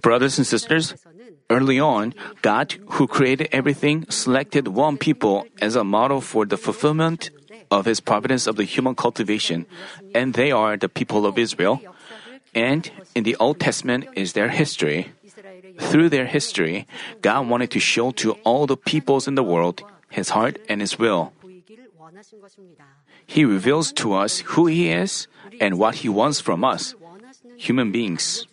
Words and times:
Brothers 0.00 0.38
and 0.38 0.46
sisters, 0.46 0.94
early 1.50 1.80
on, 1.80 2.14
God, 2.42 2.74
who 2.96 3.06
created 3.06 3.48
everything, 3.52 4.06
selected 4.08 4.68
one 4.68 4.98
people 4.98 5.46
as 5.60 5.76
a 5.76 5.84
model 5.84 6.20
for 6.20 6.46
the 6.46 6.56
fulfillment 6.56 7.30
of 7.70 7.86
his 7.86 8.00
providence 8.00 8.46
of 8.46 8.56
the 8.56 8.64
human 8.64 8.94
cultivation, 8.94 9.66
and 10.14 10.34
they 10.34 10.52
are 10.52 10.76
the 10.76 10.88
people 10.88 11.26
of 11.26 11.38
Israel. 11.38 11.80
And 12.54 12.90
in 13.14 13.24
the 13.24 13.36
Old 13.36 13.58
Testament 13.58 14.06
is 14.14 14.32
their 14.32 14.48
history. 14.48 15.12
Through 15.78 16.08
their 16.10 16.26
history, 16.26 16.86
God 17.20 17.48
wanted 17.48 17.70
to 17.72 17.80
show 17.80 18.12
to 18.22 18.32
all 18.44 18.66
the 18.66 18.76
peoples 18.76 19.26
in 19.26 19.34
the 19.34 19.42
world 19.42 19.82
his 20.08 20.30
heart 20.30 20.58
and 20.68 20.80
his 20.80 20.98
will. 20.98 21.32
He 23.26 23.44
reveals 23.44 23.92
to 23.94 24.14
us 24.14 24.40
who 24.54 24.66
he 24.66 24.90
is 24.90 25.26
and 25.60 25.78
what 25.78 26.06
he 26.06 26.08
wants 26.08 26.40
from 26.40 26.62
us, 26.62 26.94
human 27.56 27.92
beings. 27.92 28.46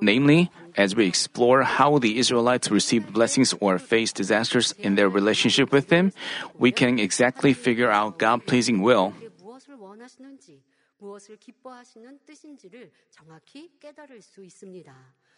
Namely, 0.00 0.50
as 0.76 0.94
we 0.94 1.06
explore 1.06 1.62
how 1.62 1.98
the 1.98 2.18
Israelites 2.18 2.70
received 2.70 3.12
blessings 3.12 3.54
or 3.60 3.78
faced 3.78 4.16
disasters 4.16 4.72
in 4.78 4.94
their 4.94 5.08
relationship 5.08 5.72
with 5.72 5.90
Him, 5.90 6.12
we 6.58 6.70
can 6.70 6.98
exactly 6.98 7.52
figure 7.54 7.90
out 7.90 8.18
God 8.18 8.46
pleasing 8.46 8.82
will. 8.82 9.14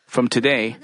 From 0.07 0.29
today, 0.29 0.77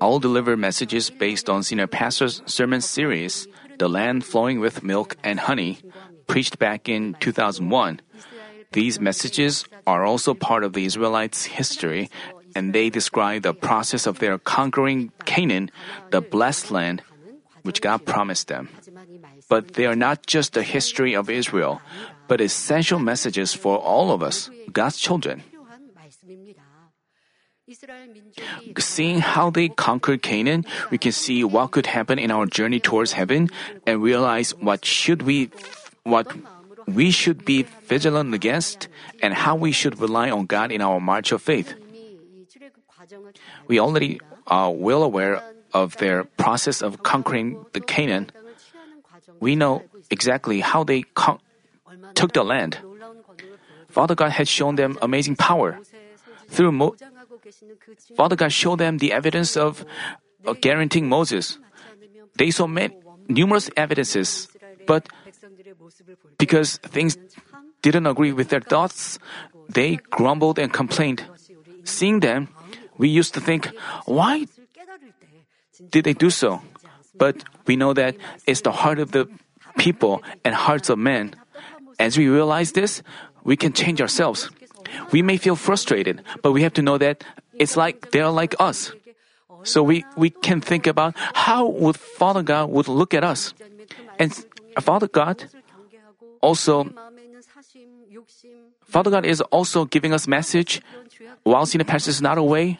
I'll 0.00 0.18
deliver 0.18 0.56
messages 0.56 1.10
based 1.10 1.48
on 1.48 1.62
Senior 1.62 1.86
Pastor's 1.86 2.42
sermon 2.46 2.80
series, 2.80 3.46
The 3.78 3.88
Land 3.88 4.24
Flowing 4.24 4.60
with 4.60 4.82
Milk 4.82 5.16
and 5.22 5.38
Honey, 5.40 5.78
preached 6.26 6.58
back 6.58 6.88
in 6.88 7.14
2001. 7.20 8.00
These 8.72 9.00
messages 9.00 9.64
are 9.86 10.04
also 10.04 10.34
part 10.34 10.64
of 10.64 10.72
the 10.72 10.84
Israelites' 10.84 11.44
history, 11.44 12.10
and 12.54 12.72
they 12.72 12.90
describe 12.90 13.42
the 13.42 13.54
process 13.54 14.06
of 14.06 14.18
their 14.18 14.38
conquering 14.38 15.12
Canaan, 15.24 15.70
the 16.10 16.20
blessed 16.20 16.70
land, 16.70 17.02
which 17.62 17.80
God 17.80 18.04
promised 18.04 18.48
them. 18.48 18.68
But 19.48 19.74
they 19.74 19.86
are 19.86 19.96
not 19.96 20.26
just 20.26 20.54
the 20.54 20.62
history 20.62 21.14
of 21.14 21.30
Israel, 21.30 21.80
but 22.28 22.40
essential 22.40 22.98
messages 22.98 23.54
for 23.54 23.78
all 23.78 24.10
of 24.10 24.22
us, 24.22 24.50
God's 24.72 24.98
children. 24.98 25.42
Seeing 28.78 29.18
how 29.18 29.50
they 29.50 29.68
conquered 29.68 30.22
Canaan, 30.22 30.64
we 30.90 30.98
can 30.98 31.10
see 31.10 31.42
what 31.42 31.72
could 31.72 31.86
happen 31.86 32.18
in 32.18 32.30
our 32.30 32.46
journey 32.46 32.78
towards 32.78 33.12
heaven 33.12 33.50
and 33.86 34.02
realize 34.02 34.54
what 34.62 34.84
should 34.84 35.22
we 35.22 35.50
what 36.04 36.30
we 36.86 37.10
should 37.10 37.44
be 37.44 37.66
vigilant 37.88 38.34
against 38.34 38.88
and 39.22 39.34
how 39.34 39.54
we 39.56 39.72
should 39.72 40.00
rely 40.00 40.30
on 40.30 40.46
God 40.46 40.70
in 40.70 40.80
our 40.80 41.00
march 41.00 41.32
of 41.32 41.42
faith. 41.42 41.74
We 43.68 43.78
already 43.78 44.20
are 44.46 44.70
well 44.70 45.02
aware 45.02 45.42
of 45.72 45.96
their 45.98 46.24
process 46.24 46.82
of 46.82 47.02
conquering 47.02 47.64
the 47.72 47.80
Canaan. 47.80 48.30
We 49.40 49.56
know 49.56 49.82
exactly 50.10 50.60
how 50.60 50.84
they 50.84 51.02
con- 51.14 51.38
took 52.14 52.32
the 52.32 52.44
land. 52.44 52.78
Father 53.88 54.14
God 54.14 54.30
had 54.30 54.48
shown 54.48 54.76
them 54.76 54.98
amazing 55.02 55.36
power. 55.36 55.78
Through 56.48 56.72
Mo- 56.72 56.94
Father 58.14 58.36
God 58.36 58.52
showed 58.52 58.78
them 58.78 58.98
the 58.98 59.12
evidence 59.12 59.56
of 59.56 59.84
uh, 60.46 60.54
guaranteeing 60.54 61.08
Moses. 61.08 61.58
They 62.36 62.50
saw 62.50 62.66
many, 62.66 62.94
numerous 63.28 63.70
evidences, 63.76 64.48
but 64.86 65.08
because 66.38 66.76
things 66.78 67.16
didn't 67.82 68.06
agree 68.06 68.32
with 68.32 68.48
their 68.48 68.60
thoughts, 68.60 69.18
they 69.68 69.96
grumbled 70.10 70.58
and 70.58 70.72
complained. 70.72 71.24
Seeing 71.84 72.20
them, 72.20 72.48
we 72.98 73.08
used 73.08 73.34
to 73.34 73.40
think, 73.40 73.70
why 74.06 74.46
did 75.90 76.04
they 76.04 76.14
do 76.14 76.30
so? 76.30 76.62
But 77.16 77.44
we 77.66 77.76
know 77.76 77.92
that 77.94 78.16
it's 78.46 78.62
the 78.62 78.72
heart 78.72 78.98
of 78.98 79.12
the 79.12 79.28
people 79.78 80.22
and 80.44 80.54
hearts 80.54 80.88
of 80.88 80.98
men. 80.98 81.34
As 81.98 82.18
we 82.18 82.28
realize 82.28 82.72
this, 82.72 83.02
we 83.44 83.56
can 83.56 83.72
change 83.72 84.00
ourselves. 84.00 84.50
We 85.12 85.22
may 85.22 85.36
feel 85.36 85.56
frustrated, 85.56 86.22
but 86.42 86.52
we 86.52 86.62
have 86.62 86.74
to 86.74 86.82
know 86.82 86.98
that 86.98 87.24
it's 87.54 87.76
like 87.76 88.10
they're 88.10 88.30
like 88.30 88.54
us. 88.58 88.92
So 89.62 89.82
we, 89.82 90.04
we 90.16 90.30
can 90.30 90.60
think 90.60 90.86
about 90.86 91.14
how 91.16 91.66
would 91.66 91.96
Father 91.96 92.42
God 92.42 92.70
would 92.70 92.88
look 92.88 93.14
at 93.14 93.24
us. 93.24 93.54
And 94.18 94.32
Father 94.80 95.08
God 95.08 95.48
also 96.40 96.86
Father 98.84 99.10
God 99.10 99.26
is 99.26 99.40
also 99.52 99.84
giving 99.84 100.12
us 100.12 100.26
message 100.26 100.80
while 101.44 101.66
pastor 101.66 102.10
is 102.10 102.22
not 102.22 102.38
away. 102.38 102.78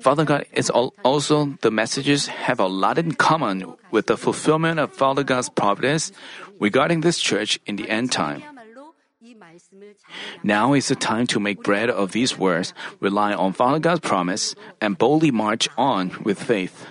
Father 0.00 0.24
God 0.24 0.46
is 0.52 0.70
also 0.70 1.58
the 1.60 1.70
messages 1.70 2.26
have 2.26 2.60
a 2.60 2.66
lot 2.66 2.98
in 2.98 3.12
common 3.12 3.74
with 3.90 4.06
the 4.06 4.16
fulfillment 4.16 4.78
of 4.78 4.92
Father 4.92 5.24
God's 5.24 5.48
providence 5.48 6.12
regarding 6.60 7.00
this 7.00 7.18
church 7.18 7.58
in 7.66 7.76
the 7.76 7.88
end 7.90 8.12
time. 8.12 8.42
Now 10.42 10.74
is 10.74 10.88
the 10.88 10.94
time 10.94 11.26
to 11.28 11.40
make 11.40 11.62
bread 11.62 11.88
of 11.88 12.12
these 12.12 12.38
words, 12.38 12.74
rely 13.00 13.32
on 13.32 13.52
Father 13.52 13.78
God's 13.78 14.00
promise, 14.00 14.54
and 14.80 14.98
boldly 14.98 15.30
march 15.30 15.68
on 15.76 16.12
with 16.22 16.42
faith. 16.42 16.86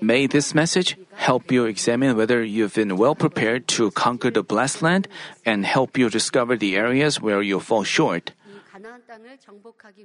May 0.00 0.26
this 0.26 0.54
message 0.54 0.96
help 1.14 1.50
you 1.50 1.64
examine 1.64 2.16
whether 2.16 2.42
you've 2.42 2.74
been 2.74 2.96
well 2.96 3.14
prepared 3.14 3.66
to 3.68 3.90
conquer 3.90 4.30
the 4.30 4.42
blessed 4.42 4.82
land 4.82 5.08
and 5.44 5.64
help 5.66 5.98
you 5.98 6.08
discover 6.08 6.56
the 6.56 6.76
areas 6.76 7.20
where 7.20 7.42
you 7.42 7.60
fall 7.60 7.84
short. 7.84 8.32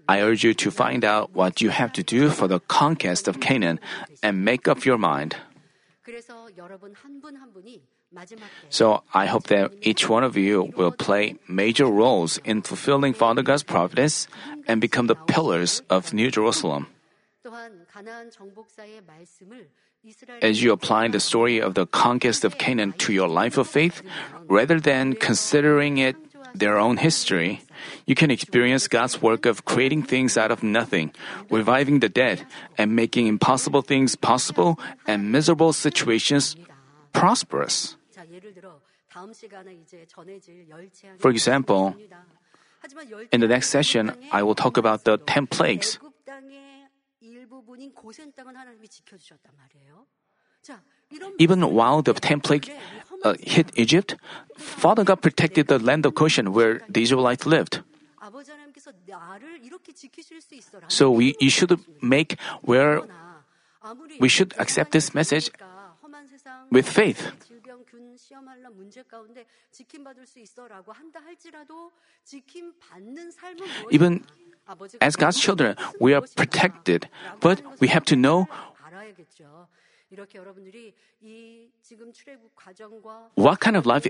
I 0.08 0.22
urge 0.22 0.44
you 0.44 0.54
to 0.54 0.72
find 0.72 1.04
out 1.06 1.34
what 1.34 1.62
you 1.62 1.70
have 1.70 1.94
to 1.94 2.04
do 2.04 2.30
for 2.30 2.48
the 2.48 2.60
conquest 2.60 3.28
of 3.28 3.40
Canaan 3.40 3.80
and 4.22 4.44
make 4.44 4.68
up 4.68 4.86
your 4.86 4.98
mind. 4.98 5.36
So 8.70 9.04
I 9.14 9.26
hope 9.26 9.48
that 9.48 9.72
each 9.82 10.08
one 10.08 10.24
of 10.24 10.38
you 10.38 10.72
will 10.78 10.92
play 10.92 11.36
major 11.48 11.86
roles 11.86 12.40
in 12.46 12.62
fulfilling 12.62 13.14
Father 13.14 13.44
God's 13.44 13.64
providence 13.64 14.28
and 14.68 14.80
become 14.80 15.08
the 15.08 15.16
pillars 15.28 15.82
of 15.90 16.14
New 16.14 16.32
Jerusalem. 16.32 16.88
As 20.42 20.62
you 20.62 20.72
apply 20.72 21.08
the 21.08 21.20
story 21.20 21.60
of 21.60 21.74
the 21.74 21.86
conquest 21.86 22.46
of 22.46 22.58
Canaan 22.58 22.94
to 22.94 23.14
your 23.14 23.28
life 23.28 23.58
of 23.58 23.68
faith, 23.68 24.02
rather 24.48 24.80
than 24.80 25.14
considering 25.14 25.98
it 25.98 26.16
their 26.54 26.78
own 26.78 26.98
history, 26.98 27.62
you 28.06 28.16
can 28.16 28.32
experience 28.32 28.88
God's 28.88 29.22
work 29.22 29.46
of 29.46 29.66
creating 29.66 30.04
things 30.04 30.38
out 30.38 30.52
of 30.52 30.64
nothing, 30.64 31.12
reviving 31.50 32.00
the 32.00 32.10
dead, 32.10 32.46
and 32.78 32.96
making 32.96 33.28
impossible 33.28 33.82
things 33.82 34.16
possible 34.16 34.80
and 35.06 35.32
miserable 35.32 35.74
situations 35.74 36.56
prosperous. 37.14 37.98
For 41.20 41.30
example, 41.32 41.96
in 43.32 43.42
the 43.42 43.48
next 43.48 43.70
session, 43.70 44.14
I 44.32 44.44
will 44.44 44.56
talk 44.56 44.78
about 44.78 45.04
the 45.04 45.18
10 45.18 45.48
plagues. 45.48 46.00
Even 51.40 51.62
while 51.74 52.02
the 52.02 52.14
10 52.14 52.42
plague 52.42 52.70
uh, 53.24 53.36
hit 53.40 53.72
Egypt, 53.76 54.16
Father 54.58 55.04
God 55.04 55.22
protected 55.22 55.68
the 55.68 55.80
land 55.80 56.06
of 56.06 56.14
Goshen 56.14 56.52
where 56.52 56.82
the 56.90 57.02
Israelites 57.02 57.46
lived. 57.46 57.82
So 60.90 61.12
we 61.12 61.36
you 61.40 61.50
should 61.50 61.80
make 62.02 62.38
where 62.62 63.02
we 64.20 64.28
should 64.28 64.54
accept 64.58 64.92
this 64.92 65.14
message 65.14 65.52
with 66.70 66.90
faith. 66.90 67.32
준 67.98 68.16
시험할란 68.16 68.76
문제 68.76 69.02
가운데 69.02 69.44
지킴 69.72 70.04
받을 70.04 70.28
수 70.28 70.38
있어라고 70.38 70.92
한다 70.92 71.20
할지라도 71.20 71.92
지킴 72.24 72.78
받는 72.78 73.32
삶은 73.32 73.66
Even 73.92 74.24
as 75.02 75.18
God's 75.18 75.40
children, 75.42 75.76
we 76.00 76.14
are 76.14 76.22
protected, 76.36 77.10
but 77.40 77.64
we 77.82 77.88
have 77.90 78.06
to 78.06 78.16
know 78.16 78.46
what 83.36 83.60
kind 83.60 83.76
of 83.76 83.86
life 83.86 84.08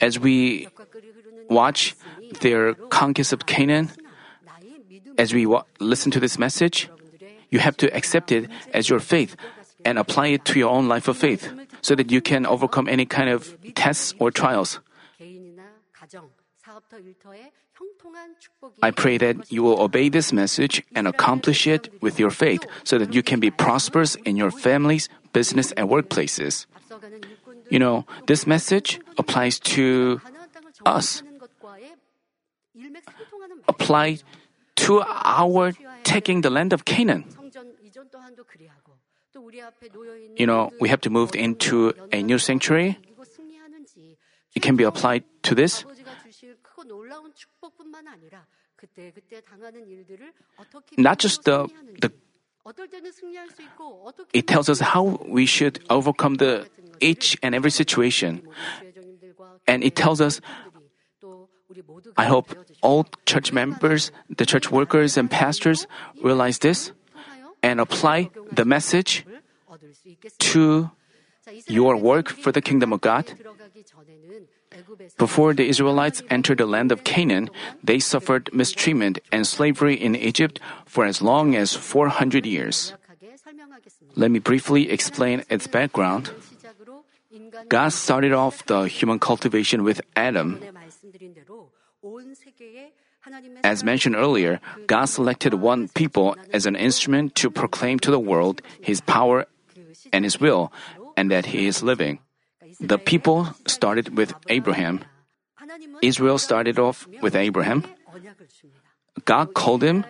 as 0.00 0.18
we 0.18 0.68
watch 1.50 1.96
their 2.40 2.74
conquest 2.88 3.32
of 3.32 3.46
Canaan, 3.46 3.90
as 5.18 5.34
we 5.34 5.46
wa- 5.46 5.64
listen 5.80 6.10
to 6.12 6.20
this 6.20 6.38
message, 6.38 6.88
you 7.50 7.58
have 7.58 7.76
to 7.76 7.88
accept 7.94 8.30
it 8.30 8.48
as 8.72 8.88
your 8.88 9.00
faith 9.00 9.34
and 9.84 9.98
apply 9.98 10.28
it 10.28 10.44
to 10.44 10.58
your 10.58 10.70
own 10.70 10.88
life 10.88 11.08
of 11.08 11.16
faith 11.16 11.50
so 11.80 11.94
that 11.94 12.10
you 12.10 12.20
can 12.20 12.46
overcome 12.46 12.88
any 12.88 13.06
kind 13.06 13.30
of 13.30 13.56
tests 13.74 14.14
or 14.18 14.30
trials. 14.30 14.80
I 18.82 18.90
pray 18.90 19.18
that 19.18 19.50
you 19.50 19.62
will 19.62 19.80
obey 19.80 20.08
this 20.08 20.32
message 20.32 20.82
and 20.94 21.06
accomplish 21.06 21.66
it 21.66 21.88
with 22.00 22.18
your 22.18 22.30
faith 22.30 22.66
so 22.84 22.98
that 22.98 23.14
you 23.14 23.22
can 23.22 23.40
be 23.40 23.50
prosperous 23.50 24.14
in 24.24 24.36
your 24.36 24.50
families, 24.50 25.08
business, 25.32 25.72
and 25.72 25.88
workplaces. 25.88 26.66
You 27.70 27.78
know, 27.78 28.06
this 28.26 28.46
message 28.46 29.00
applies 29.18 29.58
to 29.76 30.20
us, 30.86 31.22
apply 33.68 34.18
to 34.76 35.02
our 35.02 35.72
taking 36.04 36.40
the 36.40 36.50
land 36.50 36.72
of 36.72 36.84
Canaan. 36.84 37.24
You 40.36 40.46
know, 40.46 40.70
we 40.80 40.88
have 40.88 41.00
to 41.02 41.10
move 41.10 41.34
into 41.34 41.92
a 42.12 42.22
new 42.22 42.38
sanctuary. 42.38 42.98
It 44.54 44.62
can 44.62 44.76
be 44.76 44.84
applied 44.84 45.24
to 45.42 45.54
this. 45.54 45.84
Not 50.96 51.18
just 51.18 51.44
the, 51.44 51.68
the 52.00 52.12
it 54.32 54.46
tells 54.46 54.68
us 54.68 54.80
how 54.80 55.18
we 55.26 55.46
should 55.46 55.80
overcome 55.88 56.34
the 56.36 56.68
each 57.00 57.36
and 57.42 57.54
every 57.54 57.70
situation. 57.70 58.42
And 59.66 59.82
it 59.82 59.96
tells 59.96 60.20
us 60.20 60.40
I 62.16 62.24
hope 62.24 62.54
all 62.82 63.06
church 63.26 63.52
members, 63.52 64.10
the 64.28 64.46
church 64.46 64.70
workers 64.70 65.16
and 65.16 65.30
pastors 65.30 65.86
realize 66.22 66.58
this 66.58 66.92
and 67.62 67.80
apply 67.80 68.30
the 68.52 68.64
message 68.64 69.26
to 70.38 70.90
your 71.66 71.96
work 71.96 72.28
for 72.28 72.52
the 72.52 72.60
kingdom 72.60 72.92
of 72.92 73.00
God. 73.00 73.32
Before 75.18 75.54
the 75.54 75.68
Israelites 75.68 76.22
entered 76.30 76.58
the 76.58 76.66
land 76.66 76.92
of 76.92 77.04
Canaan, 77.04 77.50
they 77.82 77.98
suffered 77.98 78.50
mistreatment 78.52 79.18
and 79.32 79.46
slavery 79.46 79.94
in 79.94 80.14
Egypt 80.14 80.60
for 80.86 81.04
as 81.04 81.22
long 81.22 81.56
as 81.56 81.74
400 81.74 82.46
years. 82.46 82.94
Let 84.14 84.30
me 84.30 84.38
briefly 84.38 84.90
explain 84.90 85.44
its 85.48 85.66
background. 85.66 86.30
God 87.68 87.92
started 87.92 88.32
off 88.32 88.64
the 88.66 88.88
human 88.88 89.18
cultivation 89.18 89.84
with 89.84 90.00
Adam. 90.16 90.60
As 93.64 93.84
mentioned 93.84 94.16
earlier, 94.16 94.60
God 94.86 95.06
selected 95.06 95.54
one 95.54 95.88
people 95.88 96.36
as 96.52 96.66
an 96.66 96.76
instrument 96.76 97.34
to 97.36 97.50
proclaim 97.50 97.98
to 98.00 98.10
the 98.10 98.20
world 98.20 98.62
His 98.80 99.00
power 99.02 99.46
and 100.12 100.24
His 100.24 100.40
will, 100.40 100.72
and 101.16 101.30
that 101.30 101.46
He 101.46 101.66
is 101.66 101.82
living. 101.82 102.20
The 102.80 102.98
people 102.98 103.54
started 103.66 104.16
with 104.16 104.34
Abraham. 104.48 105.04
Israel 106.02 106.38
started 106.38 106.78
off 106.78 107.06
with 107.20 107.34
Abraham. 107.34 107.84
God 109.24 109.54
called 109.54 109.82
him, 109.82 110.04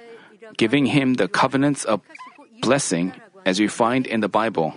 giving 0.56 0.86
him 0.86 1.14
the 1.14 1.28
covenants 1.28 1.84
of 1.84 2.02
blessing, 2.60 3.12
as 3.44 3.58
we 3.58 3.68
find 3.68 4.06
in 4.06 4.20
the 4.20 4.28
Bible. 4.28 4.74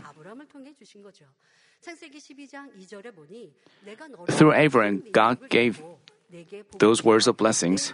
Through 4.29 4.53
Abraham, 4.53 5.03
God 5.11 5.37
gave 5.49 5.81
those 6.79 7.03
words 7.03 7.27
of 7.27 7.35
blessings. 7.35 7.93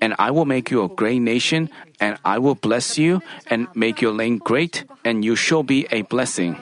And 0.00 0.14
I 0.18 0.30
will 0.30 0.46
make 0.46 0.70
you 0.70 0.82
a 0.82 0.88
great 0.88 1.20
nation, 1.20 1.68
and 2.00 2.16
I 2.24 2.38
will 2.38 2.54
bless 2.54 2.96
you, 2.96 3.20
and 3.46 3.68
make 3.74 4.00
your 4.00 4.14
name 4.14 4.38
great, 4.38 4.84
and 5.04 5.24
you 5.24 5.36
shall 5.36 5.62
be 5.62 5.86
a 5.90 6.02
blessing. 6.02 6.56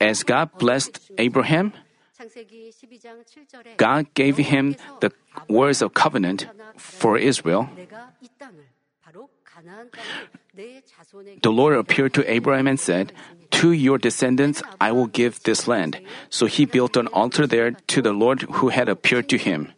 As 0.00 0.22
God 0.22 0.50
blessed 0.58 1.10
Abraham, 1.18 1.72
God 3.76 4.14
gave 4.14 4.36
him 4.38 4.76
the 5.00 5.12
words 5.48 5.82
of 5.82 5.92
covenant 5.92 6.48
for 6.76 7.18
Israel. 7.18 7.68
The 11.42 11.52
Lord 11.52 11.76
appeared 11.76 12.14
to 12.14 12.30
Abraham 12.30 12.66
and 12.66 12.80
said, 12.80 13.12
To 13.62 13.72
your 13.72 13.98
descendants 13.98 14.62
I 14.80 14.92
will 14.92 15.06
give 15.06 15.42
this 15.44 15.68
land. 15.68 16.00
So 16.30 16.46
he 16.46 16.64
built 16.64 16.96
an 16.96 17.06
altar 17.08 17.46
there 17.46 17.72
to 17.72 18.02
the 18.02 18.12
Lord 18.12 18.42
who 18.60 18.68
had 18.68 18.88
appeared 18.88 19.28
to 19.30 19.38
him. 19.38 19.72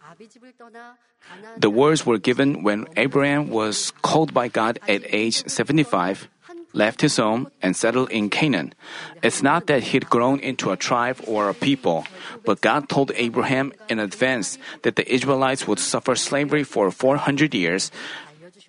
The 1.58 1.70
words 1.70 2.06
were 2.06 2.18
given 2.18 2.62
when 2.62 2.86
Abraham 2.96 3.50
was 3.50 3.92
called 4.02 4.32
by 4.32 4.48
God 4.48 4.78
at 4.88 5.02
age 5.12 5.44
75, 5.46 6.28
left 6.72 7.00
his 7.00 7.16
home, 7.16 7.50
and 7.62 7.74
settled 7.74 8.10
in 8.10 8.30
Canaan. 8.30 8.74
It's 9.22 9.42
not 9.42 9.66
that 9.66 9.94
he'd 9.94 10.10
grown 10.10 10.40
into 10.40 10.70
a 10.70 10.76
tribe 10.76 11.20
or 11.26 11.48
a 11.48 11.54
people, 11.54 12.06
but 12.44 12.60
God 12.60 12.88
told 12.88 13.12
Abraham 13.14 13.72
in 13.88 13.98
advance 13.98 14.58
that 14.82 14.96
the 14.96 15.06
Israelites 15.10 15.66
would 15.66 15.78
suffer 15.78 16.14
slavery 16.14 16.64
for 16.64 16.90
400 16.90 17.54
years 17.54 17.90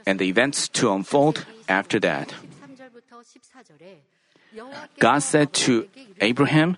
and 0.06 0.20
the 0.20 0.30
events 0.30 0.68
to 0.80 0.92
unfold 0.92 1.46
after 1.68 2.00
that. 2.00 2.34
God 4.98 5.20
said 5.20 5.54
to 5.68 5.88
Abraham, 6.22 6.78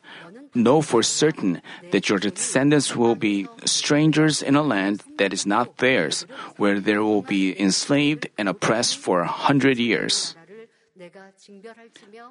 Know 0.53 0.81
for 0.81 1.01
certain 1.01 1.62
that 1.91 2.09
your 2.09 2.19
descendants 2.19 2.94
will 2.94 3.15
be 3.15 3.47
strangers 3.63 4.41
in 4.41 4.57
a 4.57 4.62
land 4.62 5.01
that 5.17 5.31
is 5.31 5.45
not 5.45 5.77
theirs, 5.77 6.25
where 6.57 6.81
they 6.81 6.97
will 6.97 7.21
be 7.21 7.56
enslaved 7.57 8.27
and 8.38 8.50
oppressed 8.50 8.97
for 8.97 9.21
a 9.21 9.31
hundred 9.31 9.79
years. 9.79 10.35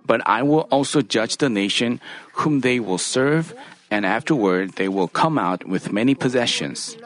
But 0.06 0.20
I 0.26 0.42
will 0.42 0.66
also 0.70 1.02
judge 1.02 1.36
the 1.38 1.48
nation 1.48 2.00
whom 2.44 2.60
they 2.60 2.80
will 2.80 2.98
serve, 2.98 3.54
and 3.90 4.06
afterward 4.06 4.76
they 4.76 4.88
will 4.88 5.08
come 5.08 5.38
out 5.38 5.66
with 5.66 5.92
many 5.92 6.14
possessions. 6.14 6.96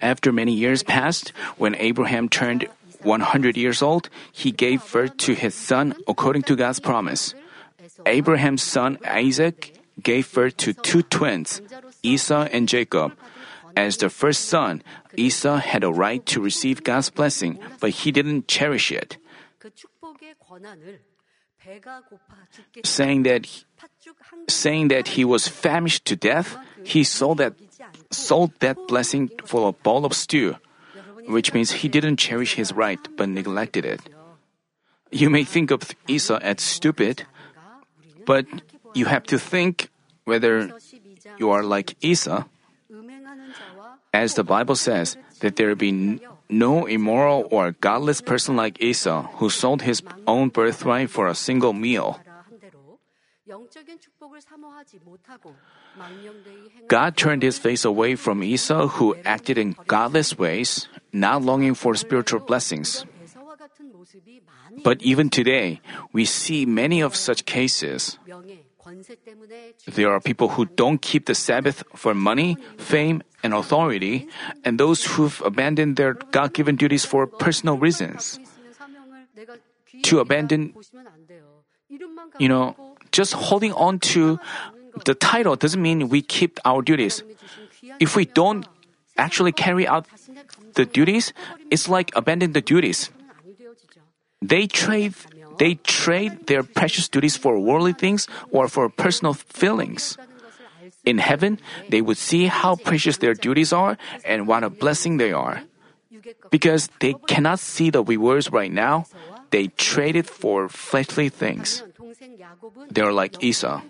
After 0.00 0.32
many 0.32 0.52
years 0.52 0.82
passed, 0.82 1.32
when 1.56 1.74
Abraham 1.76 2.28
turned 2.28 2.68
100 3.02 3.56
years 3.56 3.82
old, 3.82 4.08
he 4.32 4.50
gave 4.50 4.84
birth 4.92 5.16
to 5.18 5.34
his 5.34 5.54
son 5.54 5.94
according 6.06 6.42
to 6.42 6.56
God's 6.56 6.80
promise. 6.80 7.34
Abraham's 8.06 8.62
son 8.62 8.98
Isaac 9.04 9.74
gave 10.02 10.32
birth 10.32 10.56
to 10.58 10.72
two 10.72 11.02
twins, 11.02 11.60
Esau 12.02 12.48
and 12.52 12.68
Jacob. 12.68 13.12
As 13.78 14.02
the 14.02 14.10
first 14.10 14.50
son, 14.50 14.82
Esau 15.14 15.62
had 15.62 15.84
a 15.86 15.94
right 15.94 16.26
to 16.26 16.42
receive 16.42 16.82
God's 16.82 17.14
blessing, 17.14 17.62
but 17.78 18.02
he 18.02 18.10
didn't 18.10 18.50
cherish 18.50 18.90
it. 18.90 19.22
Saying 22.82 23.22
that, 23.22 23.46
saying 24.50 24.88
that 24.88 25.14
he 25.14 25.24
was 25.24 25.46
famished 25.46 26.04
to 26.10 26.16
death, 26.16 26.58
he 26.82 27.04
sold 27.04 27.38
that, 27.38 27.54
sold 28.10 28.50
that 28.58 28.74
blessing 28.90 29.30
for 29.46 29.68
a 29.68 29.72
bowl 29.72 30.04
of 30.04 30.12
stew, 30.12 30.58
which 31.30 31.54
means 31.54 31.70
he 31.70 31.88
didn't 31.88 32.18
cherish 32.18 32.58
his 32.58 32.74
right 32.74 32.98
but 33.16 33.28
neglected 33.30 33.86
it. 33.86 34.02
You 35.12 35.30
may 35.30 35.44
think 35.44 35.70
of 35.70 35.94
Esau 36.08 36.42
as 36.42 36.60
stupid, 36.66 37.30
but 38.26 38.44
you 38.98 39.06
have 39.06 39.22
to 39.30 39.38
think 39.38 39.90
whether 40.24 40.74
you 41.38 41.50
are 41.54 41.62
like 41.62 41.94
Esau. 42.02 42.42
As 44.12 44.34
the 44.34 44.44
Bible 44.44 44.76
says, 44.76 45.16
that 45.40 45.56
there 45.56 45.74
be 45.74 46.20
no 46.48 46.86
immoral 46.86 47.46
or 47.50 47.72
godless 47.72 48.20
person 48.20 48.56
like 48.56 48.80
Esau 48.82 49.28
who 49.36 49.50
sold 49.50 49.82
his 49.82 50.02
own 50.26 50.48
birthright 50.48 51.10
for 51.10 51.28
a 51.28 51.34
single 51.34 51.72
meal. 51.72 52.20
God 56.88 57.16
turned 57.16 57.42
his 57.42 57.58
face 57.58 57.84
away 57.84 58.14
from 58.14 58.42
Esau 58.42 58.88
who 58.88 59.16
acted 59.24 59.58
in 59.58 59.76
godless 59.86 60.38
ways, 60.38 60.88
not 61.12 61.42
longing 61.42 61.74
for 61.74 61.94
spiritual 61.94 62.40
blessings. 62.40 63.04
But 64.84 65.02
even 65.02 65.30
today, 65.30 65.80
we 66.12 66.24
see 66.24 66.66
many 66.66 67.00
of 67.00 67.16
such 67.16 67.44
cases. 67.44 68.18
There 69.86 70.10
are 70.10 70.20
people 70.20 70.48
who 70.48 70.64
don't 70.64 71.00
keep 71.00 71.26
the 71.26 71.34
Sabbath 71.34 71.84
for 71.94 72.14
money, 72.14 72.56
fame, 72.78 73.22
and 73.42 73.54
authority, 73.54 74.28
and 74.64 74.78
those 74.78 75.04
who've 75.04 75.40
abandoned 75.44 75.96
their 75.96 76.14
God 76.14 76.52
given 76.52 76.76
duties 76.76 77.04
for 77.04 77.26
personal 77.26 77.76
reasons. 77.76 78.38
To 80.04 80.20
abandon, 80.20 80.74
you 82.38 82.48
know, 82.48 82.76
just 83.12 83.34
holding 83.34 83.72
on 83.72 83.98
to 84.14 84.38
the 85.04 85.14
title 85.14 85.56
doesn't 85.56 85.80
mean 85.80 86.08
we 86.08 86.22
keep 86.22 86.58
our 86.64 86.82
duties. 86.82 87.22
If 88.00 88.16
we 88.16 88.24
don't 88.24 88.66
actually 89.16 89.52
carry 89.52 89.86
out 89.86 90.06
the 90.74 90.84
duties, 90.84 91.32
it's 91.70 91.88
like 91.88 92.10
abandoning 92.14 92.52
the 92.52 92.60
duties. 92.60 93.10
They 94.40 94.66
trade 94.66 95.14
they 95.58 95.74
trade 95.82 96.46
their 96.46 96.62
precious 96.62 97.08
duties 97.08 97.36
for 97.36 97.58
worldly 97.58 97.92
things 97.92 98.26
or 98.50 98.68
for 98.68 98.88
personal 98.88 99.34
feelings. 99.34 100.16
In 101.04 101.18
heaven, 101.18 101.60
they 101.88 102.00
would 102.00 102.18
see 102.18 102.46
how 102.46 102.76
precious 102.76 103.18
their 103.18 103.34
duties 103.34 103.72
are 103.72 103.98
and 104.24 104.46
what 104.46 104.64
a 104.64 104.70
blessing 104.70 105.16
they 105.16 105.32
are. 105.32 105.62
Because 106.50 106.90
they 107.00 107.14
cannot 107.26 107.60
see 107.60 107.90
the 107.90 108.02
rewards 108.02 108.50
right 108.50 108.72
now, 108.72 109.06
they 109.50 109.68
trade 109.68 110.16
it 110.16 110.28
for 110.28 110.68
fleshly 110.68 111.28
things. 111.28 111.82
They 112.90 113.00
are 113.00 113.12
like 113.12 113.42
Esau. 113.42 113.80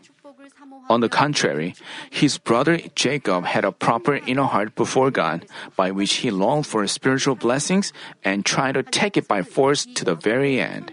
On 0.88 1.00
the 1.00 1.08
contrary, 1.08 1.74
his 2.10 2.38
brother 2.38 2.78
Jacob 2.94 3.44
had 3.44 3.64
a 3.64 3.72
proper 3.72 4.16
inner 4.16 4.44
heart 4.44 4.74
before 4.74 5.10
God, 5.10 5.46
by 5.76 5.90
which 5.90 6.24
he 6.24 6.30
longed 6.30 6.66
for 6.66 6.86
spiritual 6.86 7.34
blessings 7.34 7.92
and 8.24 8.44
tried 8.44 8.72
to 8.72 8.82
take 8.82 9.16
it 9.16 9.28
by 9.28 9.42
force 9.42 9.86
to 9.94 10.04
the 10.04 10.14
very 10.14 10.60
end. 10.60 10.92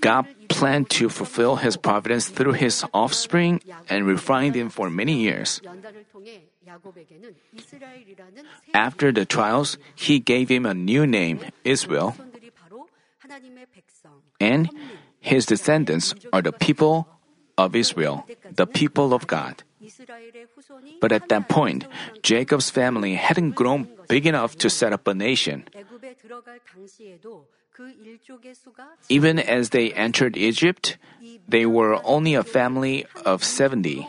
God 0.00 0.26
planned 0.48 0.90
to 0.90 1.08
fulfill 1.08 1.56
his 1.56 1.76
providence 1.76 2.28
through 2.28 2.52
his 2.52 2.84
offspring 2.92 3.60
and 3.88 4.06
refined 4.06 4.54
him 4.54 4.70
for 4.70 4.90
many 4.90 5.14
years. 5.14 5.60
After 8.74 9.12
the 9.12 9.24
trials, 9.24 9.78
he 9.94 10.18
gave 10.18 10.48
him 10.48 10.66
a 10.66 10.74
new 10.74 11.06
name, 11.06 11.40
Israel, 11.64 12.14
and 14.40 14.70
his 15.20 15.46
descendants 15.46 16.14
are 16.32 16.42
the 16.42 16.52
people 16.52 17.08
of 17.58 17.76
Israel, 17.76 18.24
the 18.54 18.66
people 18.66 19.12
of 19.12 19.26
God. 19.26 19.62
But 21.00 21.12
at 21.12 21.28
that 21.28 21.48
point, 21.48 21.86
Jacob's 22.22 22.70
family 22.70 23.14
hadn't 23.14 23.52
grown 23.52 23.88
big 24.08 24.26
enough 24.26 24.56
to 24.58 24.70
set 24.70 24.92
up 24.92 25.06
a 25.06 25.14
nation. 25.14 25.64
Even 29.08 29.38
as 29.38 29.70
they 29.70 29.92
entered 29.92 30.36
Egypt, 30.36 30.98
they 31.48 31.66
were 31.66 31.98
only 32.04 32.34
a 32.34 32.44
family 32.44 33.06
of 33.24 33.44
70. 33.44 34.06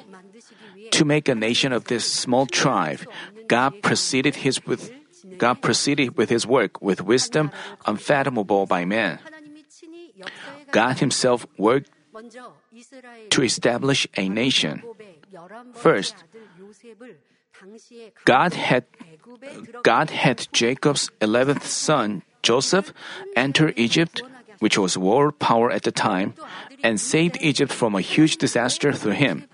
To 0.91 1.05
make 1.05 1.27
a 1.27 1.35
nation 1.35 1.71
of 1.71 1.85
this 1.85 2.05
small 2.05 2.45
tribe, 2.45 2.99
God 3.47 3.81
proceeded 3.81 4.43
his 4.43 4.65
with 4.65 4.91
God 5.37 5.61
proceeded 5.61 6.17
with 6.17 6.29
his 6.29 6.45
work 6.45 6.81
with 6.81 7.01
wisdom 7.01 7.51
unfathomable 7.85 8.65
by 8.65 8.85
man. 8.85 9.19
God 10.71 10.99
himself 10.99 11.47
worked 11.57 11.89
to 13.29 13.41
establish 13.41 14.07
a 14.15 14.29
nation. 14.29 14.83
First, 15.73 16.15
God 18.25 18.53
had 18.53 18.83
God 19.83 20.09
had 20.09 20.47
Jacob's 20.51 21.09
11th 21.21 21.63
son 21.63 22.23
Joseph 22.43 22.93
entered 23.35 23.73
Egypt, 23.75 24.21
which 24.59 24.77
was 24.77 24.97
world 24.97 25.39
power 25.39 25.71
at 25.71 25.83
the 25.83 25.91
time, 25.91 26.35
and 26.83 26.99
saved 26.99 27.37
Egypt 27.39 27.71
from 27.71 27.95
a 27.95 28.01
huge 28.01 28.37
disaster 28.37 28.91
through 28.91 29.17
him. 29.17 29.47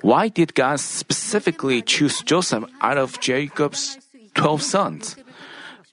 Why 0.00 0.28
did 0.28 0.54
God 0.54 0.80
specifically 0.80 1.80
choose 1.82 2.20
Joseph 2.22 2.64
out 2.80 2.98
of 2.98 3.20
Jacob's 3.20 3.98
12 4.34 4.62
sons? 4.62 5.16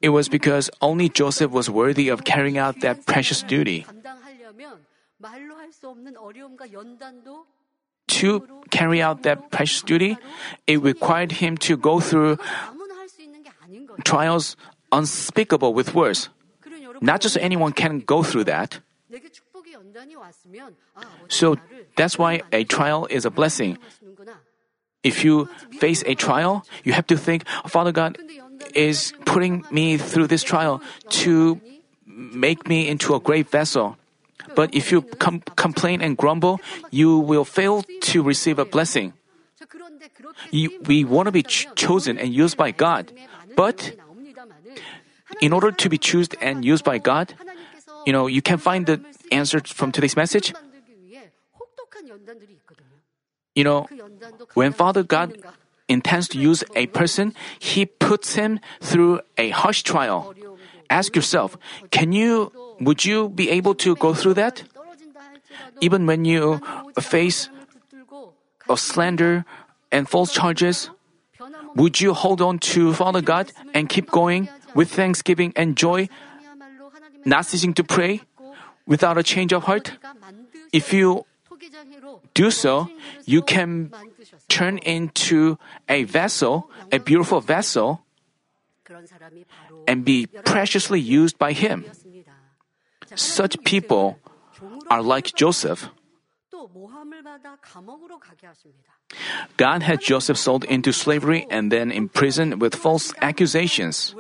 It 0.01 0.09
was 0.09 0.27
because 0.27 0.69
only 0.81 1.09
Joseph 1.09 1.51
was 1.51 1.69
worthy 1.69 2.09
of 2.09 2.23
carrying 2.23 2.57
out 2.57 2.81
that 2.81 3.05
precious 3.05 3.43
duty. 3.43 3.85
To 8.07 8.47
carry 8.69 9.01
out 9.01 9.23
that 9.23 9.51
precious 9.51 9.81
duty, 9.81 10.17
it 10.67 10.81
required 10.81 11.31
him 11.31 11.57
to 11.65 11.75
go 11.75 11.99
through 11.99 12.37
trials 14.03 14.55
unspeakable 14.95 15.75
with 15.75 15.93
words. 15.93 16.29
Not 17.03 17.19
just 17.19 17.35
anyone 17.37 17.75
can 17.75 17.99
go 17.99 18.23
through 18.23 18.47
that. 18.47 18.79
So 21.27 21.55
that's 21.95 22.17
why 22.17 22.41
a 22.51 22.63
trial 22.63 23.07
is 23.11 23.25
a 23.25 23.31
blessing. 23.31 23.77
If 25.03 25.23
you 25.23 25.45
face 25.77 26.01
a 26.07 26.15
trial, 26.15 26.65
you 26.83 26.93
have 26.93 27.05
to 27.07 27.17
think, 27.17 27.45
Father 27.67 27.91
God 27.91 28.17
is 28.73 29.13
putting 29.25 29.63
me 29.69 29.97
through 29.97 30.27
this 30.27 30.41
trial 30.41 30.81
to 31.21 31.61
make 32.07 32.67
me 32.67 32.87
into 32.87 33.13
a 33.13 33.19
great 33.19 33.51
vessel. 33.51 33.97
But 34.55 34.73
if 34.73 34.91
you 34.91 35.01
com- 35.19 35.43
complain 35.55 36.01
and 36.01 36.17
grumble, 36.17 36.59
you 36.89 37.19
will 37.19 37.45
fail 37.45 37.83
to 37.83 38.23
receive 38.23 38.57
a 38.57 38.65
blessing. 38.65 39.13
You, 40.51 40.71
we 40.85 41.03
want 41.03 41.27
to 41.27 41.31
be 41.31 41.43
ch- 41.43 41.67
chosen 41.75 42.17
and 42.17 42.33
used 42.33 42.57
by 42.57 42.71
God. 42.71 43.11
But 43.55 43.93
in 45.41 45.53
order 45.53 45.71
to 45.71 45.89
be 45.89 45.97
chosen 45.97 46.35
and 46.41 46.63
used 46.63 46.83
by 46.83 46.97
God, 46.97 47.33
you 48.05 48.13
know, 48.13 48.27
you 48.27 48.41
can 48.41 48.57
find 48.57 48.85
the 48.85 49.01
answer 49.31 49.59
from 49.59 49.91
today's 49.91 50.15
message. 50.15 50.53
You 53.55 53.63
know, 53.63 53.87
when 54.53 54.73
Father 54.73 55.03
God 55.03 55.41
intends 55.87 56.27
to 56.29 56.39
use 56.39 56.63
a 56.75 56.87
person, 56.87 57.33
He 57.59 57.85
puts 57.85 58.35
him 58.35 58.59
through 58.81 59.21
a 59.37 59.49
harsh 59.49 59.83
trial. 59.83 60.33
Ask 60.89 61.15
yourself, 61.15 61.57
can 61.89 62.11
you, 62.11 62.51
would 62.79 63.05
you 63.05 63.29
be 63.29 63.49
able 63.49 63.73
to 63.75 63.95
go 63.95 64.13
through 64.13 64.35
that? 64.35 64.63
Even 65.81 66.05
when 66.05 66.25
you 66.25 66.61
face 66.99 67.49
a 68.69 68.77
slander 68.77 69.45
and 69.91 70.07
false 70.07 70.33
charges, 70.33 70.89
would 71.75 71.99
you 71.99 72.13
hold 72.13 72.41
on 72.41 72.59
to 72.59 72.93
Father 72.93 73.21
God 73.21 73.51
and 73.73 73.89
keep 73.89 74.11
going 74.11 74.49
with 74.75 74.91
thanksgiving 74.91 75.53
and 75.55 75.75
joy, 75.75 76.07
not 77.25 77.47
ceasing 77.47 77.73
to 77.73 77.83
pray 77.83 78.21
without 78.85 79.17
a 79.17 79.23
change 79.23 79.53
of 79.53 79.63
heart? 79.63 79.97
If 80.71 80.93
you 80.93 81.25
do 82.35 82.51
so, 82.51 82.89
you 83.25 83.41
can 83.41 83.89
turn 84.49 84.77
into 84.79 85.57
a 85.89 86.03
vessel, 86.03 86.69
a 86.91 86.99
beautiful 86.99 87.41
vessel, 87.41 88.01
and 89.87 90.05
be 90.05 90.27
preciously 90.27 90.99
used 90.99 91.39
by 91.39 91.53
Him. 91.53 91.85
Such 93.15 93.57
people 93.63 94.19
are 94.89 95.01
like 95.01 95.33
Joseph. 95.35 95.89
God 99.57 99.83
had 99.83 100.01
Joseph 100.01 100.37
sold 100.37 100.63
into 100.65 100.91
slavery 100.91 101.47
and 101.49 101.71
then 101.71 101.91
imprisoned 101.91 102.61
with 102.61 102.75
false 102.75 103.13
accusations. 103.21 104.15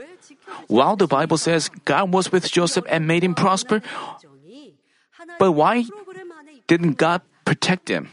While 0.67 0.95
the 0.95 1.07
Bible 1.07 1.37
says 1.37 1.69
God 1.85 2.11
was 2.11 2.31
with 2.31 2.51
Joseph 2.51 2.85
and 2.89 3.07
made 3.07 3.23
him 3.23 3.35
prosper, 3.35 3.81
but 5.39 5.51
why 5.51 5.85
didn't 6.67 6.97
God 6.97 7.21
protect 7.45 7.89
him? 7.89 8.09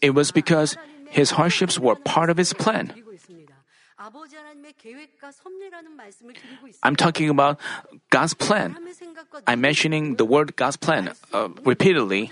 It 0.00 0.10
was 0.10 0.30
because 0.30 0.76
his 1.10 1.32
hardships 1.32 1.78
were 1.78 1.94
part 1.94 2.30
of 2.30 2.36
his 2.36 2.52
plan. 2.52 2.92
I'm 6.82 6.96
talking 6.96 7.30
about 7.30 7.60
God's 8.10 8.34
plan. 8.34 8.76
I'm 9.46 9.60
mentioning 9.60 10.16
the 10.16 10.24
word 10.24 10.56
God's 10.56 10.76
plan 10.76 11.12
uh, 11.32 11.48
repeatedly. 11.64 12.30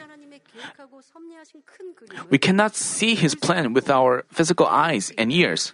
We 2.30 2.38
cannot 2.38 2.76
see 2.76 3.14
His 3.14 3.34
plan 3.34 3.72
with 3.72 3.90
our 3.90 4.24
physical 4.30 4.66
eyes 4.66 5.12
and 5.16 5.32
ears. 5.32 5.72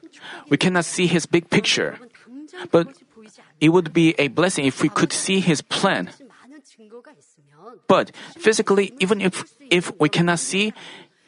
We 0.49 0.57
cannot 0.57 0.85
see 0.85 1.07
His 1.07 1.27
big 1.27 1.51
picture. 1.51 1.99
But 2.71 2.95
it 3.61 3.71
would 3.71 3.93
be 3.93 4.15
a 4.19 4.29
blessing 4.29 4.65
if 4.65 4.83
we 4.83 4.89
could 4.89 5.13
see 5.13 5.41
His 5.41 5.63
plan. 5.63 6.11
But 7.87 8.13
physically, 8.37 8.93
even 8.99 9.21
if, 9.21 9.45
if 9.71 9.93
we 9.99 10.09
cannot 10.09 10.39
see 10.39 10.73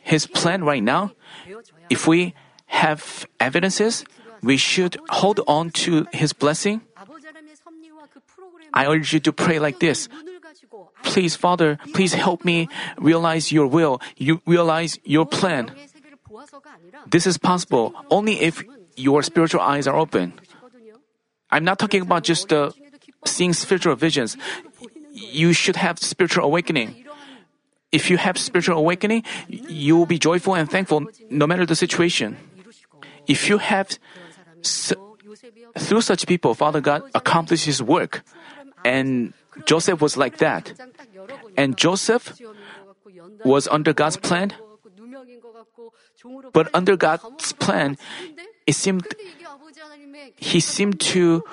His 0.03 0.27
plan 0.27 0.65
right 0.65 0.83
now, 0.83 1.13
if 1.89 2.07
we 2.07 2.35
have 2.67 3.27
evidences, 3.39 4.05
we 4.43 4.57
should 4.57 4.97
hold 5.11 5.41
on 5.47 5.71
to 5.85 6.07
His 6.13 6.33
blessing. 6.33 6.83
I 8.73 8.87
urge 8.87 9.13
you 9.13 9.21
to 9.21 9.33
pray 9.33 9.59
like 9.59 9.81
this. 9.81 10.09
Please, 11.03 11.35
Father, 11.35 11.79
please 11.93 12.15
help 12.15 12.45
me 12.45 12.69
realize 12.99 13.51
your 13.51 13.67
will, 13.67 14.01
you 14.17 14.41
realize 14.47 14.99
your 15.05 15.27
plan. 15.27 15.73
This 17.07 17.27
is 17.27 17.39
possible 17.39 17.95
only 18.11 18.41
if 18.41 18.63
your 18.97 19.23
spiritual 19.23 19.61
eyes 19.61 19.87
are 19.87 19.97
open. 19.97 20.39
I'm 21.51 21.65
not 21.65 21.79
talking 21.79 22.03
about 22.03 22.25
just 22.25 22.53
uh, 22.53 22.71
seeing 23.25 23.53
spiritual 23.53 23.97
visions. 23.97 24.37
You 25.13 25.53
should 25.53 25.77
have 25.77 25.99
spiritual 25.99 26.45
awakening. 26.45 27.05
If 27.93 28.09
you 28.09 28.19
have 28.19 28.39
spiritual 28.39 28.79
awakening, 28.79 29.25
you 29.49 29.97
will 29.97 30.07
be 30.07 30.19
joyful 30.19 30.55
and 30.55 30.71
thankful 30.71 31.07
no 31.29 31.47
matter 31.47 31.67
the 31.67 31.75
situation. 31.75 32.37
If 33.27 33.49
you 33.49 33.59
have, 33.59 33.99
through 34.63 36.01
such 36.01 36.27
people, 36.27 36.55
Father 36.55 36.81
God 36.81 37.03
accomplishes 37.15 37.65
His 37.67 37.83
work. 37.83 38.23
And 38.85 39.35
Joseph 39.67 40.01
was 40.01 40.17
like 40.17 40.39
that. 40.39 40.73
And 41.57 41.77
Joseph 41.77 42.41
was 43.45 43.67
under 43.69 43.93
God's 43.93 44.17
plan. 44.17 44.55
But 46.53 46.71
under 46.75 46.97
God's 46.97 47.53
plan, 47.53 47.99
it 48.67 48.75
seemed 48.75 49.07
he 50.37 50.61
seemed 50.61 51.01
to 51.01 51.45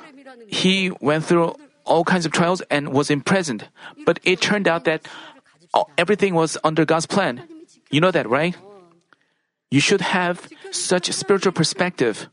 he 0.48 0.92
went 1.02 1.26
through 1.26 1.56
all 1.86 2.04
kinds 2.04 2.26
of 2.26 2.32
trials 2.32 2.62
and 2.70 2.94
was 2.94 3.10
imprisoned. 3.10 3.70
But 4.06 4.20
it 4.24 4.42
turned 4.42 4.68
out 4.68 4.84
that 4.86 5.08
everything 5.98 6.36
was 6.36 6.58
under 6.64 6.86
God's 6.86 7.06
plan. 7.06 7.48
You 7.90 8.02
know 8.02 8.12
that, 8.12 8.30
right? 8.30 8.56
You 9.72 9.80
should 9.80 10.02
have 10.02 10.48
such 10.72 11.12
spiritual 11.12 11.52
perspective. 11.52 12.30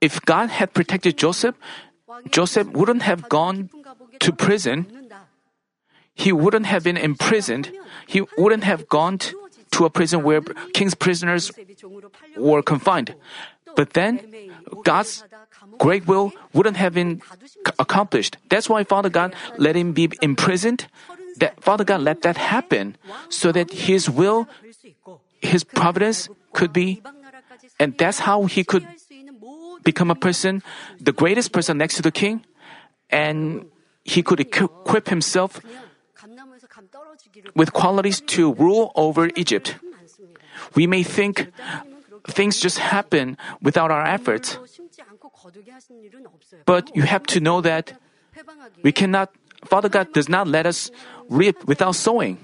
If 0.00 0.20
God 0.24 0.48
had 0.48 0.72
protected 0.72 1.18
Joseph, 1.18 1.54
Joseph 2.30 2.68
wouldn't 2.72 3.02
have 3.02 3.28
gone 3.28 3.70
to 4.20 4.32
prison. 4.32 4.86
He 6.14 6.32
wouldn't 6.32 6.66
have 6.66 6.82
been 6.84 6.96
imprisoned. 6.96 7.72
He 8.06 8.22
wouldn't 8.36 8.64
have 8.64 8.88
gone 8.88 9.18
to 9.18 9.49
a 9.78 9.90
prison 9.90 10.22
where 10.22 10.40
king's 10.72 10.94
prisoners 10.94 11.50
were 12.36 12.62
confined. 12.62 13.14
But 13.76 13.94
then, 13.94 14.20
God's 14.84 15.24
great 15.78 16.06
will 16.06 16.32
wouldn't 16.52 16.76
have 16.76 16.94
been 16.94 17.22
accomplished. 17.78 18.36
That's 18.48 18.68
why 18.68 18.84
Father 18.84 19.08
God 19.08 19.34
let 19.58 19.76
him 19.76 19.92
be 19.92 20.10
imprisoned. 20.20 20.86
That 21.38 21.62
Father 21.62 21.84
God 21.84 22.00
let 22.02 22.22
that 22.22 22.36
happen 22.36 22.96
so 23.28 23.52
that 23.52 23.70
His 23.72 24.10
will, 24.10 24.48
His 25.40 25.64
providence 25.64 26.28
could 26.52 26.72
be, 26.72 27.00
and 27.78 27.96
that's 27.96 28.20
how 28.20 28.44
He 28.44 28.64
could 28.64 28.86
become 29.84 30.10
a 30.10 30.14
person, 30.14 30.62
the 31.00 31.12
greatest 31.12 31.52
person 31.52 31.78
next 31.78 31.96
to 31.96 32.02
the 32.02 32.10
king, 32.10 32.44
and 33.08 33.64
He 34.04 34.22
could 34.22 34.40
equip 34.40 35.08
Himself 35.08 35.60
with 37.54 37.72
qualities 37.72 38.20
to 38.34 38.54
rule 38.54 38.92
over 38.94 39.30
Egypt. 39.36 39.76
We 40.74 40.86
may 40.86 41.02
think 41.02 41.52
things 42.28 42.60
just 42.60 42.78
happen 42.78 43.36
without 43.62 43.90
our 43.90 44.06
efforts. 44.06 44.58
But 46.66 46.94
you 46.94 47.02
have 47.02 47.24
to 47.34 47.40
know 47.40 47.60
that 47.60 47.98
we 48.82 48.92
cannot, 48.92 49.30
Father 49.64 49.88
God 49.88 50.12
does 50.12 50.28
not 50.28 50.46
let 50.46 50.66
us 50.66 50.90
reap 51.28 51.64
without 51.64 51.94
sowing. 51.96 52.38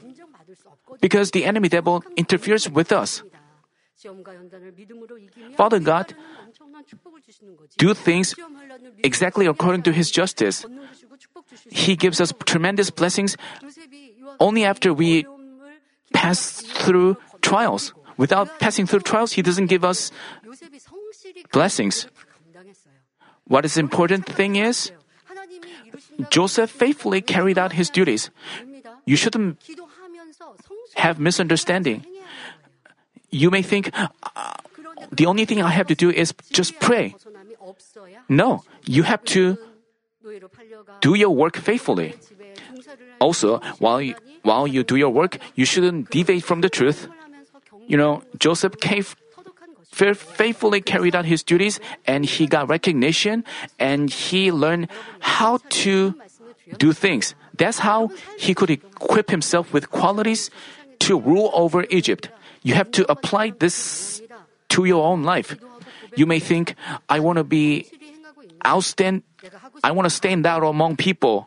Because 1.00 1.30
the 1.32 1.44
enemy 1.44 1.68
devil 1.68 2.02
interferes 2.16 2.68
with 2.70 2.90
us. 2.92 3.22
Father 5.56 5.80
God 5.80 6.14
do 7.76 7.94
things 7.94 8.34
exactly 9.02 9.46
according 9.46 9.82
to 9.82 9.92
his 9.92 10.10
justice. 10.10 10.64
He 11.70 11.96
gives 11.96 12.20
us 12.20 12.32
tremendous 12.44 12.90
blessings 12.90 13.36
only 14.40 14.64
after 14.64 14.92
we 14.92 15.26
pass 16.12 16.62
through 16.62 17.16
trials. 17.42 17.92
Without 18.16 18.58
passing 18.58 18.86
through 18.86 19.00
trials, 19.00 19.32
He 19.32 19.42
doesn't 19.42 19.66
give 19.66 19.84
us 19.84 20.10
blessings. 21.52 22.06
What 23.46 23.64
is 23.64 23.76
important 23.76 24.26
thing 24.26 24.56
is, 24.56 24.90
Joseph 26.30 26.70
faithfully 26.70 27.20
carried 27.20 27.58
out 27.58 27.72
his 27.72 27.90
duties. 27.90 28.30
You 29.04 29.16
shouldn't 29.16 29.62
have 30.96 31.20
misunderstanding. 31.20 32.04
You 33.30 33.50
may 33.50 33.62
think, 33.62 33.90
uh, 33.94 34.08
the 35.12 35.26
only 35.26 35.44
thing 35.44 35.62
I 35.62 35.70
have 35.70 35.86
to 35.88 35.94
do 35.94 36.10
is 36.10 36.34
just 36.50 36.80
pray. 36.80 37.14
No, 38.28 38.64
you 38.86 39.02
have 39.04 39.22
to 39.36 39.58
do 41.00 41.14
your 41.14 41.30
work 41.30 41.56
faithfully. 41.56 42.14
Also, 43.20 43.58
while 43.78 44.00
you, 44.00 44.14
while 44.42 44.66
you 44.66 44.82
do 44.82 44.96
your 44.96 45.10
work, 45.10 45.38
you 45.54 45.64
shouldn't 45.64 46.10
deviate 46.10 46.44
from 46.44 46.60
the 46.60 46.68
truth. 46.68 47.08
You 47.86 47.96
know, 47.96 48.22
Joseph 48.38 48.74
faithfully 49.92 50.80
carried 50.80 51.14
out 51.14 51.24
his 51.24 51.42
duties 51.42 51.80
and 52.06 52.24
he 52.24 52.46
got 52.46 52.68
recognition 52.68 53.44
and 53.78 54.10
he 54.10 54.52
learned 54.52 54.88
how 55.20 55.58
to 55.82 56.14
do 56.78 56.92
things. 56.92 57.34
That's 57.56 57.78
how 57.78 58.10
he 58.38 58.54
could 58.54 58.70
equip 58.70 59.30
himself 59.30 59.72
with 59.72 59.90
qualities 59.90 60.50
to 61.00 61.18
rule 61.18 61.50
over 61.54 61.86
Egypt. 61.88 62.28
You 62.62 62.74
have 62.74 62.90
to 62.92 63.10
apply 63.10 63.50
this 63.58 64.20
to 64.70 64.84
your 64.84 65.04
own 65.04 65.22
life. 65.22 65.56
You 66.16 66.26
may 66.26 66.40
think, 66.40 66.74
I 67.08 67.20
want 67.20 67.38
to 67.38 67.44
be 67.44 67.86
outstand, 68.64 69.22
I 69.84 69.92
want 69.92 70.06
to 70.06 70.10
stand 70.10 70.44
out 70.44 70.64
among 70.64 70.96
people. 70.96 71.46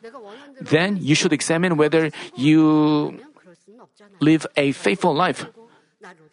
Then 0.61 0.97
you 1.01 1.15
should 1.15 1.33
examine 1.33 1.77
whether 1.77 2.11
you 2.35 3.19
live 4.19 4.45
a 4.55 4.71
faithful 4.71 5.13
life. 5.13 5.45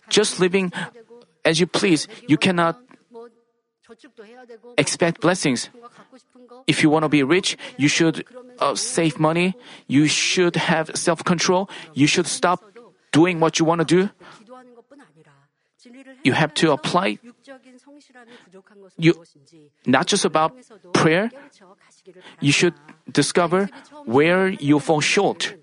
Just 0.09 0.40
living 0.40 0.73
as 1.45 1.61
you 1.61 1.66
please, 1.66 2.08
you 2.26 2.36
cannot 2.36 2.78
expect 4.76 5.21
blessings. 5.21 5.71
If 6.67 6.82
you 6.82 6.91
want 6.91 7.04
to 7.04 7.08
be 7.08 7.23
rich, 7.23 7.56
you 7.76 7.89
should 7.89 8.26
uh, 8.58 8.75
save 8.75 9.19
money. 9.21 9.54
You 9.86 10.06
should 10.06 10.56
have 10.56 10.91
self 10.95 11.23
control. 11.25 11.71
You 11.95 12.06
should 12.06 12.26
stop 12.26 12.62
doing 13.12 13.41
what 13.41 13.58
you 13.58 13.65
want 13.65 13.80
to 13.80 13.84
do. 13.86 14.10
You 16.25 16.32
have 16.32 16.52
to 16.54 16.73
apply. 16.73 17.19
You 18.99 19.15
not 19.86 20.06
just 20.06 20.25
about 20.25 20.52
prayer. 20.93 21.30
You 22.40 22.52
should 22.52 22.75
discover 23.10 23.69
where 24.04 24.49
you 24.49 24.78
fall 24.78 25.00
short. 25.00 25.54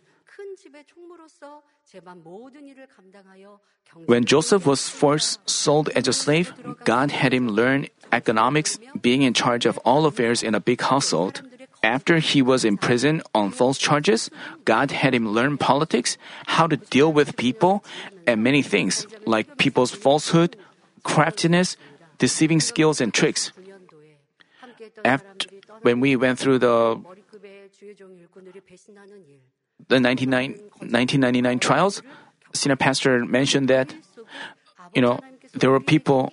When 4.06 4.25
Joseph 4.25 4.65
was 4.65 4.89
first 4.89 5.39
sold 5.47 5.89
as 5.89 6.08
a 6.08 6.13
slave, 6.13 6.53
God 6.84 7.12
had 7.12 7.34
him 7.34 7.49
learn 7.49 7.88
economics, 8.12 8.79
being 9.01 9.21
in 9.21 9.34
charge 9.34 9.65
of 9.65 9.77
all 9.86 10.06
affairs 10.06 10.41
in 10.41 10.56
a 10.56 10.60
big 10.60 10.82
household. 10.82 11.41
After 11.84 12.19
he 12.19 12.41
was 12.41 12.63
in 12.63 12.77
prison 12.77 13.21
on 13.36 13.51
false 13.51 13.77
charges, 13.77 14.32
God 14.63 14.91
had 14.91 15.13
him 15.13 15.29
learn 15.29 15.58
politics, 15.58 16.17
how 16.47 16.65
to 16.67 16.77
deal 16.77 17.12
with 17.12 17.36
people, 17.36 17.84
and 18.25 18.41
many 18.41 18.63
things, 18.63 19.06
like 19.25 19.58
people's 19.58 19.91
falsehood, 19.91 20.56
craftiness, 21.03 21.75
deceiving 22.17 22.62
skills, 22.62 23.01
and 23.01 23.13
tricks. 23.13 23.51
After, 25.03 25.42
when 25.84 26.00
we 26.00 26.15
went 26.15 26.39
through 26.39 26.60
the 26.60 27.00
the 29.89 30.00
1999 30.00 31.60
trials, 31.60 32.02
senior 32.54 32.76
pastor 32.76 33.26
mentioned 33.26 33.67
that, 33.69 33.93
you 34.93 35.02
know, 35.02 35.19
there 35.54 35.69
were 35.69 35.80
people. 35.80 36.32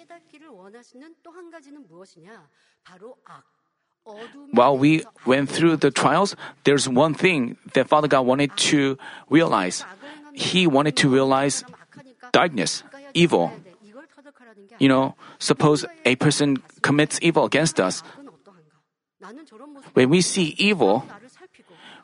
While 4.52 4.78
we 4.78 5.04
went 5.26 5.50
through 5.50 5.76
the 5.76 5.90
trials, 5.90 6.34
there's 6.64 6.88
one 6.88 7.14
thing 7.14 7.56
that 7.74 7.88
Father 7.88 8.08
God 8.08 8.22
wanted 8.22 8.56
to 8.72 8.96
realize. 9.28 9.84
He 10.32 10.66
wanted 10.66 10.96
to 10.98 11.08
realize 11.08 11.64
darkness, 12.32 12.82
evil. 13.14 13.52
You 14.78 14.88
know, 14.88 15.14
suppose 15.38 15.84
a 16.04 16.16
person 16.16 16.62
commits 16.80 17.18
evil 17.20 17.44
against 17.44 17.78
us. 17.78 18.02
When 19.94 20.08
we 20.08 20.20
see 20.20 20.54
evil, 20.58 21.04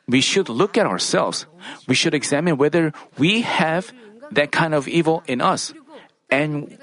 we 0.07 0.21
should 0.21 0.49
look 0.49 0.77
at 0.77 0.85
ourselves. 0.85 1.45
We 1.87 1.95
should 1.95 2.13
examine 2.13 2.57
whether 2.57 2.93
we 3.17 3.41
have 3.41 3.91
that 4.31 4.51
kind 4.51 4.73
of 4.73 4.87
evil 4.87 5.23
in 5.27 5.41
us. 5.41 5.73
And 6.29 6.77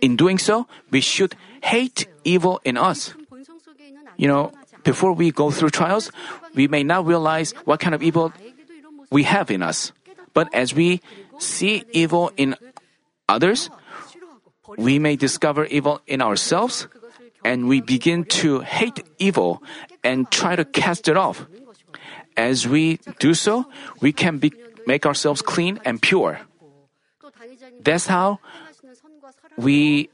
in 0.00 0.16
doing 0.16 0.38
so, 0.38 0.66
we 0.90 1.00
should 1.00 1.34
hate 1.62 2.06
evil 2.24 2.60
in 2.64 2.76
us. 2.76 3.14
You 4.16 4.28
know, 4.28 4.52
before 4.84 5.12
we 5.12 5.30
go 5.30 5.50
through 5.50 5.70
trials, 5.70 6.10
we 6.54 6.68
may 6.68 6.82
not 6.82 7.06
realize 7.06 7.52
what 7.64 7.80
kind 7.80 7.94
of 7.94 8.02
evil 8.02 8.32
we 9.10 9.22
have 9.24 9.50
in 9.50 9.62
us. 9.62 9.92
But 10.34 10.52
as 10.54 10.74
we 10.74 11.00
see 11.38 11.84
evil 11.92 12.30
in 12.36 12.56
others, 13.28 13.70
we 14.76 14.98
may 14.98 15.16
discover 15.16 15.64
evil 15.66 16.00
in 16.06 16.22
ourselves, 16.22 16.86
and 17.44 17.68
we 17.68 17.80
begin 17.80 18.24
to 18.42 18.60
hate 18.60 19.02
evil 19.18 19.62
and 20.04 20.30
try 20.30 20.56
to 20.56 20.64
cast 20.64 21.08
it 21.08 21.16
off. 21.16 21.46
As 22.36 22.66
we 22.66 23.00
do 23.18 23.34
so, 23.34 23.66
we 24.00 24.12
can 24.12 24.38
be, 24.38 24.52
make 24.86 25.04
ourselves 25.04 25.42
clean 25.42 25.80
and 25.84 26.00
pure. 26.00 26.40
That's 27.82 28.06
how 28.06 28.40
we, 29.56 30.10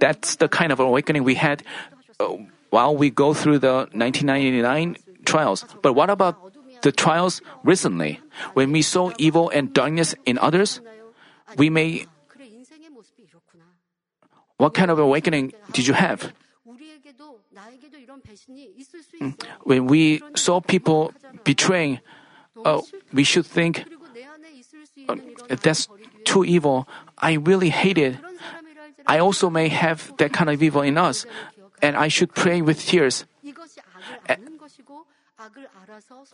that's 0.00 0.36
the 0.36 0.48
kind 0.48 0.72
of 0.72 0.80
awakening 0.80 1.24
we 1.24 1.34
had 1.34 1.62
uh, 2.20 2.36
while 2.70 2.96
we 2.96 3.10
go 3.10 3.34
through 3.34 3.58
the 3.58 3.88
1999 3.92 4.96
trials. 5.24 5.64
But 5.82 5.94
what 5.94 6.10
about 6.10 6.36
the 6.82 6.92
trials 6.92 7.40
recently? 7.64 8.20
When 8.54 8.72
we 8.72 8.82
saw 8.82 9.12
evil 9.18 9.50
and 9.50 9.72
darkness 9.72 10.14
in 10.24 10.38
others, 10.38 10.80
we 11.56 11.70
may. 11.70 12.06
What 14.58 14.74
kind 14.74 14.90
of 14.90 14.98
awakening 14.98 15.54
did 15.72 15.86
you 15.86 15.94
have? 15.94 16.32
When 19.62 19.86
we 19.86 20.22
saw 20.34 20.60
people 20.60 21.12
betraying, 21.44 22.00
uh, 22.64 22.82
we 23.12 23.24
should 23.24 23.46
think, 23.46 23.86
uh, 25.08 25.16
that's 25.62 25.88
too 26.24 26.44
evil. 26.44 26.88
I 27.18 27.34
really 27.34 27.70
hate 27.70 27.98
it. 27.98 28.18
I 29.06 29.18
also 29.18 29.48
may 29.48 29.68
have 29.68 30.12
that 30.18 30.32
kind 30.32 30.50
of 30.50 30.62
evil 30.62 30.82
in 30.82 30.98
us, 30.98 31.24
and 31.80 31.96
I 31.96 32.08
should 32.08 32.34
pray 32.34 32.60
with 32.60 32.84
tears. 32.84 33.24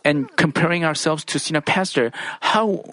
And 0.03 0.35
comparing 0.35 0.83
ourselves 0.83 1.23
to 1.25 1.39
senior 1.39 1.61
pastor, 1.61 2.11
how 2.41 2.83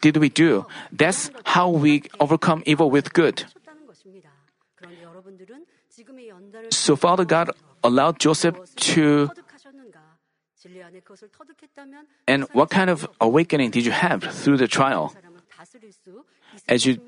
did 0.00 0.16
we 0.16 0.28
do? 0.28 0.66
That's 0.90 1.30
how 1.44 1.68
we 1.68 2.02
overcome 2.18 2.62
evil 2.66 2.90
with 2.90 3.12
good. 3.12 3.44
So 6.70 6.96
Father 6.96 7.24
God 7.24 7.50
allowed 7.82 8.18
Joseph 8.18 8.56
to. 8.92 9.30
And 12.26 12.44
what 12.52 12.70
kind 12.70 12.88
of 12.90 13.08
awakening 13.20 13.70
did 13.70 13.84
you 13.84 13.92
have 13.92 14.22
through 14.24 14.56
the 14.56 14.68
trial? 14.68 15.12
As 16.68 16.86
you 16.86 16.98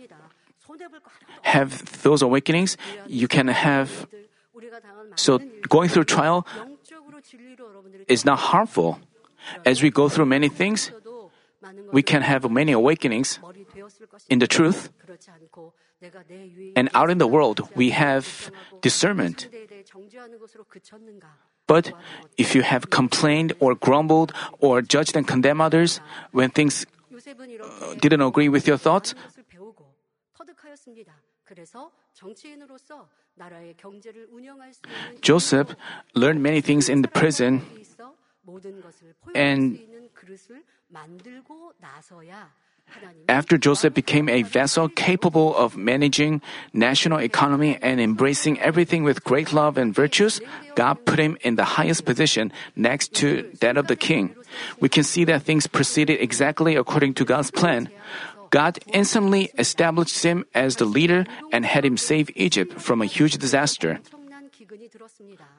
have 1.42 2.02
those 2.02 2.22
awakenings, 2.22 2.76
you 3.06 3.28
can 3.28 3.48
have. 3.48 4.06
So 5.16 5.40
going 5.68 5.88
through 5.88 6.04
trial 6.04 6.46
is 8.08 8.24
not 8.24 8.38
harmful. 8.52 8.98
As 9.64 9.82
we 9.82 9.90
go 9.90 10.08
through 10.08 10.26
many 10.26 10.48
things, 10.48 10.90
we 11.92 12.02
can 12.02 12.22
have 12.22 12.50
many 12.50 12.72
awakenings 12.72 13.38
in 14.28 14.38
the 14.38 14.46
truth. 14.46 14.90
And 16.76 16.88
out 16.94 17.10
in 17.10 17.18
the 17.18 17.26
world, 17.26 17.68
we 17.74 17.90
have 17.90 18.50
discernment. 18.80 19.48
But 21.66 21.92
if 22.36 22.54
you 22.54 22.62
have 22.62 22.90
complained 22.90 23.54
or 23.58 23.74
grumbled 23.74 24.32
or 24.60 24.82
judged 24.82 25.16
and 25.16 25.26
condemned 25.26 25.60
others 25.60 26.00
when 26.30 26.50
things 26.50 26.86
uh, 27.12 27.94
didn't 27.98 28.22
agree 28.22 28.48
with 28.48 28.66
your 28.68 28.78
thoughts, 28.78 29.14
Joseph 35.20 35.76
learned 36.14 36.42
many 36.42 36.60
things 36.60 36.88
in 36.88 37.02
the 37.02 37.08
prison 37.08 37.62
and 39.34 39.78
after 43.28 43.58
Joseph 43.58 43.94
became 43.94 44.28
a 44.28 44.42
vessel 44.42 44.88
capable 44.88 45.56
of 45.56 45.76
managing 45.76 46.40
national 46.72 47.18
economy 47.18 47.78
and 47.82 48.00
embracing 48.00 48.60
everything 48.60 49.02
with 49.02 49.24
great 49.24 49.52
love 49.52 49.76
and 49.76 49.94
virtues, 49.94 50.40
God 50.74 51.04
put 51.04 51.18
him 51.18 51.36
in 51.40 51.56
the 51.56 51.64
highest 51.64 52.04
position 52.04 52.52
next 52.76 53.14
to 53.14 53.50
that 53.60 53.76
of 53.76 53.88
the 53.88 53.96
king. 53.96 54.34
We 54.80 54.88
can 54.88 55.02
see 55.02 55.24
that 55.24 55.42
things 55.42 55.66
proceeded 55.66 56.20
exactly 56.20 56.76
according 56.76 57.14
to 57.14 57.24
God's 57.24 57.50
plan. 57.50 57.90
God 58.50 58.78
instantly 58.92 59.50
established 59.58 60.22
him 60.22 60.46
as 60.54 60.76
the 60.76 60.84
leader 60.86 61.26
and 61.52 61.66
had 61.66 61.84
him 61.84 61.96
save 61.96 62.30
Egypt 62.36 62.80
from 62.80 63.02
a 63.02 63.06
huge 63.06 63.38
disaster. 63.38 63.98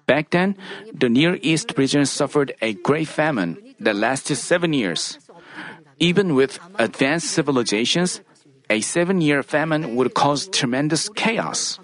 Back 0.05 0.29
then, 0.31 0.55
the 0.93 1.09
Near 1.09 1.37
East 1.41 1.73
region 1.77 2.05
suffered 2.05 2.55
a 2.61 2.73
great 2.73 3.07
famine 3.07 3.57
that 3.79 3.95
lasted 3.95 4.37
seven 4.37 4.71
years. 4.71 5.19
Even 5.99 6.35
with 6.35 6.59
advanced 6.77 7.31
civilizations, 7.31 8.21
a 8.69 8.81
seven 8.81 9.21
year 9.21 9.43
famine 9.43 9.95
would 9.95 10.13
cause 10.13 10.47
tremendous 10.47 11.09
chaos. 11.09 11.79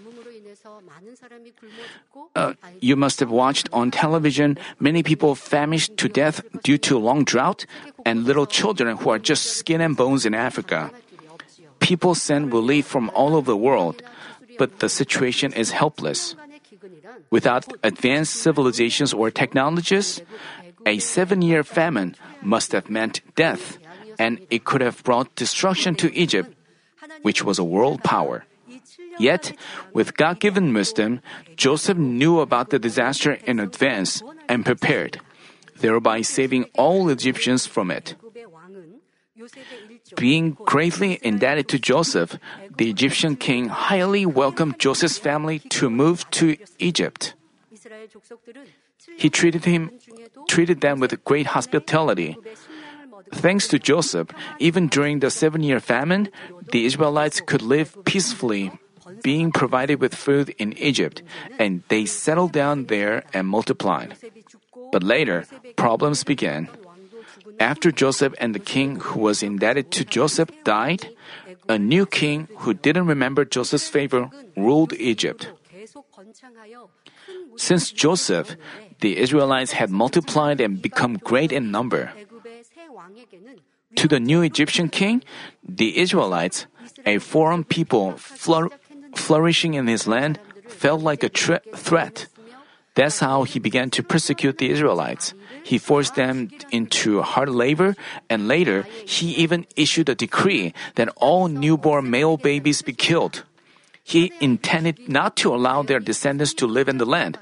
Uh, 2.35 2.53
you 2.79 2.95
must 2.95 3.19
have 3.19 3.31
watched 3.31 3.69
on 3.71 3.91
television 3.91 4.57
many 4.79 5.03
people 5.03 5.35
famished 5.35 5.97
to 5.97 6.09
death 6.09 6.41
due 6.63 6.77
to 6.77 6.97
long 6.97 7.23
drought 7.23 7.65
and 8.05 8.25
little 8.25 8.45
children 8.45 8.97
who 8.97 9.09
are 9.09 9.19
just 9.19 9.57
skin 9.57 9.81
and 9.81 9.95
bones 9.95 10.25
in 10.25 10.33
Africa. 10.33 10.91
People 11.79 12.15
send 12.15 12.53
relief 12.53 12.85
from 12.85 13.09
all 13.13 13.35
over 13.35 13.51
the 13.51 13.57
world, 13.57 14.01
but 14.57 14.79
the 14.79 14.89
situation 14.89 15.53
is 15.53 15.71
helpless. 15.71 16.35
Without 17.29 17.65
advanced 17.83 18.35
civilizations 18.35 19.13
or 19.13 19.29
technologies, 19.29 20.21
a 20.85 20.99
seven 20.99 21.41
year 21.41 21.63
famine 21.63 22.15
must 22.41 22.71
have 22.73 22.89
meant 22.89 23.21
death 23.35 23.77
and 24.23 24.39
it 24.49 24.63
could 24.63 24.79
have 24.79 25.03
brought 25.03 25.35
destruction 25.35 25.99
to 25.99 26.07
Egypt, 26.15 26.55
which 27.27 27.43
was 27.43 27.59
a 27.59 27.67
world 27.67 27.99
power. 28.07 28.47
Yet, 29.19 29.51
with 29.91 30.15
God 30.15 30.39
given 30.39 30.71
wisdom, 30.71 31.19
Joseph 31.59 31.99
knew 31.99 32.39
about 32.39 32.71
the 32.71 32.79
disaster 32.79 33.35
in 33.43 33.59
advance 33.59 34.23
and 34.47 34.63
prepared, 34.63 35.19
thereby 35.83 36.23
saving 36.23 36.71
all 36.79 37.11
Egyptians 37.11 37.67
from 37.67 37.91
it. 37.91 38.15
Being 40.15 40.55
greatly 40.63 41.19
indebted 41.21 41.67
to 41.75 41.77
Joseph, 41.77 42.39
the 42.77 42.89
Egyptian 42.89 43.35
king 43.35 43.67
highly 43.67 44.25
welcomed 44.25 44.79
Joseph's 44.79 45.19
family 45.19 45.59
to 45.75 45.89
move 45.89 46.23
to 46.39 46.55
Egypt. 46.79 47.35
He 49.17 49.29
treated 49.29 49.65
him 49.65 49.91
treated 50.47 50.79
them 50.79 50.99
with 51.03 51.11
great 51.25 51.47
hospitality. 51.47 52.37
Thanks 53.31 53.67
to 53.69 53.79
Joseph, 53.79 54.29
even 54.59 54.87
during 54.87 55.19
the 55.19 55.31
seven 55.31 55.63
year 55.63 55.79
famine, 55.79 56.29
the 56.71 56.85
Israelites 56.85 57.41
could 57.41 57.61
live 57.61 57.95
peacefully, 58.05 58.71
being 59.21 59.51
provided 59.51 59.99
with 60.01 60.15
food 60.15 60.53
in 60.57 60.73
Egypt, 60.77 61.21
and 61.59 61.83
they 61.87 62.05
settled 62.05 62.51
down 62.51 62.85
there 62.85 63.23
and 63.33 63.47
multiplied. 63.47 64.15
But 64.91 65.03
later, 65.03 65.45
problems 65.75 66.23
began. 66.23 66.69
After 67.59 67.91
Joseph 67.91 68.33
and 68.39 68.53
the 68.53 68.59
king 68.59 68.99
who 68.99 69.19
was 69.21 69.43
indebted 69.43 69.91
to 69.91 70.05
Joseph 70.05 70.49
died, 70.63 71.09
a 71.69 71.77
new 71.77 72.05
king 72.05 72.47
who 72.59 72.73
didn't 72.73 73.07
remember 73.07 73.45
Joseph's 73.45 73.87
favor 73.87 74.29
ruled 74.57 74.93
Egypt. 74.93 75.51
Since 77.55 77.91
Joseph, 77.91 78.55
the 78.99 79.17
Israelites 79.17 79.73
had 79.73 79.89
multiplied 79.89 80.59
and 80.59 80.81
become 80.81 81.17
great 81.17 81.51
in 81.51 81.71
number. 81.71 82.11
To 83.95 84.07
the 84.07 84.19
new 84.19 84.41
Egyptian 84.41 84.89
king, 84.89 85.23
the 85.61 85.97
Israelites, 85.99 86.65
a 87.05 87.19
foreign 87.19 87.63
people 87.63 88.17
flourishing 88.17 89.73
in 89.75 89.87
his 89.87 90.07
land, 90.07 90.39
felt 90.67 91.01
like 91.01 91.23
a 91.23 91.29
tre- 91.29 91.61
threat. 91.75 92.27
That's 92.95 93.19
how 93.19 93.43
he 93.43 93.59
began 93.59 93.89
to 93.91 94.03
persecute 94.03 94.57
the 94.57 94.69
Israelites. 94.69 95.33
He 95.63 95.77
forced 95.77 96.15
them 96.15 96.49
into 96.71 97.21
hard 97.21 97.49
labor, 97.49 97.95
and 98.29 98.47
later, 98.47 98.85
he 99.05 99.33
even 99.33 99.65
issued 99.75 100.09
a 100.09 100.15
decree 100.15 100.73
that 100.95 101.09
all 101.17 101.47
newborn 101.47 102.09
male 102.09 102.37
babies 102.37 102.81
be 102.81 102.93
killed. 102.93 103.43
He 104.03 104.33
intended 104.41 105.09
not 105.09 105.35
to 105.37 105.55
allow 105.55 105.81
their 105.81 105.99
descendants 105.99 106.53
to 106.55 106.67
live 106.67 106.89
in 106.89 106.97
the 106.97 107.05
land. 107.05 107.39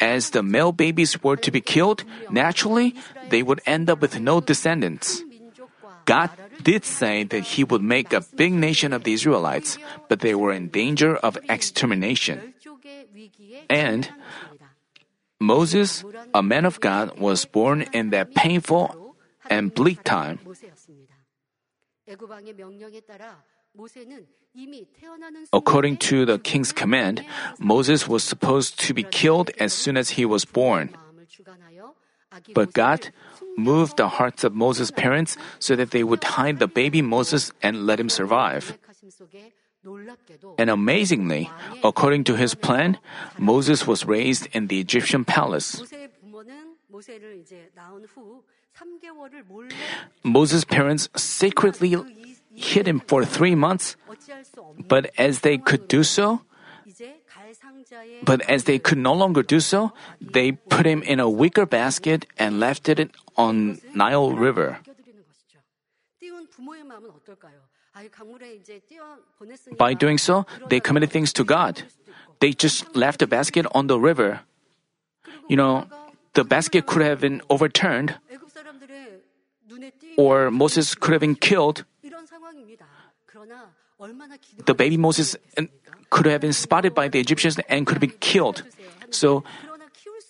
As 0.00 0.30
the 0.30 0.42
male 0.42 0.72
babies 0.72 1.22
were 1.22 1.36
to 1.36 1.50
be 1.52 1.60
killed, 1.62 2.02
naturally, 2.28 2.96
they 3.34 3.42
would 3.42 3.58
end 3.66 3.90
up 3.90 3.98
with 3.98 4.22
no 4.22 4.38
descendants. 4.38 5.18
God 6.06 6.30
did 6.62 6.86
say 6.86 7.26
that 7.26 7.58
He 7.58 7.66
would 7.66 7.82
make 7.82 8.14
a 8.14 8.22
big 8.38 8.54
nation 8.54 8.94
of 8.94 9.02
the 9.02 9.10
Israelites, 9.10 9.74
but 10.06 10.22
they 10.22 10.38
were 10.38 10.54
in 10.54 10.70
danger 10.70 11.18
of 11.18 11.34
extermination. 11.50 12.54
And 13.66 14.06
Moses, 15.40 16.04
a 16.30 16.46
man 16.46 16.62
of 16.64 16.78
God, 16.78 17.18
was 17.18 17.42
born 17.44 17.82
in 17.90 18.14
that 18.14 18.38
painful 18.38 19.16
and 19.50 19.74
bleak 19.74 20.04
time. 20.04 20.38
According 25.52 25.96
to 25.96 26.24
the 26.24 26.38
king's 26.38 26.70
command, 26.70 27.26
Moses 27.58 28.06
was 28.06 28.22
supposed 28.22 28.78
to 28.86 28.94
be 28.94 29.02
killed 29.02 29.50
as 29.58 29.72
soon 29.74 29.96
as 29.98 30.14
he 30.14 30.22
was 30.22 30.44
born. 30.46 30.94
But 32.54 32.72
God 32.72 33.10
moved 33.56 33.96
the 33.96 34.08
hearts 34.08 34.44
of 34.44 34.54
Moses' 34.54 34.90
parents 34.90 35.36
so 35.58 35.76
that 35.76 35.90
they 35.90 36.02
would 36.02 36.24
hide 36.24 36.58
the 36.58 36.66
baby 36.66 37.02
Moses 37.02 37.52
and 37.62 37.86
let 37.86 38.00
him 38.00 38.08
survive. 38.08 38.78
And 40.58 40.70
amazingly, 40.70 41.50
according 41.82 42.24
to 42.24 42.36
his 42.36 42.54
plan, 42.54 42.98
Moses 43.38 43.86
was 43.86 44.06
raised 44.06 44.48
in 44.52 44.68
the 44.68 44.80
Egyptian 44.80 45.24
palace. 45.24 45.82
Moses' 50.24 50.64
parents 50.64 51.08
secretly 51.16 51.96
hid 52.54 52.88
him 52.88 53.00
for 53.00 53.24
three 53.24 53.54
months, 53.54 53.96
but 54.88 55.10
as 55.18 55.40
they 55.40 55.58
could 55.58 55.86
do 55.86 56.02
so, 56.02 56.42
but 58.24 58.40
as 58.48 58.64
they 58.64 58.78
could 58.78 58.98
no 58.98 59.12
longer 59.12 59.42
do 59.42 59.60
so, 59.60 59.92
they 60.20 60.52
put 60.52 60.86
him 60.86 61.02
in 61.02 61.20
a 61.20 61.28
wicker 61.28 61.66
basket 61.66 62.26
and 62.38 62.60
left 62.60 62.88
it 62.88 63.10
on 63.36 63.78
Nile 63.94 64.32
River. 64.32 64.78
By 69.78 69.94
doing 69.94 70.18
so, 70.18 70.46
they 70.68 70.80
committed 70.80 71.10
things 71.10 71.32
to 71.34 71.44
God. 71.44 71.82
They 72.40 72.52
just 72.52 72.96
left 72.96 73.20
the 73.20 73.26
basket 73.26 73.66
on 73.72 73.86
the 73.86 73.98
river. 73.98 74.40
You 75.48 75.56
know, 75.56 75.86
the 76.34 76.44
basket 76.44 76.86
could 76.86 77.02
have 77.02 77.20
been 77.20 77.40
overturned, 77.48 78.18
or 80.16 80.50
Moses 80.50 80.94
could 80.94 81.12
have 81.12 81.20
been 81.20 81.36
killed. 81.36 81.84
The 84.66 84.74
baby 84.74 84.96
Moses 84.96 85.36
could 86.14 86.30
have 86.30 86.46
been 86.46 86.54
spotted 86.54 86.94
by 86.94 87.10
the 87.10 87.18
Egyptians 87.18 87.58
and 87.66 87.90
could 87.90 87.98
been 87.98 88.14
killed. 88.22 88.62
So 89.10 89.42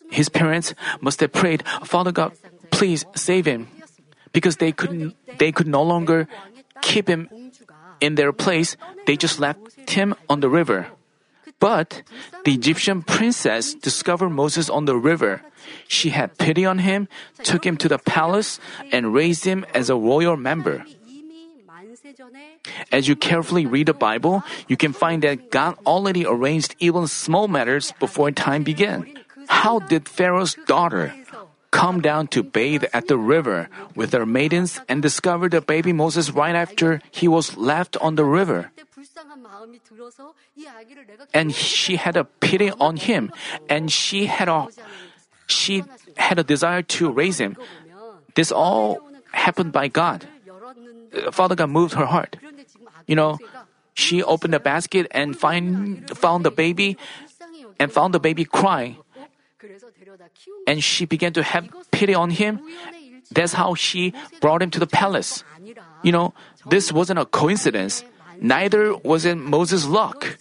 his 0.09 0.33
parents 0.33 0.73
must 1.05 1.21
have 1.21 1.37
prayed, 1.37 1.61
Father 1.85 2.09
God, 2.09 2.33
please 2.73 3.05
save 3.13 3.45
him. 3.45 3.69
Because 4.33 4.57
they 4.57 4.73
could 4.73 5.13
they 5.37 5.53
could 5.53 5.69
no 5.69 5.85
longer 5.85 6.27
keep 6.81 7.05
him 7.05 7.29
in 8.01 8.17
their 8.17 8.33
place, 8.33 8.81
they 9.05 9.21
just 9.21 9.39
left 9.39 9.61
him 9.93 10.17
on 10.27 10.41
the 10.41 10.49
river. 10.49 10.89
But 11.61 12.01
the 12.49 12.57
Egyptian 12.57 13.05
princess 13.05 13.77
discovered 13.77 14.33
Moses 14.33 14.73
on 14.73 14.89
the 14.89 14.97
river. 14.97 15.45
She 15.87 16.17
had 16.17 16.41
pity 16.41 16.65
on 16.65 16.81
him, 16.81 17.13
took 17.45 17.65
him 17.65 17.77
to 17.85 17.89
the 17.93 18.01
palace, 18.01 18.59
and 18.91 19.13
raised 19.13 19.45
him 19.45 19.69
as 19.77 19.93
a 19.93 20.01
royal 20.01 20.37
member. 20.37 20.89
As 22.93 23.09
you 23.09 23.17
carefully 23.17 23.67
read 23.67 23.87
the 23.87 23.95
Bible, 23.95 24.43
you 24.69 24.77
can 24.77 24.93
find 24.93 25.23
that 25.23 25.51
God 25.51 25.77
already 25.87 26.27
arranged 26.27 26.77
even 26.79 27.07
small 27.07 27.49
matters 27.49 27.93
before 27.99 28.31
time 28.31 28.63
began. 28.63 29.07
How 29.49 29.79
did 29.79 30.09
Pharaoh's 30.09 30.57
daughter 30.67 31.13
come 31.71 32.01
down 32.01 32.29
to 32.29 32.43
bathe 32.43 32.85
at 32.93 33.09
the 33.09 33.19
river 33.19 33.69
with 33.97 34.13
her 34.13 34.27
maidens 34.27 34.81
and 34.89 35.03
discover 35.03 35.49
the 35.49 35.61
baby 35.61 35.93
Moses 35.93 36.31
right 36.31 36.55
after 36.55 37.01
he 37.11 37.27
was 37.27 37.57
left 37.57 37.97
on 37.99 38.15
the 38.15 38.25
river? 38.25 38.71
And 41.33 41.55
she 41.55 41.97
had 41.97 42.17
a 42.17 42.25
pity 42.25 42.71
on 42.71 42.97
him, 42.97 43.33
and 43.69 43.91
she 43.91 44.27
had 44.27 44.49
a 44.49 44.69
she 45.47 45.85
had 46.17 46.39
a 46.39 46.45
desire 46.45 46.83
to 46.97 47.11
raise 47.11 47.39
him. 47.41 47.57
This 48.35 48.51
all 48.53 49.01
happened 49.33 49.73
by 49.73 49.89
God. 49.89 50.27
Father 51.33 51.55
God 51.55 51.71
moved 51.71 51.95
her 51.95 52.07
heart. 52.07 52.37
You 53.07 53.17
know, 53.17 53.39
she 53.95 54.23
opened 54.23 54.55
the 54.55 54.61
basket 54.61 55.07
and 55.11 55.37
find, 55.37 56.09
found 56.11 56.45
the 56.45 56.51
baby 56.51 56.97
and 57.79 57.93
found 57.93 58.15
the 58.15 58.21
baby 58.21 58.45
crying. 58.45 58.97
And 60.67 60.83
she 60.83 61.05
began 61.05 61.33
to 61.35 61.43
have 61.43 61.69
pity 61.91 62.15
on 62.15 62.31
him. 62.31 62.61
That's 63.31 63.53
how 63.55 63.75
she 63.75 64.13
brought 64.41 64.63
him 64.63 64.71
to 64.71 64.81
the 64.81 64.87
palace. 64.87 65.45
You 66.03 66.13
know, 66.13 66.35
this 66.67 66.93
wasn't 66.93 67.19
a 67.19 67.25
coincidence. 67.25 68.05
Neither 68.41 68.97
was 68.97 69.25
it 69.25 69.37
Moses' 69.37 69.87
luck. 69.87 70.39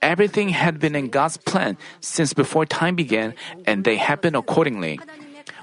Everything 0.00 0.50
had 0.50 0.78
been 0.78 0.94
in 0.94 1.08
God's 1.08 1.36
plan 1.36 1.76
since 2.00 2.32
before 2.32 2.66
time 2.66 2.94
began, 2.94 3.34
and 3.66 3.82
they 3.84 3.96
happened 3.96 4.36
accordingly. 4.36 5.00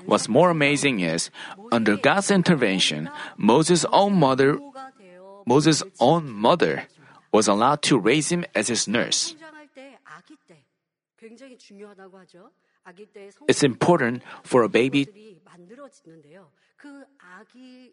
What's 0.06 0.30
more 0.30 0.50
amazing 0.50 1.00
is, 1.00 1.30
under 1.72 1.98
God's 1.98 2.32
intervention, 2.32 3.10
Moses' 3.38 3.86
own 3.91 4.15
mother, 4.15 4.58
Moses' 5.46 5.84
own 6.00 6.30
mother, 6.30 6.88
was 7.32 7.48
allowed 7.48 7.82
to 7.84 7.98
raise 7.98 8.32
him 8.32 8.46
as 8.56 8.68
his 8.68 8.88
nurse. 8.88 9.36
It's 13.48 13.63
important 13.63 14.22
for 14.44 14.63
a 14.63 14.70
baby. 14.70 15.08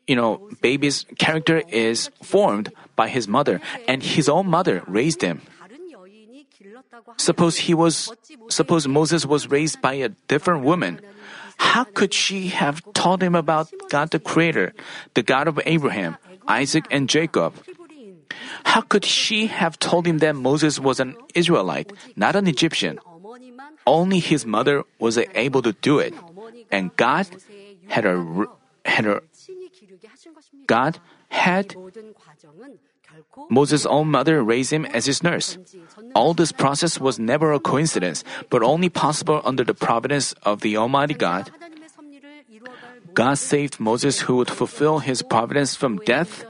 You 0.07 0.17
know, 0.17 0.49
baby's 0.61 1.07
character 1.19 1.63
is 1.69 2.11
formed 2.23 2.73
by 2.95 3.09
his 3.09 3.27
mother, 3.27 3.61
and 3.89 4.03
his 4.03 4.29
own 4.29 4.49
mother 4.49 4.83
raised 4.87 5.23
him. 5.23 5.41
Suppose 7.17 7.57
he 7.57 7.75
was, 7.75 8.13
suppose 8.49 8.87
Moses 8.87 9.27
was 9.27 9.49
raised 9.49 9.81
by 9.81 9.95
a 9.95 10.11
different 10.29 10.63
woman. 10.65 11.01
How 11.59 11.85
could 11.85 12.15
she 12.15 12.49
have 12.49 12.83
taught 12.93 13.23
him 13.23 13.35
about 13.35 13.73
God 13.89 14.11
the 14.11 14.21
Creator, 14.21 14.73
the 15.15 15.23
God 15.23 15.49
of 15.49 15.61
Abraham, 15.65 16.17
Isaac, 16.49 16.85
and 16.91 17.09
Jacob? 17.09 17.55
How 18.65 18.81
could 18.81 19.05
she 19.05 19.47
have 19.47 19.79
told 19.79 20.07
him 20.07 20.19
that 20.19 20.37
Moses 20.37 20.79
was 20.79 21.01
an 21.01 21.17
Israelite, 21.35 21.93
not 22.17 22.37
an 22.37 22.47
Egyptian? 22.47 22.99
Only 23.87 24.19
his 24.19 24.47
mother 24.47 24.85
was 24.99 25.19
able 25.35 25.63
to 25.63 25.73
do 25.73 25.99
it, 25.99 26.15
and 26.71 26.95
God 26.97 27.27
had 27.89 28.05
a 28.07 28.47
had 28.85 29.07
a 29.07 29.21
God 30.67 30.99
had 31.33 31.75
Moses' 33.49 33.85
own 33.87 34.09
mother 34.09 34.43
raised 34.45 34.73
him 34.73 34.85
as 34.87 35.05
his 35.05 35.23
nurse. 35.23 35.59
All 36.15 36.33
this 36.33 36.53
process 36.53 37.01
was 37.01 37.19
never 37.19 37.53
a 37.53 37.61
coincidence, 37.61 38.25
but 38.49 38.63
only 38.63 38.89
possible 38.89 39.41
under 39.45 39.65
the 39.65 39.75
providence 39.75 40.33
of 40.45 40.61
the 40.61 40.77
Almighty 40.77 41.15
God. 41.15 41.51
God 43.15 43.37
saved 43.37 43.81
Moses 43.81 44.25
who 44.25 44.37
would 44.37 44.51
fulfill 44.51 45.01
his 45.01 45.21
providence 45.21 45.77
from 45.77 46.01
death, 46.05 46.45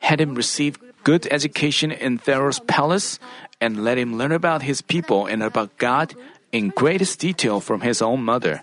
had 0.00 0.20
him 0.20 0.34
receive 0.34 0.78
good 1.04 1.26
education 1.30 1.92
in 1.92 2.18
Pharaoh's 2.18 2.58
palace, 2.66 3.18
and 3.60 3.84
let 3.84 3.98
him 3.98 4.18
learn 4.18 4.32
about 4.32 4.62
his 4.62 4.82
people 4.82 5.26
and 5.26 5.42
about 5.42 5.78
God 5.78 6.14
in 6.50 6.74
greatest 6.74 7.20
detail 7.20 7.60
from 7.60 7.82
his 7.82 8.02
own 8.02 8.22
mother. 8.22 8.62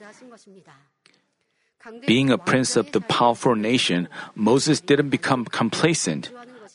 Being 2.05 2.29
a 2.29 2.37
prince 2.37 2.75
of 2.75 2.91
the 2.91 3.01
powerful 3.01 3.55
nation, 3.55 4.07
Moses 4.35 4.81
didn't 4.81 5.09
become 5.09 5.45
complacent. 5.45 6.31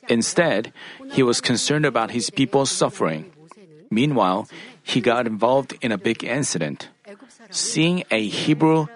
Instead, 0.08 0.72
he 1.12 1.22
was 1.22 1.40
concerned 1.40 1.86
about 1.86 2.10
his 2.10 2.30
people's 2.30 2.70
suffering. 2.70 3.32
Meanwhile, 3.90 4.48
he 4.82 5.00
got 5.00 5.26
involved 5.26 5.74
in 5.80 5.92
a 5.92 5.98
big 5.98 6.24
incident. 6.24 6.88
Seeing 7.50 8.04
a 8.10 8.26
Hebrew 8.26 8.86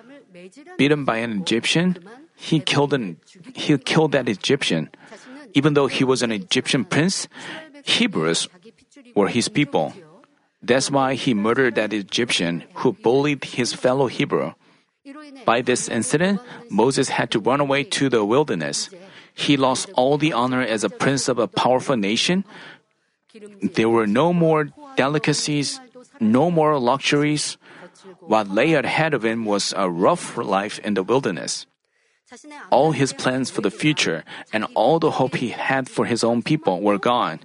beaten 0.76 1.04
by 1.04 1.18
an 1.18 1.40
Egyptian, 1.42 1.98
he 2.36 2.60
killed 2.60 2.92
an, 2.94 3.18
he 3.54 3.76
killed 3.78 4.12
that 4.12 4.28
Egyptian. 4.28 4.90
Even 5.54 5.74
though 5.74 5.86
he 5.86 6.04
was 6.04 6.22
an 6.22 6.30
Egyptian 6.30 6.84
prince, 6.84 7.26
Hebrews 7.84 8.48
were 9.14 9.28
his 9.28 9.48
people. 9.48 9.94
That's 10.62 10.90
why 10.90 11.14
he 11.14 11.34
murdered 11.34 11.76
that 11.76 11.92
Egyptian 11.92 12.64
who 12.82 12.92
bullied 12.92 13.44
his 13.44 13.72
fellow 13.72 14.06
Hebrew. 14.06 14.52
By 15.44 15.62
this 15.62 15.88
incident, 15.88 16.40
Moses 16.70 17.08
had 17.08 17.30
to 17.32 17.40
run 17.40 17.60
away 17.60 17.84
to 17.98 18.08
the 18.08 18.24
wilderness. 18.24 18.90
He 19.34 19.56
lost 19.56 19.88
all 19.94 20.18
the 20.18 20.32
honor 20.32 20.62
as 20.62 20.84
a 20.84 20.90
prince 20.90 21.28
of 21.28 21.38
a 21.38 21.48
powerful 21.48 21.96
nation. 21.96 22.44
There 23.62 23.88
were 23.88 24.06
no 24.06 24.32
more 24.32 24.70
delicacies, 24.96 25.80
no 26.20 26.50
more 26.50 26.78
luxuries. 26.78 27.56
What 28.20 28.48
lay 28.50 28.74
ahead 28.74 29.14
of 29.14 29.24
him 29.24 29.44
was 29.44 29.72
a 29.76 29.88
rough 29.88 30.36
life 30.36 30.78
in 30.80 30.94
the 30.94 31.02
wilderness. 31.02 31.66
All 32.70 32.92
his 32.92 33.12
plans 33.12 33.50
for 33.50 33.62
the 33.62 33.70
future 33.70 34.24
and 34.52 34.66
all 34.74 34.98
the 34.98 35.12
hope 35.12 35.36
he 35.36 35.48
had 35.50 35.88
for 35.88 36.04
his 36.04 36.22
own 36.22 36.42
people 36.42 36.80
were 36.82 36.98
gone. 36.98 37.40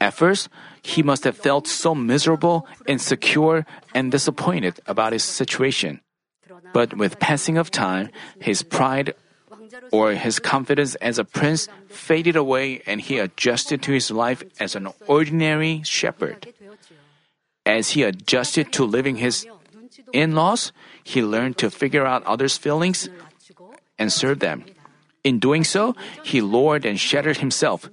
At 0.00 0.14
first, 0.14 0.48
he 0.82 1.02
must 1.02 1.24
have 1.24 1.36
felt 1.36 1.66
so 1.66 1.94
miserable, 1.94 2.66
insecure, 2.86 3.66
and 3.94 4.10
disappointed 4.10 4.80
about 4.86 5.12
his 5.12 5.24
situation. 5.24 6.00
But 6.72 6.96
with 6.96 7.18
passing 7.18 7.58
of 7.58 7.70
time, 7.70 8.10
his 8.40 8.62
pride 8.62 9.14
or 9.92 10.12
his 10.12 10.38
confidence 10.38 10.94
as 10.96 11.18
a 11.18 11.24
prince 11.24 11.68
faded 11.88 12.36
away 12.36 12.82
and 12.86 13.00
he 13.00 13.18
adjusted 13.18 13.82
to 13.82 13.92
his 13.92 14.10
life 14.10 14.42
as 14.58 14.74
an 14.74 14.88
ordinary 15.06 15.82
shepherd. 15.84 16.52
As 17.66 17.90
he 17.90 18.02
adjusted 18.02 18.72
to 18.72 18.84
living 18.84 19.16
his 19.16 19.46
in 20.12 20.34
laws, 20.34 20.72
he 21.04 21.22
learned 21.22 21.58
to 21.58 21.70
figure 21.70 22.06
out 22.06 22.24
others' 22.24 22.56
feelings 22.56 23.08
and 23.98 24.12
serve 24.12 24.40
them. 24.40 24.64
In 25.22 25.38
doing 25.38 25.64
so, 25.64 25.94
he 26.24 26.40
lowered 26.40 26.84
and 26.86 26.98
shattered 26.98 27.38
himself, 27.38 27.90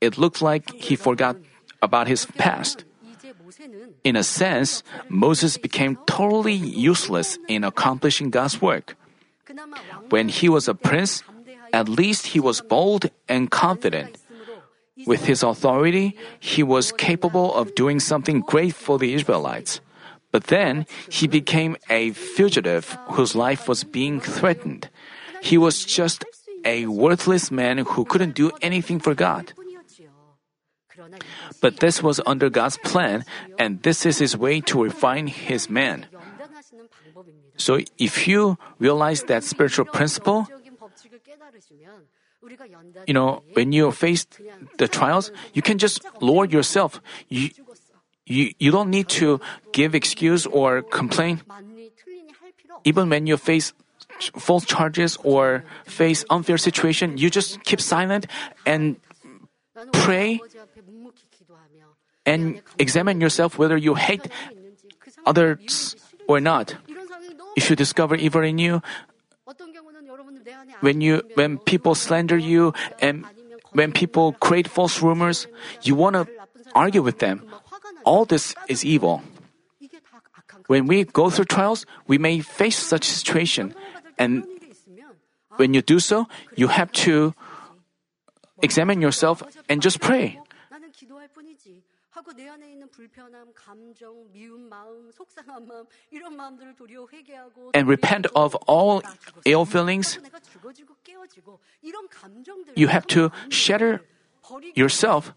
it 0.00 0.18
looked 0.18 0.42
like 0.42 0.70
he 0.74 0.96
forgot 0.96 1.36
about 1.82 2.08
his 2.08 2.26
past. 2.36 2.84
In 4.04 4.16
a 4.16 4.22
sense, 4.22 4.82
Moses 5.08 5.56
became 5.56 5.98
totally 6.06 6.54
useless 6.54 7.38
in 7.48 7.64
accomplishing 7.64 8.30
God's 8.30 8.60
work. 8.60 8.96
When 10.10 10.28
he 10.28 10.48
was 10.48 10.68
a 10.68 10.74
prince, 10.74 11.22
at 11.72 11.88
least 11.88 12.28
he 12.28 12.40
was 12.40 12.60
bold 12.60 13.10
and 13.28 13.50
confident. 13.50 14.18
With 15.06 15.24
his 15.26 15.42
authority, 15.42 16.16
he 16.40 16.62
was 16.62 16.92
capable 16.92 17.54
of 17.54 17.74
doing 17.74 18.00
something 18.00 18.40
great 18.40 18.74
for 18.74 18.98
the 18.98 19.14
Israelites. 19.14 19.80
But 20.32 20.48
then 20.48 20.86
he 21.08 21.26
became 21.26 21.76
a 21.88 22.12
fugitive 22.12 22.98
whose 23.12 23.34
life 23.34 23.68
was 23.68 23.84
being 23.84 24.20
threatened. 24.20 24.90
He 25.40 25.56
was 25.56 25.84
just 25.84 26.24
a 26.64 26.86
worthless 26.86 27.50
man 27.50 27.78
who 27.78 28.04
couldn't 28.04 28.34
do 28.34 28.50
anything 28.60 28.98
for 28.98 29.14
God. 29.14 29.52
But 31.60 31.80
this 31.80 32.02
was 32.02 32.20
under 32.26 32.50
God's 32.50 32.78
plan, 32.78 33.24
and 33.58 33.82
this 33.82 34.06
is 34.06 34.18
His 34.18 34.36
way 34.36 34.60
to 34.62 34.82
refine 34.82 35.26
His 35.26 35.68
man. 35.68 36.06
So 37.56 37.80
if 37.98 38.28
you 38.28 38.58
realize 38.78 39.24
that 39.24 39.44
spiritual 39.44 39.86
principle, 39.86 40.46
you 43.06 43.14
know, 43.14 43.42
when 43.54 43.72
you 43.72 43.90
face 43.90 44.26
the 44.78 44.88
trials, 44.88 45.32
you 45.52 45.62
can 45.62 45.78
just 45.78 46.04
lower 46.20 46.44
yourself. 46.44 47.00
You, 47.28 47.50
you, 48.26 48.52
you 48.58 48.70
don't 48.70 48.90
need 48.90 49.08
to 49.20 49.40
give 49.72 49.94
excuse 49.94 50.46
or 50.46 50.82
complain. 50.82 51.40
Even 52.84 53.08
when 53.08 53.26
you 53.26 53.36
face 53.36 53.72
false 54.36 54.64
charges 54.64 55.18
or 55.24 55.64
face 55.84 56.24
unfair 56.30 56.58
situation, 56.58 57.18
you 57.18 57.30
just 57.30 57.62
keep 57.64 57.80
silent 57.80 58.26
and 58.64 58.96
pray 59.92 60.40
and 62.28 62.60
examine 62.76 63.20
yourself 63.24 63.56
whether 63.56 63.76
you 63.76 63.96
hate 63.96 64.28
others 65.24 65.96
or 66.28 66.40
not. 66.40 66.76
If 67.56 67.72
you 67.72 67.76
discover 67.76 68.14
evil 68.14 68.44
in 68.44 68.60
you, 68.60 68.84
when 70.84 71.00
you 71.00 71.24
when 71.34 71.56
people 71.56 71.96
slander 71.96 72.36
you 72.36 72.76
and 73.00 73.24
when 73.72 73.96
people 73.96 74.36
create 74.36 74.68
false 74.68 75.00
rumors, 75.00 75.48
you 75.82 75.96
want 75.96 76.14
to 76.20 76.28
argue 76.76 77.02
with 77.02 77.18
them. 77.18 77.42
All 78.04 78.28
this 78.28 78.54
is 78.68 78.84
evil. 78.84 79.24
When 80.68 80.86
we 80.86 81.04
go 81.08 81.32
through 81.32 81.48
trials, 81.48 81.88
we 82.06 82.20
may 82.20 82.44
face 82.44 82.76
such 82.76 83.08
situation, 83.08 83.74
and 84.20 84.44
when 85.56 85.72
you 85.72 85.80
do 85.80 85.98
so, 85.98 86.28
you 86.54 86.68
have 86.68 86.92
to 87.08 87.32
examine 88.60 89.00
yourself 89.00 89.42
and 89.68 89.80
just 89.80 90.00
pray. 90.04 90.36
나는 92.27 92.27
기도할 92.27 92.27
뿐이지. 92.27 92.27
하고 92.27 92.33
내 92.33 92.47
안에 92.49 92.71
있는 92.71 92.89
불편함, 92.91 93.53
감정, 93.55 94.31
미운 94.31 94.69
마음, 94.69 95.11
속상한 95.11 95.67
마음 95.67 95.85
이런 96.11 96.35
마음들을 96.35 96.75
도리어 96.75 97.07
회개하고 97.11 97.71
And 97.75 97.87
repent 97.89 98.29
of 98.35 98.55
all 98.69 99.01
ill 99.47 99.65
feelings. 99.67 100.19
내가 100.21 100.39
죽어지고 100.39 100.95
깨어지고 101.03 101.59
이런 101.81 102.07
감정들 102.09 102.73
You 102.77 102.89
have 102.89 103.07
to 103.07 103.29
shatter 103.51 103.99
yourself. 104.77 105.31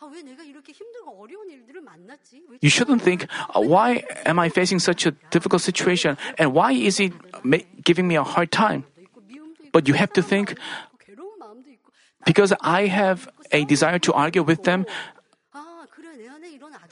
아, 0.00 0.06
왜 0.12 0.22
내가 0.22 0.42
이렇게 0.42 0.72
힘들고 0.72 1.18
어려운 1.22 1.48
일들을 1.48 1.80
만났지? 1.80 2.44
왜 2.48 2.58
You 2.62 2.68
shouldn't 2.68 3.00
think, 3.02 3.26
uh, 3.56 3.62
why 3.64 4.04
am 4.26 4.38
I 4.38 4.48
facing 4.48 4.76
such 4.82 5.08
a 5.08 5.12
difficult 5.30 5.62
situation 5.64 6.16
and 6.38 6.52
why 6.52 6.72
is 6.74 7.00
it 7.00 7.14
ma- 7.42 7.64
giving 7.84 8.04
me 8.06 8.16
a 8.16 8.24
hard 8.24 8.50
time? 8.50 8.84
도 8.94 9.00
있고 9.00 9.20
미움도 9.22 9.64
있고 9.64 9.72
But 9.72 9.88
you 9.88 9.96
have 9.96 10.12
to 10.12 10.22
think, 10.22 10.54
괴로운 11.00 11.38
마음도 11.38 11.70
있고 11.70 11.90
because 12.26 12.52
I 12.60 12.88
have 12.88 13.30
a 13.54 13.64
desire 13.64 13.98
to 14.00 14.12
argue 14.12 14.44
with 14.44 14.62
them, 14.64 14.84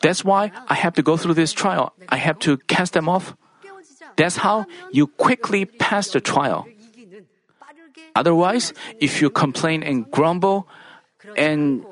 that's 0.01 0.23
why 0.23 0.51
I 0.67 0.75
have 0.75 0.93
to 0.95 1.03
go 1.03 1.17
through 1.17 1.33
this 1.33 1.53
trial. 1.53 1.93
I 2.09 2.17
have 2.17 2.39
to 2.39 2.57
cast 2.69 2.93
them 2.93 3.09
off. 3.09 3.35
That's 4.15 4.37
how 4.37 4.65
you 4.91 5.07
quickly 5.07 5.65
pass 5.65 6.09
the 6.09 6.21
trial. 6.21 6.67
Otherwise, 8.15 8.73
if 8.99 9.21
you 9.21 9.29
complain 9.29 9.83
and 9.83 10.09
grumble 10.09 10.67
and 11.37 11.85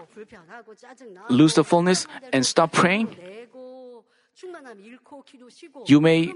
lose 1.30 1.54
the 1.54 1.63
fullness 1.63 2.08
and 2.34 2.46
stop 2.46 2.72
praying, 2.72 3.15
you 5.86 6.02
may 6.02 6.34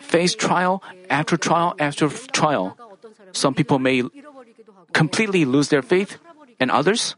face 0.00 0.34
trial 0.34 0.82
after 1.10 1.36
trial 1.36 1.74
after 1.78 2.08
trial. 2.08 2.78
Some 3.32 3.54
people 3.54 3.78
may 3.78 4.02
completely 4.92 5.44
lose 5.44 5.68
their 5.68 5.82
faith, 5.82 6.18
and 6.60 6.70
others, 6.70 7.16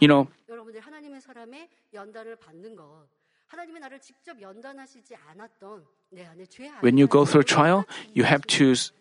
you 0.00 0.06
know, 0.06 0.28
여러분들 0.67 0.79
하나님의 0.81 1.21
사람의 1.21 1.69
연단을 1.93 2.35
받는 2.37 2.75
것 2.75 3.07
하나님이 3.47 3.79
나를 3.79 3.99
직접 3.99 4.39
연단하시지 4.41 5.15
않았던 5.15 5.85
내 6.11 6.25
안에 6.25 6.45
죄 6.47 6.65
when 6.83 6.97
you 6.97 7.07
go 7.07 7.23
through 7.25 7.45
trial, 7.45 7.83
you 8.15 8.25
have 8.25 8.41
to 8.47 8.71
s- 8.71 8.91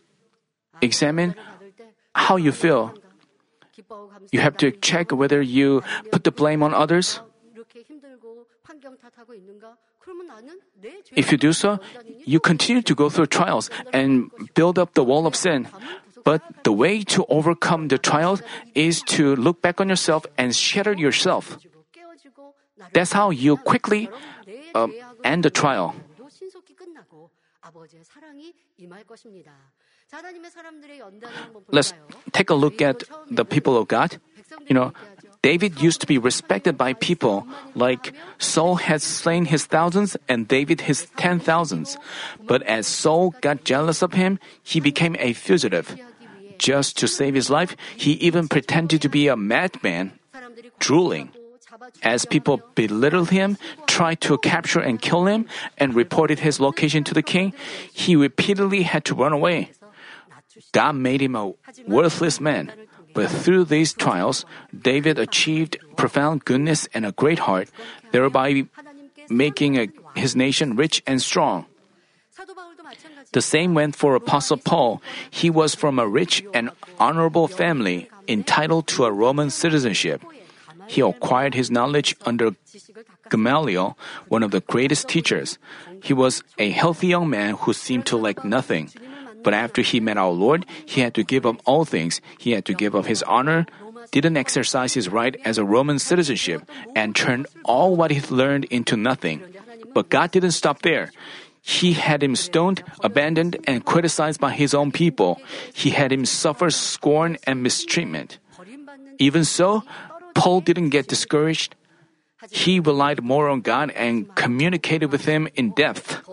examine 0.83 1.35
how 2.16 2.37
you 2.38 2.50
feel. 2.52 2.92
You 4.33 4.40
have 4.40 4.57
to 4.59 4.70
check 4.81 5.12
whether 5.12 5.40
you 5.40 5.81
put 6.11 6.22
the 6.24 6.31
blame 6.35 6.62
on 6.62 6.74
others. 6.74 7.20
이렇게 7.55 7.81
힘들고 7.83 8.46
환경 8.62 8.96
탓하고 8.98 9.35
있는가? 9.35 9.76
그러면 9.98 10.26
나는 10.26 10.61
내 10.74 11.02
죄. 11.02 11.14
If 11.16 11.31
you 11.33 11.38
do 11.38 11.50
so, 11.50 11.78
you 12.26 12.38
continue 12.44 12.83
to 12.83 12.94
go 12.94 13.09
through 13.09 13.28
trials 13.31 13.70
and 13.94 14.28
build 14.55 14.78
up 14.81 14.92
the 14.94 15.05
wall 15.07 15.24
of 15.26 15.35
sin. 15.37 15.64
But 16.27 16.43
the 16.67 16.75
way 16.75 17.07
to 17.15 17.23
overcome 17.31 17.87
the 17.87 17.95
trials 17.95 18.43
is 18.75 18.99
to 19.15 19.39
look 19.39 19.63
back 19.63 19.79
on 19.79 19.87
yourself 19.87 20.27
and 20.35 20.51
shatter 20.51 20.91
yourself. 20.91 21.55
That's 22.91 23.15
how 23.15 23.31
you 23.31 23.55
quickly 23.55 24.11
um, 24.75 24.91
end 25.23 25.47
the 25.47 25.49
trial. 25.49 25.95
Let's 31.71 31.93
take 32.31 32.49
a 32.49 32.55
look 32.55 32.81
at 32.81 33.03
the 33.31 33.45
people 33.45 33.77
of 33.77 33.87
God. 33.87 34.19
You 34.67 34.75
know, 34.75 34.91
David 35.41 35.79
used 35.81 36.01
to 36.01 36.07
be 36.07 36.17
respected 36.17 36.77
by 36.77 36.91
people, 36.93 37.47
like 37.75 38.11
Saul 38.37 38.75
had 38.75 39.01
slain 39.01 39.45
his 39.45 39.65
thousands 39.65 40.17
and 40.27 40.47
David 40.47 40.91
his 40.91 41.07
ten 41.15 41.39
thousands. 41.39 41.97
But 42.43 42.63
as 42.63 42.87
Saul 42.87 43.31
got 43.39 43.63
jealous 43.63 44.01
of 44.01 44.11
him, 44.11 44.39
he 44.63 44.79
became 44.79 45.15
a 45.19 45.31
fugitive. 45.31 45.95
Just 46.58 46.98
to 46.98 47.08
save 47.08 47.36
his 47.36 47.50
life, 47.50 47.76
he 47.96 48.13
even 48.13 48.48
pretended 48.48 49.02
to 49.02 49.10
be 49.10 49.28
a 49.28 49.36
madman, 49.36 50.13
drooling. 50.80 51.32
As 52.02 52.26
people 52.26 52.62
belittled 52.76 53.30
him, 53.30 53.58
tried 53.86 54.22
to 54.22 54.38
capture 54.38 54.80
and 54.80 55.02
kill 55.02 55.26
him, 55.26 55.46
and 55.78 55.93
reported 55.93 56.39
his 56.39 56.60
location 56.60 57.04
to 57.06 57.13
the 57.13 57.22
king, 57.22 57.54
he 57.91 58.15
repeatedly 58.15 58.84
had 58.84 59.06
to 59.06 59.15
run 59.15 59.34
away. 59.34 59.72
That 60.74 60.96
made 60.96 61.22
him 61.22 61.36
a 61.36 61.54
worthless 61.88 62.39
man. 62.39 62.72
But 63.13 63.30
through 63.30 63.65
these 63.65 63.93
trials, 63.93 64.46
David 64.74 65.17
achieved 65.20 65.78
profound 65.96 66.46
goodness 66.46 66.88
and 66.93 67.06
a 67.06 67.12
great 67.12 67.39
heart, 67.39 67.70
thereby 68.12 68.65
making 69.30 69.78
a, 69.78 69.89
his 70.15 70.36
nation 70.36 70.76
rich 70.76 71.02
and 71.06 71.22
strong. 71.22 71.65
The 73.32 73.41
same 73.41 73.73
went 73.73 73.95
for 73.95 74.15
Apostle 74.15 74.58
Paul. 74.58 75.01
He 75.30 75.49
was 75.49 75.75
from 75.75 75.99
a 75.99 76.08
rich 76.08 76.43
and 76.53 76.71
honorable 76.99 77.47
family, 77.47 78.10
entitled 78.27 78.88
to 78.88 79.06
a 79.06 79.12
Roman 79.12 79.49
citizenship. 79.49 80.23
He 80.88 81.01
acquired 81.01 81.53
his 81.53 81.69
knowledge 81.69 82.15
under 82.25 82.56
Gamaliel, 83.30 83.97
one 84.27 84.43
of 84.43 84.51
the 84.51 84.62
greatest 84.62 85.08
teachers. 85.08 85.58
He 86.01 86.13
was 86.13 86.43
a 86.58 86.69
healthy 86.71 87.08
young 87.08 87.30
man 87.30 87.56
who 87.56 87.73
seemed 87.73 88.06
to 88.08 88.17
lack 88.17 88.43
nothing. 88.45 88.89
But 89.43 89.53
after 89.53 89.82
he 89.82 89.99
met 89.99 90.17
our 90.17 90.32
Lord, 90.32 90.65
he 90.86 91.01
had 91.01 91.13
to 91.15 91.23
give 91.23 91.45
up 91.45 91.62
all 91.65 91.86
things. 91.86 92.21
He 92.38 92.51
had 92.51 92.65
to 92.65 92.73
give 92.73 92.95
up 92.95 93.06
his 93.06 93.23
honor, 93.23 93.65
didn't 94.12 94.38
exercise 94.38 94.93
his 94.93 95.10
right 95.10 95.36
as 95.43 95.58
a 95.58 95.65
Roman 95.65 95.99
citizenship, 95.99 96.63
and 96.95 97.15
turned 97.15 97.47
all 97.63 97.95
what 97.95 98.12
he 98.12 98.21
learned 98.34 98.65
into 98.65 98.95
nothing. 98.95 99.43
But 99.93 100.10
God 100.10 100.32
didn't 100.32 100.51
stop 100.51 100.82
there. 100.82 101.12
He 101.67 101.99
had 101.99 102.23
him 102.23 102.39
stoned, 102.39 102.80
abandoned, 103.03 103.60
and 103.67 103.84
criticized 103.84 104.39
by 104.39 104.56
his 104.56 104.71
own 104.73 104.95
people. 104.95 105.41
He 105.75 105.91
had 105.91 106.15
him 106.15 106.23
suffer 106.23 106.71
scorn 106.71 107.36
and 107.43 107.62
mistreatment. 107.62 108.39
Even 109.19 109.43
so, 109.43 109.84
Paul 110.34 110.62
didn't 110.63 110.95
get 110.95 111.12
discouraged. 111.12 111.75
He 112.49 112.80
relied 112.80 113.21
more 113.21 113.49
on 113.51 113.60
God 113.60 113.91
and 113.91 114.32
communicated 114.34 115.12
with 115.12 115.25
him 115.25 115.51
in 115.60 115.75
depth. 115.75 116.23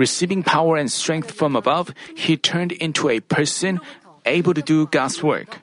Receiving 0.00 0.42
power 0.42 0.80
and 0.80 0.90
strength 0.90 1.30
from 1.30 1.54
above, 1.54 1.92
he 2.16 2.40
turned 2.40 2.72
into 2.72 3.10
a 3.12 3.20
person 3.20 3.84
able 4.24 4.54
to 4.54 4.62
do 4.62 4.88
God's 4.88 5.22
work. 5.22 5.60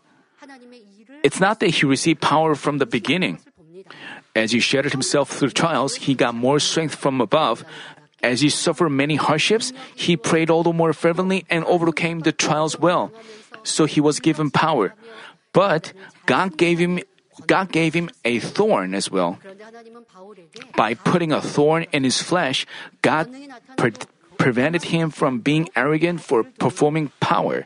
It's 1.24 1.42
not 1.42 1.60
that 1.60 1.82
he 1.82 1.90
received 1.90 2.22
power 2.22 2.54
from 2.54 2.78
the 2.78 2.86
beginning. 2.86 3.42
As 4.36 4.52
he 4.52 4.60
shattered 4.60 4.92
himself 4.92 5.32
through 5.32 5.56
trials, 5.56 5.96
he 5.96 6.14
got 6.14 6.36
more 6.36 6.60
strength 6.60 6.94
from 6.94 7.22
above, 7.22 7.64
as 8.24 8.42
he 8.42 8.50
suffered 8.50 8.90
many 8.90 9.16
hardships, 9.16 9.74
he 9.94 10.18
prayed 10.18 10.50
all 10.50 10.64
the 10.64 10.74
more 10.74 10.94
fervently 10.94 11.46
and 11.50 11.64
overcame 11.66 12.22
the 12.22 12.32
trials 12.32 12.80
well. 12.80 13.12
So 13.64 13.86
he 13.86 14.02
was 14.02 14.20
given 14.20 14.50
power. 14.50 14.94
But 15.54 15.94
God 16.26 16.58
gave 16.58 16.80
him 16.80 17.00
God 17.48 17.72
gave 17.72 17.94
him 17.94 18.10
a 18.24 18.40
thorn 18.40 18.96
as 18.96 19.12
well. 19.12 19.38
By 20.76 20.94
putting 20.94 21.32
a 21.34 21.42
thorn 21.42 21.86
in 21.92 22.04
his 22.04 22.22
flesh, 22.22 22.66
God 23.02 23.28
pre- 23.76 23.92
prevented 24.38 24.84
him 24.84 25.12
from 25.12 25.40
being 25.40 25.68
arrogant 25.76 26.22
for 26.22 26.44
performing 26.44 27.12
power. 27.20 27.66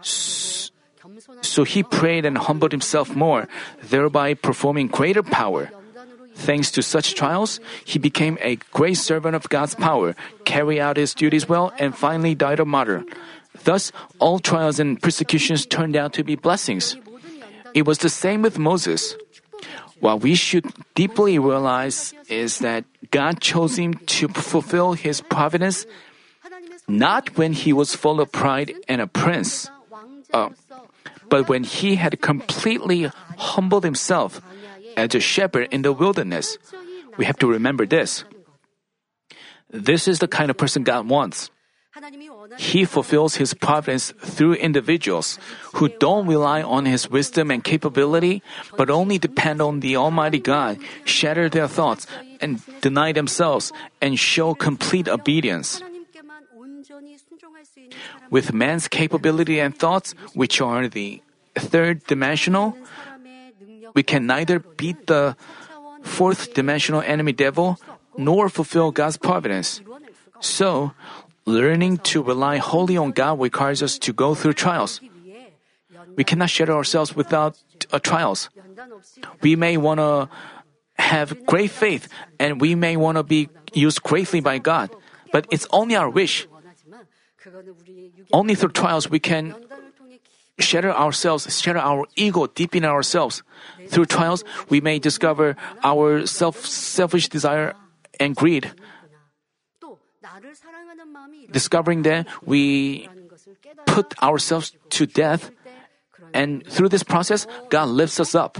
So 0.00 1.64
he 1.64 1.82
prayed 1.82 2.24
and 2.24 2.38
humbled 2.38 2.72
himself 2.72 3.14
more, 3.14 3.48
thereby 3.82 4.34
performing 4.34 4.88
greater 4.88 5.22
power. 5.22 5.70
Thanks 6.34 6.70
to 6.72 6.82
such 6.82 7.14
trials, 7.14 7.60
he 7.84 7.98
became 7.98 8.38
a 8.40 8.56
great 8.72 8.96
servant 8.96 9.36
of 9.36 9.48
God's 9.48 9.74
power, 9.74 10.16
carried 10.44 10.80
out 10.80 10.96
his 10.96 11.14
duties 11.14 11.48
well, 11.48 11.72
and 11.78 11.96
finally 11.96 12.34
died 12.34 12.60
a 12.60 12.64
martyr. 12.64 13.04
Thus, 13.64 13.92
all 14.18 14.38
trials 14.38 14.80
and 14.80 15.00
persecutions 15.00 15.66
turned 15.66 15.94
out 15.94 16.14
to 16.14 16.24
be 16.24 16.36
blessings. 16.36 16.96
It 17.74 17.86
was 17.86 17.98
the 17.98 18.08
same 18.08 18.42
with 18.42 18.58
Moses. 18.58 19.14
What 20.00 20.20
we 20.20 20.34
should 20.34 20.66
deeply 20.94 21.38
realize 21.38 22.12
is 22.28 22.58
that 22.58 22.84
God 23.10 23.40
chose 23.40 23.78
him 23.78 23.94
to 24.18 24.28
fulfill 24.28 24.94
his 24.94 25.20
providence 25.20 25.86
not 26.88 27.36
when 27.38 27.52
he 27.52 27.72
was 27.72 27.94
full 27.94 28.20
of 28.20 28.32
pride 28.32 28.74
and 28.88 29.00
a 29.00 29.06
prince, 29.06 29.70
uh, 30.32 30.50
but 31.28 31.48
when 31.48 31.64
he 31.64 31.94
had 31.96 32.20
completely 32.20 33.10
humbled 33.38 33.84
himself 33.84 34.42
as 34.96 35.14
a 35.14 35.20
shepherd 35.20 35.68
in 35.70 35.82
the 35.82 35.92
wilderness. 35.92 36.58
We 37.16 37.24
have 37.24 37.38
to 37.38 37.46
remember 37.46 37.86
this. 37.86 38.24
This 39.70 40.06
is 40.06 40.18
the 40.18 40.28
kind 40.28 40.50
of 40.50 40.56
person 40.56 40.82
God 40.82 41.08
wants. 41.08 41.50
He 42.56 42.84
fulfills 42.84 43.36
His 43.36 43.52
providence 43.52 44.12
through 44.16 44.54
individuals 44.54 45.38
who 45.74 45.88
don't 45.88 46.26
rely 46.26 46.62
on 46.62 46.86
His 46.86 47.10
wisdom 47.10 47.50
and 47.50 47.62
capability, 47.62 48.42
but 48.76 48.88
only 48.88 49.18
depend 49.18 49.60
on 49.60 49.80
the 49.80 49.96
Almighty 49.96 50.40
God, 50.40 50.78
shatter 51.04 51.48
their 51.48 51.68
thoughts, 51.68 52.06
and 52.40 52.60
deny 52.80 53.12
themselves, 53.12 53.72
and 54.00 54.18
show 54.18 54.54
complete 54.54 55.08
obedience. 55.08 55.82
With 58.30 58.52
man's 58.52 58.88
capability 58.88 59.60
and 59.60 59.76
thoughts, 59.76 60.14
which 60.32 60.60
are 60.60 60.88
the 60.88 61.22
third 61.54 62.04
dimensional, 62.06 62.76
we 63.94 64.02
can 64.02 64.26
neither 64.26 64.58
beat 64.58 65.06
the 65.06 65.36
fourth 66.02 66.54
dimensional 66.54 67.02
enemy 67.02 67.32
devil 67.32 67.78
nor 68.16 68.48
fulfill 68.48 68.90
God's 68.90 69.16
providence. 69.16 69.80
So, 70.40 70.92
learning 71.46 71.98
to 72.12 72.22
rely 72.22 72.58
wholly 72.58 72.96
on 72.96 73.12
God 73.12 73.40
requires 73.40 73.82
us 73.82 73.98
to 74.00 74.12
go 74.12 74.34
through 74.34 74.54
trials. 74.54 75.00
We 76.16 76.24
cannot 76.24 76.50
shatter 76.50 76.72
ourselves 76.72 77.14
without 77.14 77.56
uh, 77.92 77.98
trials. 77.98 78.50
We 79.40 79.56
may 79.56 79.76
want 79.76 80.00
to 80.00 80.28
have 80.98 81.46
great 81.46 81.70
faith 81.70 82.08
and 82.38 82.60
we 82.60 82.74
may 82.74 82.96
want 82.96 83.16
to 83.16 83.22
be 83.22 83.48
used 83.72 84.02
greatly 84.02 84.40
by 84.40 84.58
God, 84.58 84.90
but 85.32 85.46
it's 85.50 85.66
only 85.70 85.96
our 85.96 86.10
wish. 86.10 86.46
Only 88.32 88.54
through 88.54 88.70
trials 88.70 89.10
we 89.10 89.18
can 89.18 89.54
shatter 90.58 90.92
ourselves, 90.92 91.48
shatter 91.60 91.78
our 91.78 92.06
ego 92.16 92.46
deep 92.46 92.76
in 92.76 92.84
ourselves. 92.84 93.42
Through 93.88 94.06
trials, 94.06 94.44
we 94.68 94.80
may 94.80 94.98
discover 94.98 95.56
our 95.82 96.26
self 96.26 96.64
selfish 96.64 97.28
desire 97.28 97.74
and 98.20 98.36
greed. 98.36 98.70
Discovering 101.50 102.02
that 102.02 102.26
we 102.44 103.08
put 103.86 104.14
ourselves 104.22 104.72
to 104.90 105.06
death, 105.06 105.50
and 106.32 106.64
through 106.66 106.88
this 106.88 107.02
process, 107.02 107.46
God 107.68 107.88
lifts 107.88 108.20
us 108.20 108.34
up. 108.34 108.58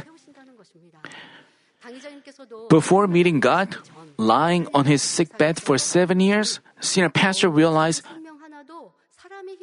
Before 2.68 3.06
meeting 3.06 3.40
God, 3.40 3.76
lying 4.16 4.68
on 4.74 4.84
his 4.84 5.02
sickbed 5.02 5.60
for 5.60 5.78
seven 5.78 6.20
years, 6.20 6.60
senior 6.80 7.10
pastor 7.10 7.48
realized 7.48 8.02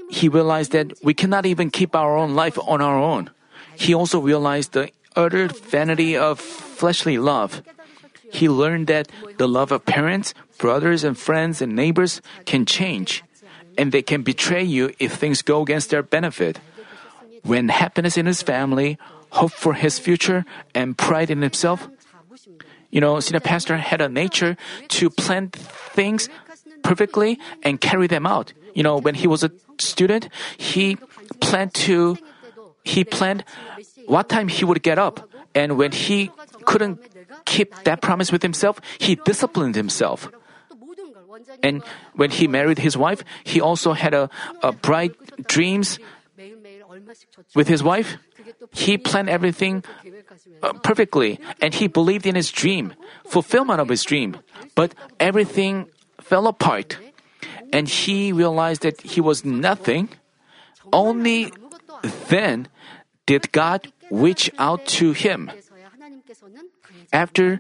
he 0.10 0.30
realized 0.30 0.72
that 0.72 0.93
we 1.04 1.14
cannot 1.14 1.45
even 1.45 1.70
keep 1.70 1.95
our 1.95 2.16
own 2.16 2.36
life 2.36 2.58
on 2.66 2.82
our 2.82 2.97
own. 2.97 3.30
He 3.76 3.93
also 3.93 4.20
realized 4.20 4.74
the 4.74 4.91
utter 5.16 5.47
vanity 5.47 6.16
of 6.16 6.39
fleshly 6.39 7.18
love. 7.18 7.62
He 8.32 8.47
learned 8.47 8.88
that 8.88 9.10
the 9.38 9.47
love 9.47 9.72
of 9.72 9.86
parents, 9.86 10.34
brothers, 10.58 11.04
and 11.04 11.18
friends 11.18 11.62
and 11.62 11.76
neighbors 11.76 12.22
can 12.45 12.66
change, 12.66 13.24
and 13.78 13.91
they 13.91 14.02
can 14.02 14.22
betray 14.22 14.64
you 14.64 14.93
if 15.00 15.16
things 15.16 15.41
go 15.41 15.62
against 15.62 15.89
their 15.89 16.04
benefit. 16.04 16.60
When 17.43 17.70
happiness 17.70 18.18
in 18.18 18.26
his 18.26 18.43
family, 18.43 18.97
hope 19.32 19.52
for 19.52 19.74
his 19.74 19.97
future, 19.97 20.45
and 20.76 20.97
pride 20.97 21.32
in 21.32 21.41
himself, 21.41 21.88
you 22.91 23.02
know, 23.02 23.20
senior 23.20 23.39
pastor 23.39 23.78
had 23.78 24.02
a 24.02 24.10
nature 24.10 24.58
to 25.00 25.10
plan 25.10 25.50
things 25.93 26.30
perfectly 26.84 27.39
and 27.64 27.80
carry 27.80 28.08
them 28.08 28.26
out 28.26 28.54
you 28.74 28.84
know, 28.84 28.98
when 28.98 29.16
he 29.16 29.28
was 29.28 29.44
a 29.44 29.52
student, 29.80 30.30
he 30.58 30.98
planned 31.40 31.74
to, 31.86 32.18
he 32.84 33.04
planned 33.04 33.44
what 34.06 34.30
time 34.30 34.48
he 34.48 34.66
would 34.66 34.82
get 34.82 34.98
up. 34.98 35.30
And 35.56 35.78
when 35.78 35.92
he 35.92 36.32
couldn't 36.66 37.00
keep 37.46 37.74
that 37.84 38.02
promise 38.02 38.32
with 38.32 38.42
himself, 38.42 38.80
he 39.00 39.16
disciplined 39.16 39.76
himself. 39.76 40.30
And 41.64 41.84
when 42.14 42.30
he 42.32 42.48
married 42.48 42.80
his 42.80 42.98
wife, 42.98 43.24
he 43.44 43.60
also 43.62 43.94
had 43.94 44.14
a, 44.14 44.30
a 44.62 44.72
bright 44.72 45.16
dreams 45.48 46.00
with 47.56 47.68
his 47.68 47.84
wife. 47.84 48.18
He 48.72 48.98
planned 48.98 49.30
everything 49.30 49.84
uh, 50.62 50.74
perfectly 50.74 51.40
and 51.62 51.74
he 51.74 51.88
believed 51.88 52.26
in 52.26 52.36
his 52.36 52.52
dream, 52.52 52.94
fulfillment 53.26 53.80
of 53.80 53.90
his 53.90 54.04
dream. 54.04 54.38
But 54.76 54.94
everything 55.20 55.88
fell 56.22 56.48
apart 56.48 56.98
and 57.72 57.88
he 57.88 58.32
realized 58.32 58.82
that 58.82 59.02
he 59.02 59.22
was 59.22 59.46
nothing, 59.46 60.10
only 60.92 61.52
then 62.30 62.68
did 63.26 63.52
God 63.52 63.92
reach 64.10 64.50
out 64.58 64.86
to 65.00 65.14
him. 65.14 65.52
After 67.14 67.60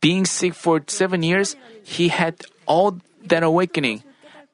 being 0.00 0.24
sick 0.24 0.54
for 0.54 0.82
seven 0.86 1.22
years, 1.22 1.56
he 1.82 2.08
had 2.08 2.44
all 2.66 3.00
that 3.24 3.42
awakening, 3.42 4.02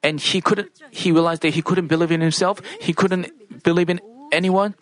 and 0.03 0.19
he 0.19 0.41
couldn't. 0.41 0.71
He 0.91 1.11
realized 1.11 1.41
that 1.43 1.53
he 1.53 1.61
couldn't 1.61 1.87
believe 1.87 2.11
in 2.11 2.21
himself. 2.21 2.61
He 2.79 2.93
couldn't 2.93 3.27
believe 3.63 3.89
in 3.89 3.99
anyone, 4.31 4.75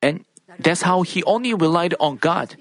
and 0.00 0.24
that's 0.58 0.82
how 0.82 1.02
he 1.02 1.22
only 1.24 1.54
relied 1.54 1.94
on 2.00 2.16
God. 2.16 2.56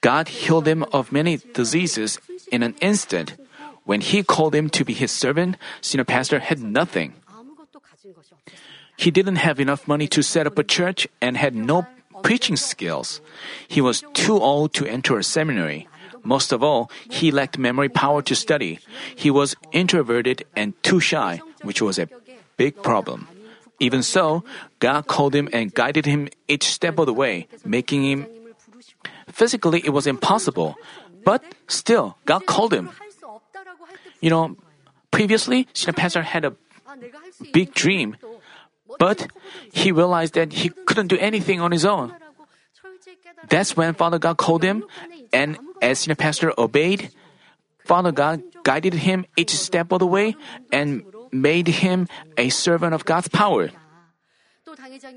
God 0.00 0.28
healed 0.28 0.66
him 0.66 0.84
of 0.92 1.12
many 1.12 1.38
diseases 1.52 2.18
in 2.50 2.62
an 2.62 2.74
instant. 2.80 3.36
When 3.84 4.00
he 4.00 4.22
called 4.22 4.54
him 4.54 4.70
to 4.70 4.84
be 4.84 4.92
his 4.94 5.10
servant, 5.10 5.56
senior 5.80 6.04
pastor 6.04 6.38
had 6.38 6.60
nothing. 6.60 7.14
He 8.96 9.10
didn't 9.10 9.36
have 9.36 9.60
enough 9.60 9.88
money 9.88 10.06
to 10.08 10.22
set 10.22 10.46
up 10.46 10.58
a 10.58 10.64
church 10.64 11.08
and 11.20 11.36
had 11.36 11.54
no 11.54 11.86
preaching 12.22 12.56
skills. 12.56 13.20
He 13.66 13.80
was 13.80 14.04
too 14.12 14.38
old 14.38 14.74
to 14.74 14.86
enter 14.86 15.18
a 15.18 15.24
seminary. 15.24 15.88
Most 16.22 16.52
of 16.52 16.62
all, 16.62 16.90
he 17.08 17.30
lacked 17.30 17.56
memory 17.56 17.88
power 17.88 18.20
to 18.22 18.34
study. 18.34 18.78
He 19.16 19.30
was 19.30 19.56
introverted 19.72 20.44
and 20.54 20.76
too 20.82 21.00
shy, 21.00 21.40
which 21.62 21.80
was 21.80 21.98
a 21.98 22.08
big 22.56 22.82
problem. 22.82 23.26
Even 23.80 24.02
so, 24.02 24.44
God 24.78 25.06
called 25.06 25.34
him 25.34 25.48
and 25.52 25.72
guided 25.72 26.04
him 26.04 26.28
each 26.46 26.68
step 26.68 26.98
of 26.98 27.06
the 27.06 27.16
way, 27.16 27.48
making 27.64 28.04
him 28.04 28.26
Physically, 29.32 29.82
it 29.84 29.90
was 29.90 30.06
impossible, 30.06 30.76
but 31.24 31.42
still, 31.68 32.16
God 32.26 32.46
called 32.46 32.72
him. 32.72 32.90
You 34.20 34.30
know, 34.30 34.56
previously, 35.10 35.68
senior 35.72 35.94
pastor 35.94 36.22
had 36.22 36.44
a 36.44 36.54
big 37.52 37.72
dream, 37.74 38.16
but 38.98 39.28
he 39.72 39.92
realized 39.92 40.34
that 40.34 40.52
he 40.52 40.70
couldn't 40.86 41.08
do 41.08 41.18
anything 41.18 41.60
on 41.60 41.72
his 41.72 41.84
own. 41.84 42.12
That's 43.48 43.76
when 43.76 43.94
Father 43.94 44.18
God 44.18 44.36
called 44.36 44.62
him, 44.62 44.84
and 45.32 45.58
as 45.80 46.04
the 46.04 46.14
pastor 46.14 46.52
obeyed, 46.58 47.10
Father 47.84 48.12
God 48.12 48.42
guided 48.62 48.94
him 48.94 49.24
each 49.36 49.50
step 49.50 49.92
of 49.92 49.98
the 50.00 50.06
way 50.06 50.36
and 50.70 51.02
made 51.32 51.80
him 51.80 52.06
a 52.36 52.50
servant 52.50 52.94
of 52.94 53.04
God's 53.04 53.28
power. 53.28 53.70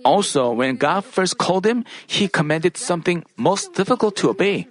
Also, 0.05 0.51
when 0.51 0.75
God 0.75 1.05
first 1.05 1.37
called 1.37 1.65
him, 1.65 1.85
he 2.07 2.27
commanded 2.27 2.77
something 2.77 3.23
most 3.37 3.73
difficult 3.73 4.15
to 4.17 4.29
obey. 4.29 4.67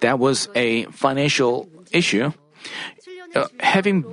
That 0.00 0.18
was 0.18 0.48
a 0.54 0.84
financial 0.86 1.68
issue. 1.92 2.32
Uh, 3.34 3.46
having 3.60 4.04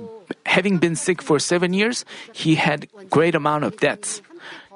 having 0.46 0.78
been 0.78 0.94
sick 0.94 1.22
for 1.22 1.38
seven 1.38 1.72
years, 1.72 2.04
he 2.32 2.54
had 2.56 2.88
great 3.10 3.34
amount 3.34 3.64
of 3.64 3.76
debts. 3.78 4.22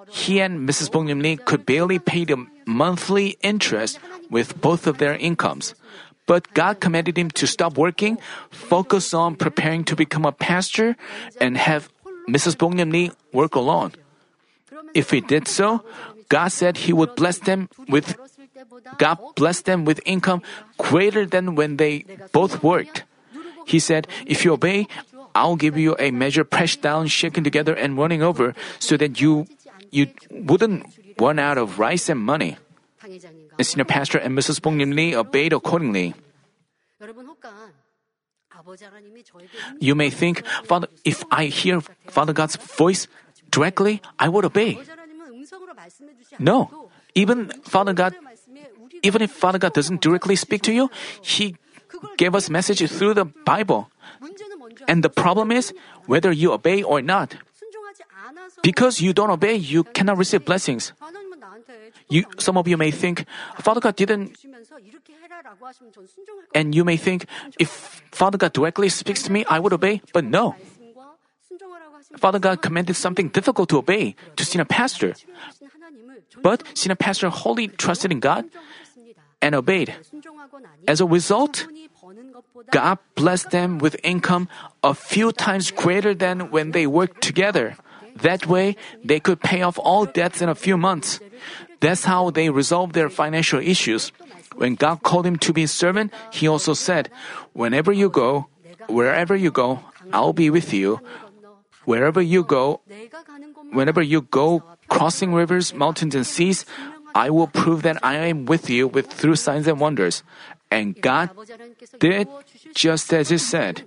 He 0.09 0.41
and 0.41 0.69
Mrs. 0.69 0.93
Bong 0.93 1.07
Lee 1.07 1.37
could 1.37 1.65
barely 1.65 1.99
pay 1.99 2.25
the 2.25 2.45
monthly 2.67 3.37
interest 3.41 3.99
with 4.31 4.61
both 4.61 4.87
of 4.87 4.99
their 4.99 5.15
incomes. 5.17 5.75
But 6.27 6.53
God 6.55 6.81
commanded 6.81 7.19
him 7.19 7.31
to 7.33 7.47
stop 7.47 7.77
working, 7.77 8.19
focus 8.51 9.13
on 9.13 9.37
preparing 9.37 9.85
to 9.85 9.97
become 9.97 10.25
a 10.25 10.33
pastor, 10.33 10.97
and 11.41 11.57
have 11.57 11.91
Mrs. 12.29 12.57
Bong 12.57 12.77
Lee 12.77 13.11
work 13.33 13.55
alone. 13.55 13.93
If 14.95 15.11
he 15.11 15.21
did 15.21 15.49
so, 15.49 15.85
God 16.29 16.49
said 16.49 16.89
He 16.89 16.93
would 16.93 17.15
bless 17.15 17.39
them 17.39 17.69
with 17.89 18.17
God 18.99 19.19
blessed 19.37 19.65
them 19.65 19.85
with 19.85 20.01
income 20.05 20.43
greater 20.79 21.27
than 21.27 21.55
when 21.55 21.77
they 21.77 22.05
both 22.33 22.63
worked. 22.63 23.05
He 23.67 23.79
said, 23.79 24.07
If 24.27 24.45
you 24.45 24.53
obey, 24.53 24.89
I'll 25.35 25.57
give 25.57 25.77
you 25.77 25.97
a 25.99 26.11
measure 26.11 26.45
pressed 26.45 26.83
down, 26.83 27.07
shaken 27.09 27.45
together, 27.45 27.75
and 27.75 27.97
running 27.97 28.23
over, 28.23 28.55
so 28.79 28.97
that 28.97 29.21
you 29.21 29.47
you 29.91 30.09
wouldn't 30.31 30.87
run 31.21 31.39
out 31.39 31.59
of 31.59 31.79
rice 31.79 32.09
and 32.09 32.21
money. 32.21 32.57
And 33.03 33.67
senior 33.67 33.85
pastor 33.85 34.19
and 34.19 34.37
Mrs. 34.37 34.61
Boknim 34.61 34.95
Lee 34.95 35.15
obeyed 35.15 35.53
accordingly. 35.53 36.15
You 39.81 39.95
may 39.95 40.11
think, 40.11 40.47
Father, 40.65 40.89
if 41.05 41.25
I 41.31 41.47
hear 41.47 41.81
Father 42.09 42.33
God's 42.33 42.57
voice, 42.57 43.09
directly, 43.53 44.01
I 44.19 44.29
would 44.29 44.45
obey. 44.45 44.81
No, 46.41 46.91
even 47.15 47.53
Father 47.63 47.93
God, 47.93 48.17
even 49.05 49.23
if 49.23 49.31
Father 49.31 49.61
God 49.61 49.77
doesn't 49.77 50.01
directly 50.01 50.35
speak 50.35 50.63
to 50.63 50.73
you, 50.73 50.91
He 51.21 51.55
gave 52.17 52.35
us 52.35 52.49
message 52.49 52.83
through 52.91 53.15
the 53.15 53.27
Bible. 53.27 53.93
And 54.89 55.05
the 55.05 55.13
problem 55.13 55.53
is 55.53 55.73
whether 56.07 56.33
you 56.33 56.53
obey 56.53 56.83
or 56.83 57.03
not. 57.03 57.37
Because 58.63 59.01
you 59.01 59.13
don't 59.13 59.31
obey, 59.31 59.55
you 59.55 59.85
cannot 59.85 60.17
receive 60.17 60.45
blessings. 60.45 60.93
You, 62.09 62.25
some 62.39 62.57
of 62.57 62.67
you 62.67 62.77
may 62.77 62.91
think, 62.91 63.27
Father 63.59 63.81
God 63.81 63.97
didn't. 63.97 64.39
And 66.55 66.75
you 66.75 66.85
may 66.85 66.97
think, 66.97 67.27
if 67.59 68.03
Father 68.11 68.39
God 68.39 68.53
directly 68.53 68.89
speaks 68.89 69.23
to 69.25 69.33
me, 69.33 69.45
I 69.49 69.59
would 69.59 69.73
obey. 69.73 70.01
But 70.13 70.25
no, 70.25 70.57
Father 72.17 72.39
God 72.39 72.63
commanded 72.63 72.95
something 72.95 73.29
difficult 73.29 73.69
to 73.71 73.79
obey 73.79 74.15
to 74.37 74.45
senior 74.45 74.65
pastor. 74.65 75.15
But 76.43 76.65
senior 76.75 76.97
pastor 76.97 77.29
wholly 77.29 77.69
trusted 77.69 78.13
in 78.13 78.21
God 78.21 78.47
and 79.41 79.55
obeyed. 79.55 79.95
As 80.87 81.01
a 81.01 81.07
result, 81.07 81.67
God 82.71 82.99
blessed 83.15 83.51
them 83.51 83.79
with 83.79 83.97
income 84.03 84.49
a 84.83 84.95
few 84.95 85.33
times 85.33 85.71
greater 85.71 86.15
than 86.15 86.51
when 86.51 86.71
they 86.73 86.87
worked 86.87 87.23
together. 87.23 87.77
That 88.17 88.47
way, 88.47 88.77
they 89.03 89.21
could 89.21 89.41
pay 89.41 89.63
off 89.63 89.79
all 89.79 90.05
debts 90.05 90.43
in 90.43 90.49
a 90.49 90.55
few 90.55 90.77
months. 90.77 91.21
That's 91.81 92.05
how 92.05 92.31
they 92.31 92.51
resolved 92.51 92.95
their 92.95 93.09
financial 93.09 93.59
issues. 93.59 94.13
When 94.55 94.75
God 94.75 95.03
called 95.03 95.27
him 95.27 95.37
to 95.39 95.53
be 95.53 95.63
his 95.63 95.73
servant, 95.73 96.13
he 96.31 96.47
also 96.47 96.75
said, 96.75 97.11
Whenever 97.53 97.91
you 97.91 98.11
go, 98.11 98.49
wherever 98.87 99.35
you 99.35 99.51
go, 99.51 99.81
I'll 100.13 100.33
be 100.33 100.51
with 100.51 100.73
you. 100.73 101.01
Wherever 101.85 102.23
you 102.23 102.45
go, 102.45 102.81
whenever 103.73 104.03
you 104.03 104.23
go 104.23 104.63
crossing 104.89 105.35
rivers, 105.35 105.75
mountains, 105.75 106.15
and 106.15 106.27
seas, 106.27 106.65
I 107.15 107.31
will 107.31 107.49
prove 107.49 107.83
that 107.83 107.99
I 108.03 108.15
am 108.31 108.47
with 108.47 108.71
you 108.71 108.89
with 108.89 109.13
through 109.13 109.37
signs 109.37 109.67
and 109.67 109.81
wonders. 109.81 110.23
And 110.71 110.99
God 111.01 111.31
did 111.99 112.29
just 112.75 113.13
as 113.13 113.29
He 113.29 113.39
said. 113.39 113.85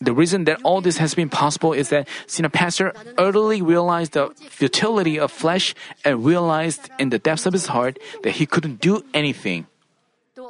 The 0.00 0.14
reason 0.14 0.44
that 0.44 0.62
all 0.62 0.80
this 0.80 0.98
has 0.98 1.14
been 1.14 1.28
possible 1.28 1.72
is 1.72 1.90
that 1.90 2.08
senior 2.26 2.48
pastor 2.48 2.94
utterly 3.18 3.60
realized 3.60 4.12
the 4.12 4.30
futility 4.48 5.18
of 5.18 5.30
flesh 5.30 5.74
and 6.04 6.24
realized 6.24 6.88
in 6.98 7.10
the 7.10 7.18
depths 7.18 7.44
of 7.44 7.52
his 7.52 7.66
heart 7.66 7.98
that 8.22 8.38
he 8.40 8.46
couldn't 8.46 8.80
do 8.80 9.04
anything. 9.12 9.66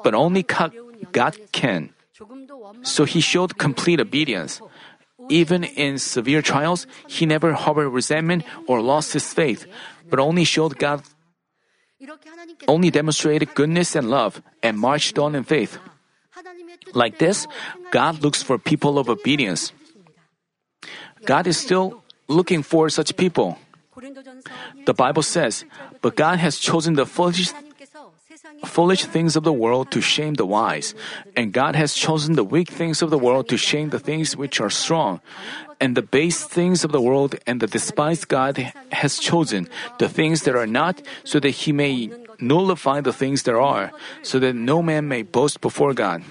But 0.05 0.15
only 0.15 0.43
God 0.43 1.37
can. 1.53 1.91
So 2.83 3.05
he 3.05 3.21
showed 3.21 3.59
complete 3.59 3.99
obedience. 3.99 4.61
Even 5.31 5.63
in 5.63 5.97
severe 5.97 6.43
trials, 6.43 6.91
he 7.07 7.25
never 7.25 7.55
harbored 7.55 7.95
resentment 7.95 8.43
or 8.67 8.83
lost 8.83 9.15
his 9.15 9.31
faith, 9.33 9.65
but 10.11 10.19
only 10.19 10.43
showed 10.43 10.77
God 10.77 11.07
only 12.67 12.91
demonstrated 12.91 13.55
goodness 13.55 13.95
and 13.95 14.09
love 14.11 14.43
and 14.63 14.79
marched 14.79 15.19
on 15.19 15.35
in 15.35 15.45
faith. 15.45 15.79
Like 16.95 17.19
this, 17.19 17.47
God 17.91 18.23
looks 18.23 18.43
for 18.43 18.59
people 18.59 18.99
of 18.99 19.09
obedience. 19.09 19.73
God 21.27 21.47
is 21.47 21.59
still 21.59 22.03
looking 22.29 22.63
for 22.63 22.89
such 22.89 23.17
people. 23.17 23.59
The 24.87 24.95
Bible 24.95 25.23
says, 25.23 25.65
But 26.01 26.17
God 26.17 26.39
has 26.39 26.59
chosen 26.59 26.95
the 26.95 27.05
foolish, 27.05 27.53
foolish 28.65 29.05
things 29.05 29.37
of 29.37 29.45
the 29.45 29.53
world 29.53 29.91
to 29.93 30.01
shame 30.01 30.35
the 30.35 30.47
wise, 30.47 30.95
and 31.37 31.53
God 31.53 31.75
has 31.77 31.95
chosen 31.95 32.35
the 32.35 32.45
weak 32.45 32.71
things 32.71 33.03
of 33.03 33.11
the 33.11 33.19
world 33.19 33.49
to 33.49 33.57
shame 33.57 33.91
the 33.91 33.99
things 33.99 34.37
which 34.37 34.61
are 34.61 34.71
strong. 34.71 35.21
And 35.81 35.97
the 35.97 36.03
base 36.03 36.45
things 36.45 36.85
of 36.85 36.93
the 36.93 37.01
world 37.01 37.37
and 37.47 37.61
the 37.61 37.67
despised 37.67 38.29
God 38.29 38.73
has 38.93 39.19
chosen, 39.19 39.69
the 39.99 40.09
things 40.09 40.43
that 40.45 40.55
are 40.55 40.67
not, 40.67 41.01
so 41.25 41.41
that 41.41 41.65
he 41.65 41.73
may 41.73 42.13
nullify 42.39 43.01
the 43.01 43.13
things 43.13 43.45
that 43.45 43.57
are, 43.57 43.93
so 44.23 44.39
that 44.39 44.55
no 44.55 44.83
man 44.83 45.09
may 45.09 45.23
boast 45.23 45.61
before 45.61 45.95
God. 45.95 46.23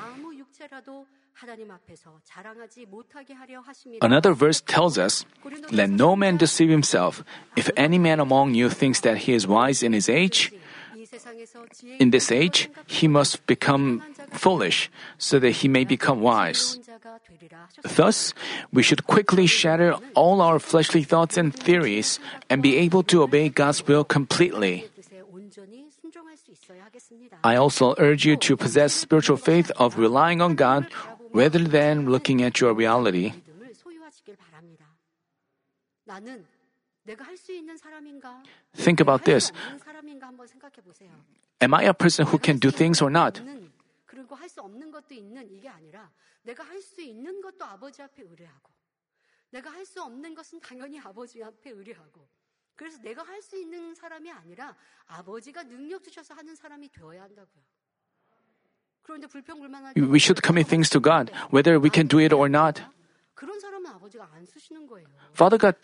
Another 4.01 4.33
verse 4.33 4.61
tells 4.61 4.97
us, 4.97 5.25
Let 5.71 5.89
no 5.89 6.15
man 6.15 6.37
deceive 6.37 6.69
himself. 6.69 7.23
If 7.55 7.69
any 7.75 7.97
man 7.97 8.19
among 8.19 8.53
you 8.53 8.69
thinks 8.69 8.99
that 9.01 9.25
he 9.25 9.33
is 9.33 9.47
wise 9.47 9.81
in 9.81 9.93
his 9.93 10.09
age, 10.09 10.53
in 11.99 12.11
this 12.11 12.31
age, 12.31 12.69
he 12.87 13.07
must 13.07 13.45
become 13.45 14.01
foolish, 14.31 14.91
so 15.17 15.39
that 15.39 15.63
he 15.63 15.67
may 15.67 15.83
become 15.83 16.21
wise. 16.21 16.79
Thus, 17.83 18.33
we 18.71 18.83
should 18.83 19.07
quickly 19.07 19.47
shatter 19.47 19.95
all 20.13 20.41
our 20.41 20.59
fleshly 20.59 21.03
thoughts 21.03 21.37
and 21.37 21.53
theories 21.53 22.19
and 22.49 22.61
be 22.61 22.77
able 22.77 23.03
to 23.03 23.23
obey 23.23 23.49
God's 23.49 23.85
will 23.87 24.03
completely. 24.03 24.85
I 27.43 27.55
also 27.55 27.95
urge 27.97 28.25
you 28.25 28.35
to 28.37 28.57
possess 28.57 28.93
spiritual 28.93 29.37
faith 29.37 29.71
of 29.77 29.97
relying 29.97 30.41
on 30.41 30.55
God 30.55 30.87
rather 31.33 31.59
than 31.59 32.09
looking 32.09 32.41
at 32.43 32.59
your 32.59 32.73
reality. 32.73 33.33
Think 38.75 38.99
about 38.99 39.25
this. 39.25 39.51
Am 41.60 41.74
I 41.74 41.84
a 41.86 41.92
person 41.92 42.26
who 42.26 42.38
can 42.42 42.58
do 42.58 42.70
things 42.70 43.02
or 43.02 43.10
not? 43.10 43.40
내가 46.44 46.62
할 46.62 46.82
수 46.82 47.00
있는 47.00 47.40
것도 47.40 47.64
아버지 47.64 48.02
앞에 48.02 48.22
의뢰하고, 48.22 48.70
내가 49.50 49.70
할 49.70 49.86
수 49.86 50.02
없는 50.02 50.34
것은 50.34 50.60
당연히 50.60 51.00
아버지 51.00 51.42
앞에 51.42 51.70
의뢰하고, 51.70 52.28
그래서 52.76 53.00
내가 53.00 53.22
할 53.22 53.40
수 53.40 53.56
있는 53.56 53.94
사람이 53.94 54.30
아니라 54.30 54.76
아버지가 55.06 55.62
능력 55.62 56.02
주셔서 56.02 56.34
하는 56.34 56.54
사람이 56.54 56.90
되어야 56.90 57.22
한다고요. 57.22 57.64
그런데 59.02 59.26
불평불만할 59.26 59.94
We 59.96 60.18
should 60.18 60.40
commit 60.42 60.68
things 60.68 60.90
to 60.90 61.00
God, 61.00 61.32
whether 61.52 61.80
we 61.80 61.90
can 61.92 62.08
do 62.08 62.18
it 62.18 62.34
or 62.34 62.48
not. 62.48 62.82
Father 65.33 65.57
God, 65.57 65.75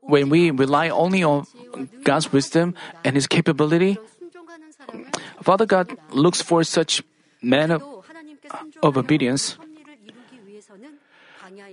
when 0.00 0.28
we 0.30 0.50
rely 0.50 0.88
only 0.88 1.22
on 1.22 1.44
God's 2.02 2.32
wisdom 2.32 2.74
and 3.04 3.14
His 3.14 3.26
capability, 3.26 3.98
Father 5.42 5.66
God 5.66 5.92
looks 6.10 6.40
for 6.40 6.64
such 6.64 7.02
men 7.42 7.70
of, 7.70 7.82
of 8.82 8.96
obedience. 8.96 9.58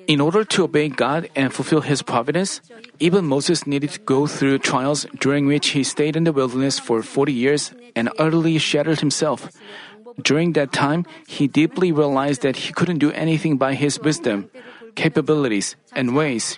In 0.08 0.22
order 0.22 0.44
to 0.44 0.64
obey 0.64 0.90
God 0.90 1.30
and 1.36 1.54
fulfill 1.54 1.82
His 1.82 2.02
providence, 2.02 2.62
even 3.00 3.26
Moses 3.26 3.68
needed 3.68 3.92
to 3.92 4.00
go 4.00 4.26
through 4.26 4.60
trials 4.60 5.06
during 5.20 5.46
which 5.46 5.70
he 5.70 5.84
stayed 5.84 6.16
in 6.16 6.24
the 6.24 6.32
wilderness 6.34 6.80
for 6.80 7.04
40 7.04 7.34
years 7.34 7.72
and 7.96 8.10
utterly 8.18 8.58
shattered 8.58 9.00
himself. 9.00 9.50
During 10.22 10.54
that 10.54 10.74
time, 10.74 11.06
he 11.28 11.48
deeply 11.48 11.92
realized 11.92 12.42
that 12.42 12.68
he 12.68 12.74
couldn't 12.74 13.00
do 13.00 13.12
anything 13.12 13.58
by 13.58 13.76
his 13.76 14.00
wisdom, 14.00 14.50
capabilities, 14.96 15.76
and 15.94 16.16
ways. 16.16 16.58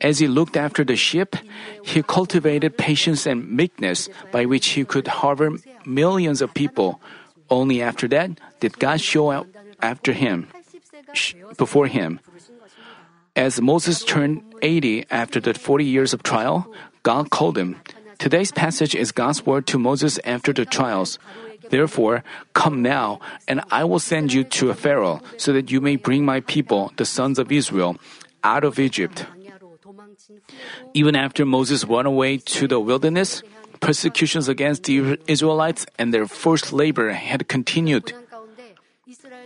As 0.00 0.18
he 0.18 0.28
looked 0.28 0.56
after 0.56 0.84
the 0.84 0.96
sheep, 0.96 1.34
he 1.82 2.02
cultivated 2.02 2.78
patience 2.78 3.26
and 3.26 3.50
meekness 3.50 4.08
by 4.30 4.44
which 4.44 4.78
he 4.78 4.84
could 4.84 5.08
harbor 5.08 5.56
millions 5.84 6.42
of 6.42 6.54
people 6.54 7.00
only 7.50 7.82
after 7.82 8.06
that 8.08 8.38
did 8.60 8.78
God 8.78 9.00
show 9.00 9.30
up 9.30 9.46
after 9.80 10.12
him, 10.12 10.48
before 11.56 11.86
him. 11.86 12.20
As 13.34 13.60
Moses 13.60 14.04
turned 14.04 14.42
80 14.62 15.06
after 15.10 15.40
the 15.40 15.54
40 15.54 15.84
years 15.84 16.12
of 16.12 16.22
trial, 16.22 16.70
God 17.02 17.30
called 17.30 17.56
him. 17.56 17.76
Today's 18.18 18.50
passage 18.50 18.94
is 18.94 19.12
God's 19.12 19.46
word 19.46 19.66
to 19.68 19.78
Moses 19.78 20.18
after 20.24 20.52
the 20.52 20.66
trials. 20.66 21.18
Therefore, 21.70 22.24
come 22.54 22.82
now, 22.82 23.20
and 23.46 23.60
I 23.70 23.84
will 23.84 23.98
send 23.98 24.32
you 24.32 24.44
to 24.58 24.72
Pharaoh, 24.74 25.20
so 25.36 25.52
that 25.52 25.70
you 25.70 25.80
may 25.80 25.96
bring 25.96 26.24
my 26.24 26.40
people, 26.40 26.92
the 26.96 27.04
sons 27.04 27.38
of 27.38 27.52
Israel, 27.52 27.96
out 28.44 28.64
of 28.64 28.78
Egypt. 28.78 29.26
Even 30.94 31.16
after 31.16 31.44
Moses 31.44 31.84
went 31.84 32.06
away 32.06 32.38
to 32.38 32.68
the 32.68 32.80
wilderness, 32.80 33.42
persecutions 33.80 34.48
against 34.48 34.84
the 34.84 35.18
Israelites 35.26 35.86
and 35.98 36.12
their 36.12 36.26
forced 36.26 36.72
labor 36.72 37.12
had 37.12 37.48
continued. 37.48 38.12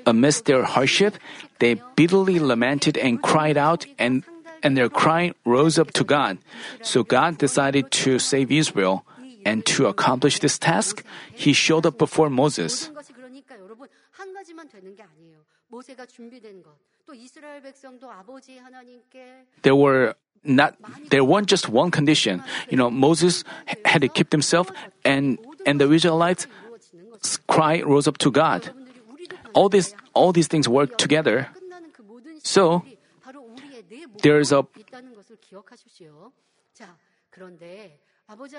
Amidst 0.07 0.47
their 0.47 0.65
hardship, 0.65 1.17
they 1.59 1.81
bitterly 1.95 2.39
lamented 2.41 2.99
and 2.99 3.23
cried 3.23 3.57
out, 3.57 3.87
and, 3.99 4.25
and 4.63 4.77
their 4.77 4.89
cry 4.89 5.33
rose 5.45 5.79
up 5.79 5.93
to 5.93 6.05
God. 6.05 6.39
So 6.83 7.05
God 7.05 7.39
decided 7.39 7.91
to 8.03 8.19
save 8.19 8.51
Israel. 8.51 9.07
And 9.45 9.65
to 9.67 9.87
accomplish 9.87 10.39
this 10.39 10.59
task, 10.59 11.05
he 11.33 11.53
showed 11.53 11.87
up 11.87 11.99
before 11.99 12.31
Moses. 12.31 12.91
There 19.63 19.77
were 19.77 20.15
not 20.45 20.75
there 21.11 21.25
weren't 21.25 21.47
just 21.47 21.69
one 21.69 21.91
condition. 21.91 22.43
You 22.69 22.77
know, 22.77 22.91
Moses 22.91 23.45
had 23.85 24.03
to 24.03 24.09
keep 24.09 24.33
himself, 24.33 24.71
and 25.05 25.39
and 25.67 25.81
the 25.81 25.91
Israelites' 25.91 26.47
cry 27.47 27.83
rose 27.83 28.09
up 28.09 28.19
to 28.19 28.31
God. 28.31 28.71
All 29.55 29.69
these 29.69 29.95
all 30.15 30.33
these 30.33 30.49
things 30.49 30.69
work 30.69 30.99
together. 30.99 31.49
So 32.43 32.85
there 34.23 34.39
is 34.41 34.53
a 34.53 34.67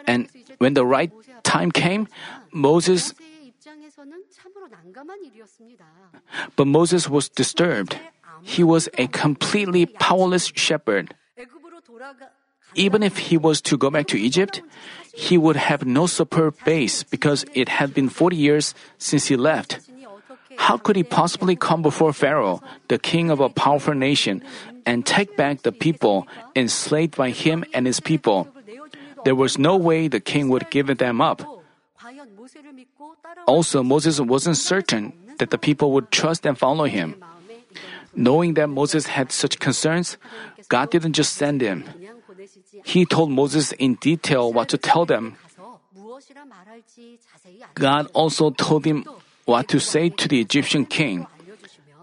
and 0.05 0.30
when 0.57 0.74
the 0.74 0.86
right 0.86 1.11
time 1.43 1.71
came, 1.71 2.07
Moses 2.51 3.13
but 6.55 6.67
Moses 6.67 7.09
was 7.09 7.30
disturbed. 7.30 7.97
He 8.41 8.63
was 8.63 8.89
a 8.97 9.07
completely 9.07 9.86
powerless 9.86 10.51
shepherd. 10.55 11.15
Even 12.76 13.03
if 13.03 13.30
he 13.30 13.38
was 13.38 13.61
to 13.61 13.78
go 13.78 13.89
back 13.89 14.07
to 14.07 14.17
Egypt, 14.17 14.61
he 15.13 15.38
would 15.38 15.55
have 15.55 15.86
no 15.86 16.07
superb 16.07 16.55
base 16.65 17.03
because 17.03 17.45
it 17.53 17.69
had 17.69 17.93
been 17.93 18.09
40 18.09 18.36
years 18.36 18.74
since 18.97 19.28
he 19.28 19.36
left. 19.36 19.80
How 20.57 20.78
could 20.78 20.95
he 20.95 21.03
possibly 21.03 21.55
come 21.55 21.82
before 21.82 22.13
Pharaoh, 22.13 22.61
the 22.88 22.97
king 22.97 23.30
of 23.30 23.39
a 23.39 23.49
powerful 23.49 23.93
nation, 23.93 24.43
and 24.86 25.05
take 25.05 25.38
back 25.38 25.61
the 25.61 25.71
people 25.71 26.28
enslaved 26.55 27.15
by 27.15 27.30
him 27.30 27.63
and 27.74 27.86
his 27.86 27.99
people? 27.99 28.47
there 29.26 29.36
was 29.36 29.57
no 29.57 29.76
way 29.76 30.07
the 30.07 30.19
king 30.19 30.49
would 30.49 30.69
give 30.69 30.88
them 30.97 31.21
up. 31.21 31.41
Also, 33.47 33.84
Moses 33.84 34.19
wasn't 34.19 34.57
certain 34.57 35.13
that 35.39 35.49
the 35.49 35.57
people 35.57 35.91
would 35.91 36.11
trust 36.11 36.45
and 36.45 36.57
follow 36.57 36.86
him. 36.86 37.15
Knowing 38.15 38.53
that 38.53 38.69
Moses 38.69 39.07
had 39.07 39.32
such 39.32 39.59
concerns, 39.59 40.17
God 40.69 40.91
didn't 40.91 41.13
just 41.13 41.34
send 41.34 41.61
him. 41.61 41.84
He 42.84 43.05
told 43.05 43.32
Moses 43.32 43.71
in 43.74 43.95
detail 43.95 44.53
what 44.53 44.69
to 44.69 44.78
tell 44.78 45.05
them. 45.05 45.36
God 47.74 48.07
also 48.13 48.51
told 48.51 48.86
him 48.86 49.05
what 49.45 49.67
to 49.69 49.80
say 49.80 50.09
to 50.09 50.28
the 50.28 50.39
Egyptian 50.39 50.86
king 50.86 51.28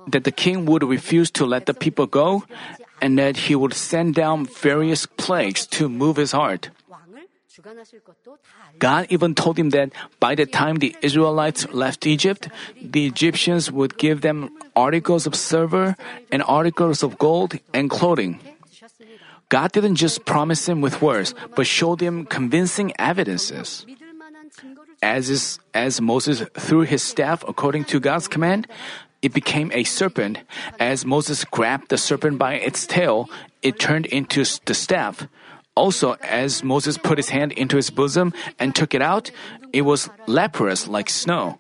that 0.09 0.25
the 0.25 0.33
king 0.33 0.67
would 0.67 0.83
refuse 0.83 1.31
to 1.31 1.47
let 1.47 1.67
the 1.67 1.75
people 1.75 2.07
go 2.07 2.45
and 3.01 3.19
that 3.19 3.49
he 3.49 3.55
would 3.55 3.75
send 3.75 4.15
down 4.15 4.47
various 4.47 5.07
plagues 5.07 5.67
to 5.67 5.89
move 5.89 6.17
his 6.17 6.33
heart. 6.33 6.71
God 8.79 9.07
even 9.11 9.35
told 9.35 9.59
him 9.59 9.71
that 9.71 9.91
by 10.21 10.35
the 10.35 10.47
time 10.47 10.77
the 10.77 10.95
Israelites 11.03 11.67
left 11.73 12.07
Egypt, 12.07 12.49
the 12.81 13.07
Egyptians 13.07 13.73
would 13.73 13.99
give 13.99 14.21
them 14.21 14.51
articles 14.77 15.27
of 15.27 15.35
silver 15.35 15.97
and 16.31 16.43
articles 16.45 17.03
of 17.03 17.19
gold 17.19 17.59
and 17.75 17.91
clothing. 17.91 18.39
God 19.49 19.73
didn't 19.73 19.97
just 19.97 20.25
promise 20.25 20.69
him 20.69 20.81
with 20.81 21.03
words, 21.03 21.35
but 21.57 21.67
showed 21.67 22.01
him 22.01 22.25
convincing 22.25 22.95
evidences. 22.99 23.85
As, 25.03 25.29
is, 25.29 25.59
as 25.75 26.01
Moses 26.01 26.45
threw 26.55 26.83
his 26.83 27.03
staff 27.03 27.43
according 27.49 27.85
to 27.87 27.99
God's 27.99 28.29
command, 28.29 28.69
it 29.23 29.35
became 29.35 29.73
a 29.75 29.83
serpent. 29.85 30.39
As 30.79 31.05
Moses 31.05 31.45
grabbed 31.45 31.89
the 31.89 31.99
serpent 31.99 32.39
by 32.39 32.55
its 32.55 32.87
tail, 32.87 33.29
it 33.61 33.79
turned 33.81 34.07
into 34.07 34.45
the 34.65 34.75
staff. 34.75 35.27
Also, 35.81 36.13
as 36.21 36.61
Moses 36.61 37.01
put 37.01 37.17
his 37.17 37.33
hand 37.33 37.57
into 37.57 37.81
his 37.81 37.89
bosom 37.89 38.37
and 38.61 38.77
took 38.77 38.93
it 38.93 39.01
out, 39.01 39.33
it 39.73 39.89
was 39.89 40.13
leprous 40.29 40.85
like 40.85 41.09
snow. 41.09 41.57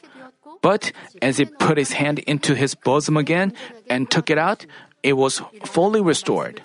But 0.60 0.92
as 1.24 1.40
he 1.40 1.48
put 1.48 1.80
his 1.80 1.96
hand 1.96 2.20
into 2.28 2.52
his 2.52 2.76
bosom 2.76 3.16
again 3.16 3.56
and 3.88 4.12
took 4.12 4.28
it 4.28 4.36
out, 4.36 4.68
it 5.00 5.16
was 5.16 5.40
fully 5.64 6.04
restored. 6.04 6.60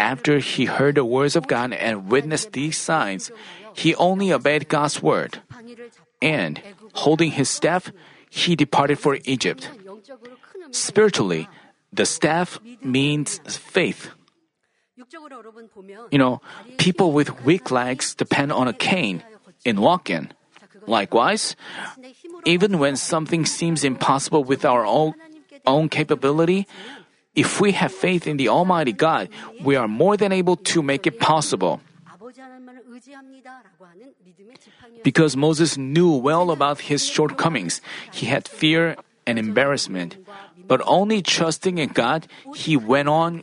After 0.00 0.40
he 0.40 0.64
heard 0.64 0.96
the 0.96 1.04
words 1.04 1.36
of 1.36 1.44
God 1.44 1.76
and 1.76 2.08
witnessed 2.08 2.56
these 2.56 2.80
signs, 2.80 3.28
he 3.76 3.92
only 4.00 4.32
obeyed 4.32 4.72
God's 4.72 5.04
word. 5.04 5.44
And, 6.24 6.56
holding 6.96 7.36
his 7.36 7.52
staff, 7.52 7.92
he 8.32 8.56
departed 8.56 8.96
for 8.96 9.20
Egypt. 9.28 9.68
Spiritually, 10.72 11.52
the 11.92 12.08
staff 12.08 12.56
means 12.80 13.44
faith. 13.44 14.15
You 16.10 16.18
know, 16.18 16.40
people 16.78 17.12
with 17.12 17.44
weak 17.44 17.70
legs 17.70 18.14
depend 18.14 18.52
on 18.52 18.68
a 18.68 18.72
cane 18.72 19.22
in 19.64 19.80
walking. 19.80 20.30
Likewise, 20.86 21.56
even 22.44 22.78
when 22.78 22.96
something 22.96 23.44
seems 23.44 23.84
impossible 23.84 24.44
with 24.44 24.64
our 24.64 24.86
own, 24.86 25.14
own 25.66 25.88
capability, 25.88 26.66
if 27.34 27.60
we 27.60 27.72
have 27.72 27.92
faith 27.92 28.26
in 28.26 28.36
the 28.36 28.48
Almighty 28.48 28.92
God, 28.92 29.28
we 29.62 29.76
are 29.76 29.88
more 29.88 30.16
than 30.16 30.32
able 30.32 30.56
to 30.74 30.82
make 30.82 31.06
it 31.06 31.18
possible. 31.18 31.80
Because 35.02 35.36
Moses 35.36 35.76
knew 35.76 36.16
well 36.16 36.50
about 36.50 36.80
his 36.80 37.04
shortcomings, 37.04 37.80
he 38.12 38.26
had 38.26 38.48
fear 38.48 38.96
and 39.26 39.38
embarrassment. 39.38 40.16
But 40.66 40.82
only 40.86 41.22
trusting 41.22 41.78
in 41.78 41.90
God, 41.90 42.26
he 42.54 42.76
went 42.76 43.08
on 43.08 43.42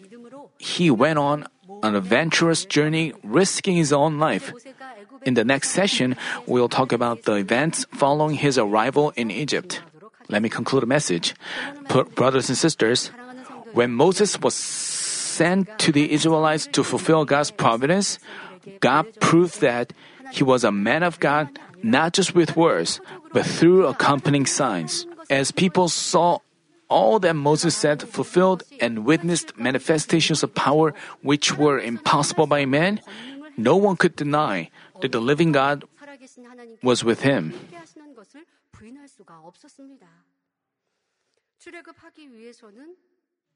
he 0.64 0.90
went 0.90 1.20
on 1.20 1.46
an 1.84 1.96
adventurous 1.96 2.66
journey 2.66 3.14
risking 3.24 3.76
his 3.76 3.94
own 3.94 4.18
life. 4.18 4.52
In 5.26 5.36
the 5.36 5.44
next 5.44 5.70
session, 5.72 6.16
we'll 6.48 6.70
talk 6.70 6.92
about 6.92 7.24
the 7.24 7.36
events 7.36 7.86
following 7.92 8.36
his 8.36 8.58
arrival 8.58 9.12
in 9.16 9.30
Egypt. 9.30 9.84
Let 10.30 10.42
me 10.42 10.50
conclude 10.50 10.84
a 10.84 10.88
message. 10.88 11.36
Brothers 12.16 12.50
and 12.50 12.58
sisters, 12.58 13.12
when 13.74 13.92
Moses 13.92 14.40
was 14.40 14.56
sent 14.56 15.68
to 15.80 15.92
the 15.92 16.12
Israelites 16.12 16.68
to 16.72 16.84
fulfill 16.84 17.26
God's 17.26 17.52
providence, 17.52 18.18
God 18.80 19.06
proved 19.20 19.60
that 19.62 19.92
he 20.32 20.44
was 20.44 20.64
a 20.64 20.72
man 20.72 21.04
of 21.04 21.20
God 21.20 21.50
not 21.84 22.14
just 22.14 22.34
with 22.34 22.56
words, 22.56 23.02
but 23.34 23.46
through 23.46 23.88
accompanying 23.88 24.46
signs. 24.46 25.06
As 25.30 25.52
people 25.52 25.90
saw 25.90 26.40
all 26.94 27.18
that 27.26 27.34
Moses 27.34 27.74
said 27.74 28.06
fulfilled 28.06 28.62
and 28.78 29.02
witnessed 29.02 29.58
manifestations 29.58 30.46
of 30.46 30.54
power 30.54 30.94
which 31.26 31.58
were 31.58 31.82
impossible 31.82 32.46
by 32.46 32.70
man, 32.70 33.02
no 33.58 33.76
one 33.76 33.98
could 33.98 34.16
deny 34.16 34.70
that 35.02 35.12
the 35.12 35.20
living 35.20 35.52
God 35.52 35.90
was 36.86 37.02
with 37.02 37.26
him. 37.26 37.54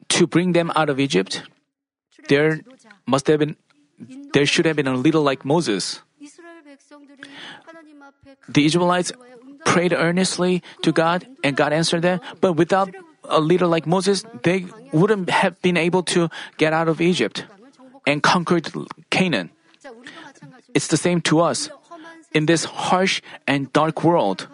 To 0.10 0.26
bring 0.26 0.54
them 0.58 0.72
out 0.74 0.90
of 0.90 0.98
Egypt, 1.00 1.44
there 2.28 2.62
must 3.06 3.28
have 3.28 3.40
been 3.40 3.56
there 4.34 4.46
should 4.46 4.66
have 4.66 4.78
been 4.78 4.88
a 4.88 4.96
leader 4.96 5.18
like 5.18 5.44
Moses. 5.44 6.02
The 8.48 8.66
Israelites 8.66 9.12
prayed 9.66 9.94
earnestly 9.94 10.62
to 10.84 10.92
God 10.92 11.26
and 11.44 11.58
God 11.58 11.74
answered 11.74 12.02
them, 12.02 12.22
but 12.42 12.54
without 12.54 12.94
a 13.28 13.40
leader 13.40 13.68
like 13.68 13.86
Moses, 13.86 14.26
they 14.44 14.66
wouldn't 14.92 15.30
have 15.30 15.62
been 15.62 15.78
able 15.78 16.04
to 16.16 16.30
get 16.58 16.74
out 16.74 16.88
of 16.88 17.02
Egypt 17.02 17.46
and 18.06 18.24
conquered 18.24 18.72
Canaan. 19.10 19.52
It's 20.74 20.88
the 20.88 20.98
same 20.98 21.22
to 21.22 21.42
us. 21.42 21.70
In 22.34 22.46
this 22.46 22.66
harsh 22.66 23.22
and 23.48 23.72
dark 23.74 24.04
world, 24.04 24.48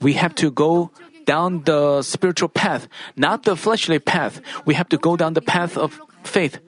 we 0.00 0.12
have 0.14 0.34
to 0.36 0.50
go 0.50 0.90
down 1.24 1.62
the 1.64 2.02
spiritual 2.02 2.48
path, 2.48 2.88
not 3.16 3.44
the 3.44 3.56
fleshly 3.56 3.98
path. 3.98 4.40
We 4.64 4.74
have 4.74 4.88
to 4.90 4.98
go 4.98 5.16
down 5.16 5.34
the 5.34 5.42
path 5.42 5.76
of 5.76 6.00
faith. 6.22 6.58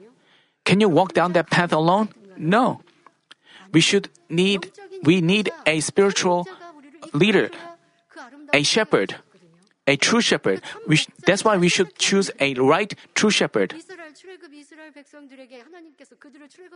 Can 0.65 0.79
you 0.79 0.89
walk 0.89 1.13
down 1.13 1.33
that 1.33 1.49
path 1.49 1.73
alone? 1.73 2.09
No. 2.37 2.81
We 3.73 3.81
should 3.81 4.09
need 4.29 4.71
we 5.03 5.21
need 5.21 5.51
a 5.65 5.79
spiritual 5.79 6.47
leader, 7.13 7.49
a 8.53 8.63
shepherd 8.63 9.15
a 9.87 9.95
true 9.97 10.21
shepherd. 10.21 10.61
Sh- 10.93 11.07
that's 11.25 11.43
why 11.43 11.57
we 11.57 11.67
should 11.67 11.97
choose 11.97 12.31
a 12.39 12.53
right 12.55 12.93
true 13.15 13.29
shepherd. 13.29 13.73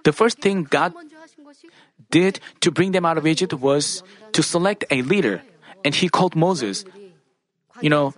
The 0.03 0.13
first 0.13 0.39
thing 0.39 0.63
God 0.63 0.93
did 2.09 2.39
to 2.61 2.71
bring 2.71 2.91
them 2.91 3.05
out 3.05 3.17
of 3.17 3.27
Egypt 3.27 3.53
was 3.53 4.03
to 4.33 4.41
select 4.41 4.83
a 4.89 5.01
leader, 5.01 5.41
and 5.83 5.93
he 5.93 6.09
called 6.09 6.35
Moses. 6.35 6.85
You 7.81 7.89
know, 7.89 8.13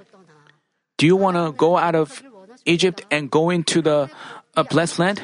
do 0.97 1.05
you 1.05 1.15
want 1.15 1.37
to 1.37 1.51
go 1.51 1.77
out 1.77 1.95
of 1.95 2.23
Egypt 2.65 3.05
and 3.11 3.29
go 3.29 3.49
into 3.49 3.81
the 3.81 4.09
uh, 4.55 4.63
blessed 4.63 4.99
land? 4.99 5.21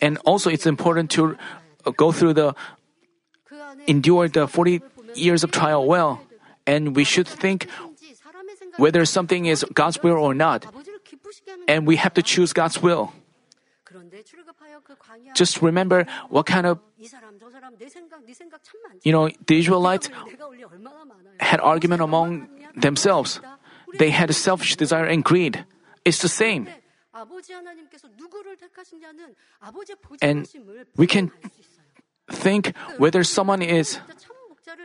And 0.00 0.18
also, 0.24 0.50
it's 0.50 0.66
important 0.66 1.10
to 1.12 1.36
uh, 1.86 1.90
go 1.90 2.12
through 2.12 2.34
the 2.34 2.54
endure 3.86 4.28
the 4.28 4.46
40 4.46 4.82
years 5.14 5.44
of 5.44 5.50
trial 5.50 5.86
well 5.86 6.20
and 6.66 6.96
we 6.96 7.04
should 7.04 7.28
think 7.28 7.68
whether 8.76 9.04
something 9.04 9.46
is 9.46 9.64
God's 9.74 10.02
will 10.02 10.16
or 10.16 10.34
not, 10.34 10.66
and 11.68 11.86
we 11.86 11.96
have 11.96 12.14
to 12.14 12.22
choose 12.22 12.52
God's 12.52 12.82
will. 12.82 13.12
Just 15.34 15.60
remember 15.60 16.06
what 16.28 16.46
kind 16.46 16.66
of 16.66 16.78
you 19.02 19.12
know 19.12 19.28
the 19.46 19.58
Israelites 19.58 20.08
had 21.40 21.60
argument 21.60 22.02
among 22.02 22.48
themselves. 22.76 23.40
They 23.98 24.10
had 24.10 24.34
selfish 24.34 24.76
desire 24.76 25.04
and 25.04 25.22
greed. 25.22 25.64
It's 26.04 26.22
the 26.22 26.28
same. 26.28 26.68
And 30.22 30.48
we 30.96 31.06
can 31.06 31.30
think 32.30 32.74
whether 32.96 33.22
someone 33.24 33.60
is 33.60 34.00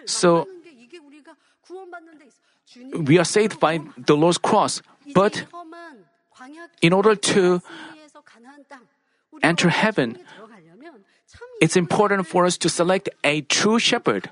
so 0.06 0.48
만나는 0.87 0.87
게 0.87 0.87
이게 0.87 0.99
우리가 0.99 1.37
구원받는 1.63 2.19
데 2.19 2.27
있어. 2.27 2.39
주님 2.65 3.05
we 3.07 3.17
are 3.17 3.23
saved 3.27 3.59
by 3.59 3.79
the 3.79 4.17
Lord's 4.17 4.39
cross. 4.39 4.83
But 5.15 5.45
험한 5.53 6.07
광야 6.31 6.69
in 6.83 6.93
order 6.93 7.19
to 7.19 7.59
승리에서 7.61 8.21
가나안 8.23 8.65
땅, 8.69 8.87
우리가 9.33 9.49
enter 9.49 9.69
어떤 9.69 9.83
heaven, 9.83 10.13
땅에 10.15 10.25
들어가려면 10.25 11.05
참 11.27 11.49
it's 11.61 11.77
important 11.77 12.29
for 12.29 12.47
us 12.47 12.57
to 12.59 12.69
select 12.69 13.11
a 13.25 13.43
true 13.43 13.79
shepherd 13.79 14.31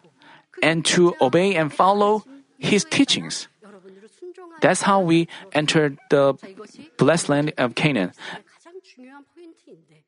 and 0.63 0.85
to 0.95 1.15
obey 1.21 1.57
and 1.57 1.75
follow 1.75 2.23
his 2.63 2.85
teachings. 2.89 3.49
여러분들을 3.63 4.09
순종하는 4.09 4.61
That's 4.61 4.87
how 4.87 5.03
we 5.03 5.27
enter 5.55 5.97
the 6.09 6.35
자, 6.39 6.47
이것이 6.49 6.91
blessed 6.97 7.31
land 7.33 7.53
of 7.59 7.75
Canaan. 7.75 8.13
가장 8.47 8.81
중요한 8.83 9.25
포인트인데. 9.35 10.05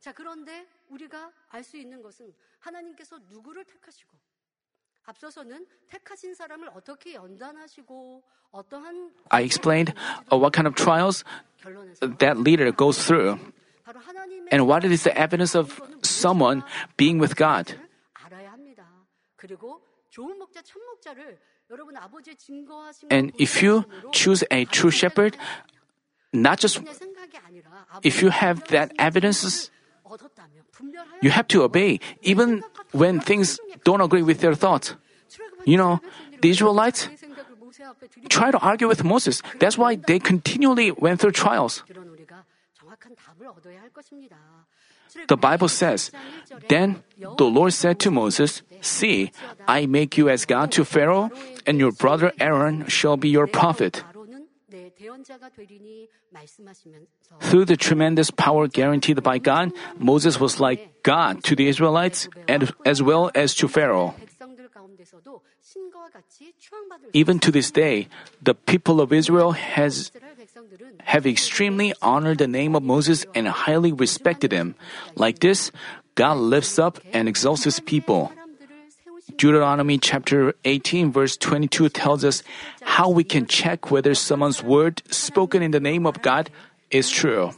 자, 0.00 0.12
그런데 0.12 0.66
우리가 0.90 1.32
알 1.50 1.64
수 1.64 1.76
있는 1.78 2.02
것은 2.02 2.32
하나님께서 2.60 3.18
누구를 3.30 3.64
택하시고 3.64 4.16
I 9.31 9.41
explained 9.41 9.93
uh, 10.31 10.37
what 10.37 10.53
kind 10.53 10.67
of 10.67 10.75
trials 10.75 11.23
that 12.19 12.37
leader 12.37 12.71
goes 12.71 12.97
through. 13.05 13.39
and 14.51 14.67
what 14.67 14.83
is 14.85 15.03
the 15.03 15.15
evidence 15.17 15.55
of 15.55 15.81
someone 16.03 16.63
being 16.97 17.19
with 17.19 17.35
God. 17.35 17.73
And 23.09 23.31
if 23.37 23.61
you 23.63 23.85
choose 24.11 24.43
a 24.51 24.65
true 24.65 24.91
shepherd, 24.91 25.37
not 26.33 26.59
just 26.59 26.81
if 28.03 28.21
you 28.21 28.29
have 28.29 28.63
that 28.69 28.91
evidences 28.97 29.71
you 31.21 31.31
have 31.31 31.47
to 31.49 31.63
obey 31.63 31.99
even 32.21 32.63
when 32.91 33.19
things 33.19 33.59
don't 33.83 34.01
agree 34.01 34.23
with 34.23 34.39
their 34.39 34.55
thoughts. 34.55 34.95
You 35.65 35.77
know, 35.77 35.99
the 36.41 36.49
Israelites 36.49 37.09
try 38.29 38.51
to 38.51 38.59
argue 38.59 38.87
with 38.87 39.03
Moses. 39.03 39.41
That's 39.59 39.77
why 39.77 39.95
they 39.95 40.19
continually 40.19 40.91
went 40.91 41.19
through 41.21 41.33
trials. 41.33 41.83
The 45.27 45.37
Bible 45.37 45.67
says, 45.67 46.11
Then 46.69 47.03
the 47.37 47.45
Lord 47.45 47.73
said 47.73 47.99
to 47.99 48.11
Moses, 48.11 48.61
See, 48.81 49.31
I 49.67 49.85
make 49.85 50.17
you 50.17 50.29
as 50.29 50.45
God 50.45 50.71
to 50.73 50.85
Pharaoh, 50.85 51.31
and 51.65 51.79
your 51.79 51.91
brother 51.91 52.31
Aaron 52.39 52.85
shall 52.87 53.17
be 53.17 53.29
your 53.29 53.47
prophet. 53.47 54.03
Through 57.41 57.65
the 57.65 57.77
tremendous 57.77 58.31
power 58.31 58.67
guaranteed 58.67 59.23
by 59.23 59.37
God, 59.37 59.71
Moses 59.97 60.39
was 60.39 60.59
like 60.59 61.03
God 61.03 61.43
to 61.45 61.55
the 61.55 61.67
Israelites 61.67 62.27
and 62.47 62.71
as 62.85 63.01
well 63.01 63.31
as 63.33 63.55
to 63.55 63.67
Pharaoh. 63.67 64.13
Even 67.13 67.39
to 67.39 67.51
this 67.51 67.71
day, 67.71 68.07
the 68.41 68.53
people 68.53 68.99
of 68.99 69.13
Israel 69.13 69.51
has 69.51 70.11
have 71.05 71.25
extremely 71.25 71.93
honored 72.01 72.37
the 72.37 72.47
name 72.47 72.75
of 72.75 72.83
Moses 72.83 73.25
and 73.33 73.47
highly 73.47 73.91
respected 73.91 74.51
him. 74.51 74.75
Like 75.15 75.39
this, 75.39 75.71
God 76.15 76.37
lifts 76.37 76.77
up 76.77 76.99
and 77.13 77.27
exalts 77.29 77.63
his 77.63 77.79
people. 77.79 78.31
Deuteronomy 79.37 79.97
chapter 79.97 80.53
18 80.65 81.11
verse 81.11 81.37
22 81.37 81.89
tells 81.89 82.23
us 82.23 82.43
how 82.81 83.09
we 83.09 83.23
can 83.23 83.45
check 83.45 83.91
whether 83.91 84.13
someone's 84.13 84.63
word 84.63 85.01
spoken 85.11 85.61
in 85.61 85.71
the 85.71 85.79
name 85.79 86.05
of 86.05 86.21
God 86.21 86.49
is 86.91 87.09
true. 87.09 87.51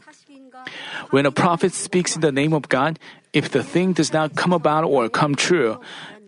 When 1.09 1.25
a 1.25 1.31
prophet 1.31 1.73
speaks 1.73 2.15
in 2.15 2.21
the 2.21 2.31
name 2.31 2.53
of 2.53 2.69
God, 2.69 2.99
if 3.33 3.49
the 3.51 3.63
thing 3.63 3.93
does 3.93 4.13
not 4.13 4.35
come 4.35 4.53
about 4.53 4.83
or 4.83 5.09
come 5.09 5.35
true, 5.35 5.79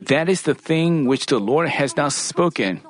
that 0.01 0.29
is 0.29 0.43
the 0.43 0.55
thing 0.55 1.05
which 1.05 1.27
the 1.27 1.39
Lord 1.39 1.69
has 1.69 1.95
not 1.95 2.13
spoken. 2.13 2.81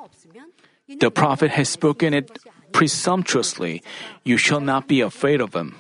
The 0.99 1.11
prophet 1.11 1.51
has 1.51 1.69
spoken 1.69 2.13
it 2.13 2.31
presumptuously. 2.71 3.83
You 4.23 4.37
shall 4.37 4.59
not 4.61 4.87
be 4.87 5.01
afraid 5.01 5.41
of 5.41 5.53
him. 5.53 5.75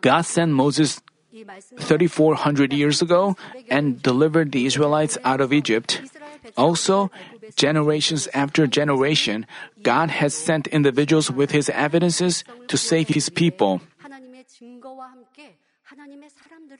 God 0.00 0.22
sent 0.22 0.52
Moses 0.52 1.00
3,400 1.34 2.72
years 2.72 3.02
ago 3.02 3.36
and 3.70 4.00
delivered 4.02 4.52
the 4.52 4.66
Israelites 4.66 5.18
out 5.24 5.40
of 5.40 5.52
Egypt. 5.52 6.00
Also, 6.56 7.10
generations 7.56 8.28
after 8.34 8.66
generation, 8.66 9.46
God 9.82 10.10
has 10.10 10.34
sent 10.34 10.66
individuals 10.68 11.30
with 11.30 11.50
his 11.50 11.68
evidences 11.70 12.44
to 12.68 12.76
save 12.76 13.08
his 13.08 13.28
people. 13.28 13.80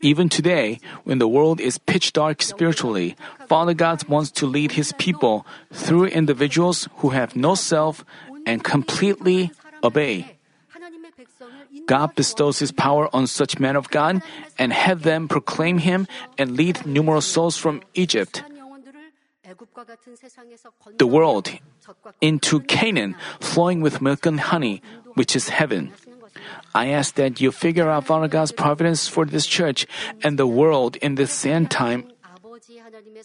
Even 0.00 0.28
today, 0.28 0.80
when 1.04 1.18
the 1.18 1.28
world 1.28 1.60
is 1.60 1.78
pitch 1.78 2.12
dark 2.12 2.42
spiritually, 2.42 3.16
Father 3.48 3.74
God 3.74 4.06
wants 4.08 4.30
to 4.42 4.46
lead 4.46 4.72
his 4.72 4.92
people 4.98 5.46
through 5.72 6.06
individuals 6.06 6.88
who 6.98 7.10
have 7.10 7.36
no 7.36 7.54
self 7.54 8.04
and 8.46 8.64
completely 8.64 9.52
obey. 9.82 10.33
God 11.86 12.14
bestows 12.14 12.58
His 12.58 12.72
power 12.72 13.08
on 13.14 13.26
such 13.26 13.58
men 13.58 13.76
of 13.76 13.90
God 13.90 14.22
and 14.58 14.72
have 14.72 15.02
them 15.02 15.28
proclaim 15.28 15.78
Him 15.78 16.06
and 16.38 16.56
lead 16.56 16.86
numerous 16.86 17.26
souls 17.26 17.56
from 17.56 17.82
Egypt, 17.94 18.42
the 20.98 21.06
world, 21.06 21.50
into 22.20 22.60
Canaan, 22.60 23.14
flowing 23.40 23.80
with 23.80 24.00
milk 24.00 24.26
and 24.26 24.40
honey, 24.40 24.82
which 25.14 25.36
is 25.36 25.48
heaven. 25.48 25.92
I 26.74 26.88
ask 26.88 27.14
that 27.14 27.40
you 27.40 27.52
figure 27.52 27.88
out 27.88 28.06
Father 28.06 28.28
God's 28.28 28.52
providence 28.52 29.06
for 29.06 29.24
this 29.24 29.46
church 29.46 29.86
and 30.22 30.38
the 30.38 30.46
world 30.46 30.96
in 30.96 31.14
this 31.14 31.32
sand 31.32 31.70
time 31.70 32.10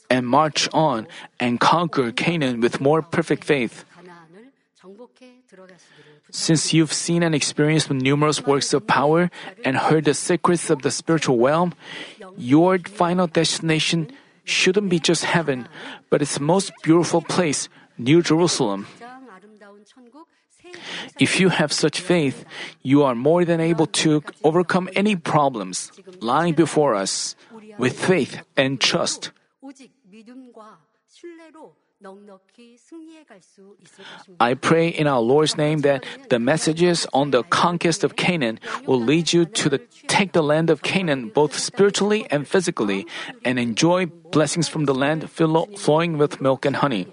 and 0.09 0.27
march 0.27 0.69
on 0.73 1.07
and 1.39 1.59
conquer 1.59 2.11
Canaan 2.11 2.61
with 2.61 2.81
more 2.81 3.01
perfect 3.01 3.43
faith. 3.43 3.85
Since 6.31 6.73
you've 6.73 6.93
seen 6.93 7.23
and 7.23 7.33
experienced 7.33 7.89
numerous 7.89 8.45
works 8.45 8.73
of 8.73 8.85
power 8.85 9.29
and 9.65 9.77
heard 9.77 10.05
the 10.05 10.13
secrets 10.13 10.69
of 10.69 10.81
the 10.81 10.91
spiritual 10.91 11.37
realm, 11.37 11.73
your 12.37 12.77
final 12.79 13.27
destination 13.27 14.11
shouldn't 14.43 14.89
be 14.89 14.99
just 14.99 15.25
heaven, 15.25 15.67
but 16.09 16.21
its 16.21 16.39
most 16.39 16.71
beautiful 16.83 17.21
place, 17.21 17.69
New 17.97 18.21
Jerusalem. 18.21 18.87
If 21.19 21.39
you 21.39 21.49
have 21.49 21.71
such 21.73 21.99
faith, 21.99 22.45
you 22.81 23.03
are 23.03 23.15
more 23.15 23.45
than 23.45 23.59
able 23.59 23.87
to 24.03 24.23
overcome 24.43 24.89
any 24.95 25.15
problems 25.15 25.91
lying 26.21 26.53
before 26.53 26.95
us 26.95 27.35
with 27.77 27.97
faith 27.97 28.41
and 28.55 28.79
trust. 28.79 29.31
I 34.39 34.53
pray 34.53 34.87
in 34.87 35.05
our 35.07 35.19
Lord's 35.19 35.57
name 35.57 35.81
that 35.81 36.05
the 36.29 36.39
messages 36.39 37.05
on 37.13 37.31
the 37.31 37.43
conquest 37.43 38.03
of 38.03 38.15
Canaan 38.15 38.59
will 38.87 39.01
lead 39.01 39.33
you 39.33 39.45
to 39.45 39.69
the, 39.69 39.79
take 40.07 40.31
the 40.31 40.41
land 40.41 40.69
of 40.69 40.81
Canaan 40.81 41.27
both 41.29 41.57
spiritually 41.57 42.25
and 42.31 42.47
physically 42.47 43.05
and 43.43 43.59
enjoy 43.59 44.05
blessings 44.05 44.69
from 44.69 44.85
the 44.85 44.95
land 44.95 45.29
flowing 45.29 46.17
with 46.17 46.39
milk 46.39 46.65
and 46.65 46.77
honey. 46.77 47.07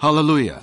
Hallelujah. 0.00 0.62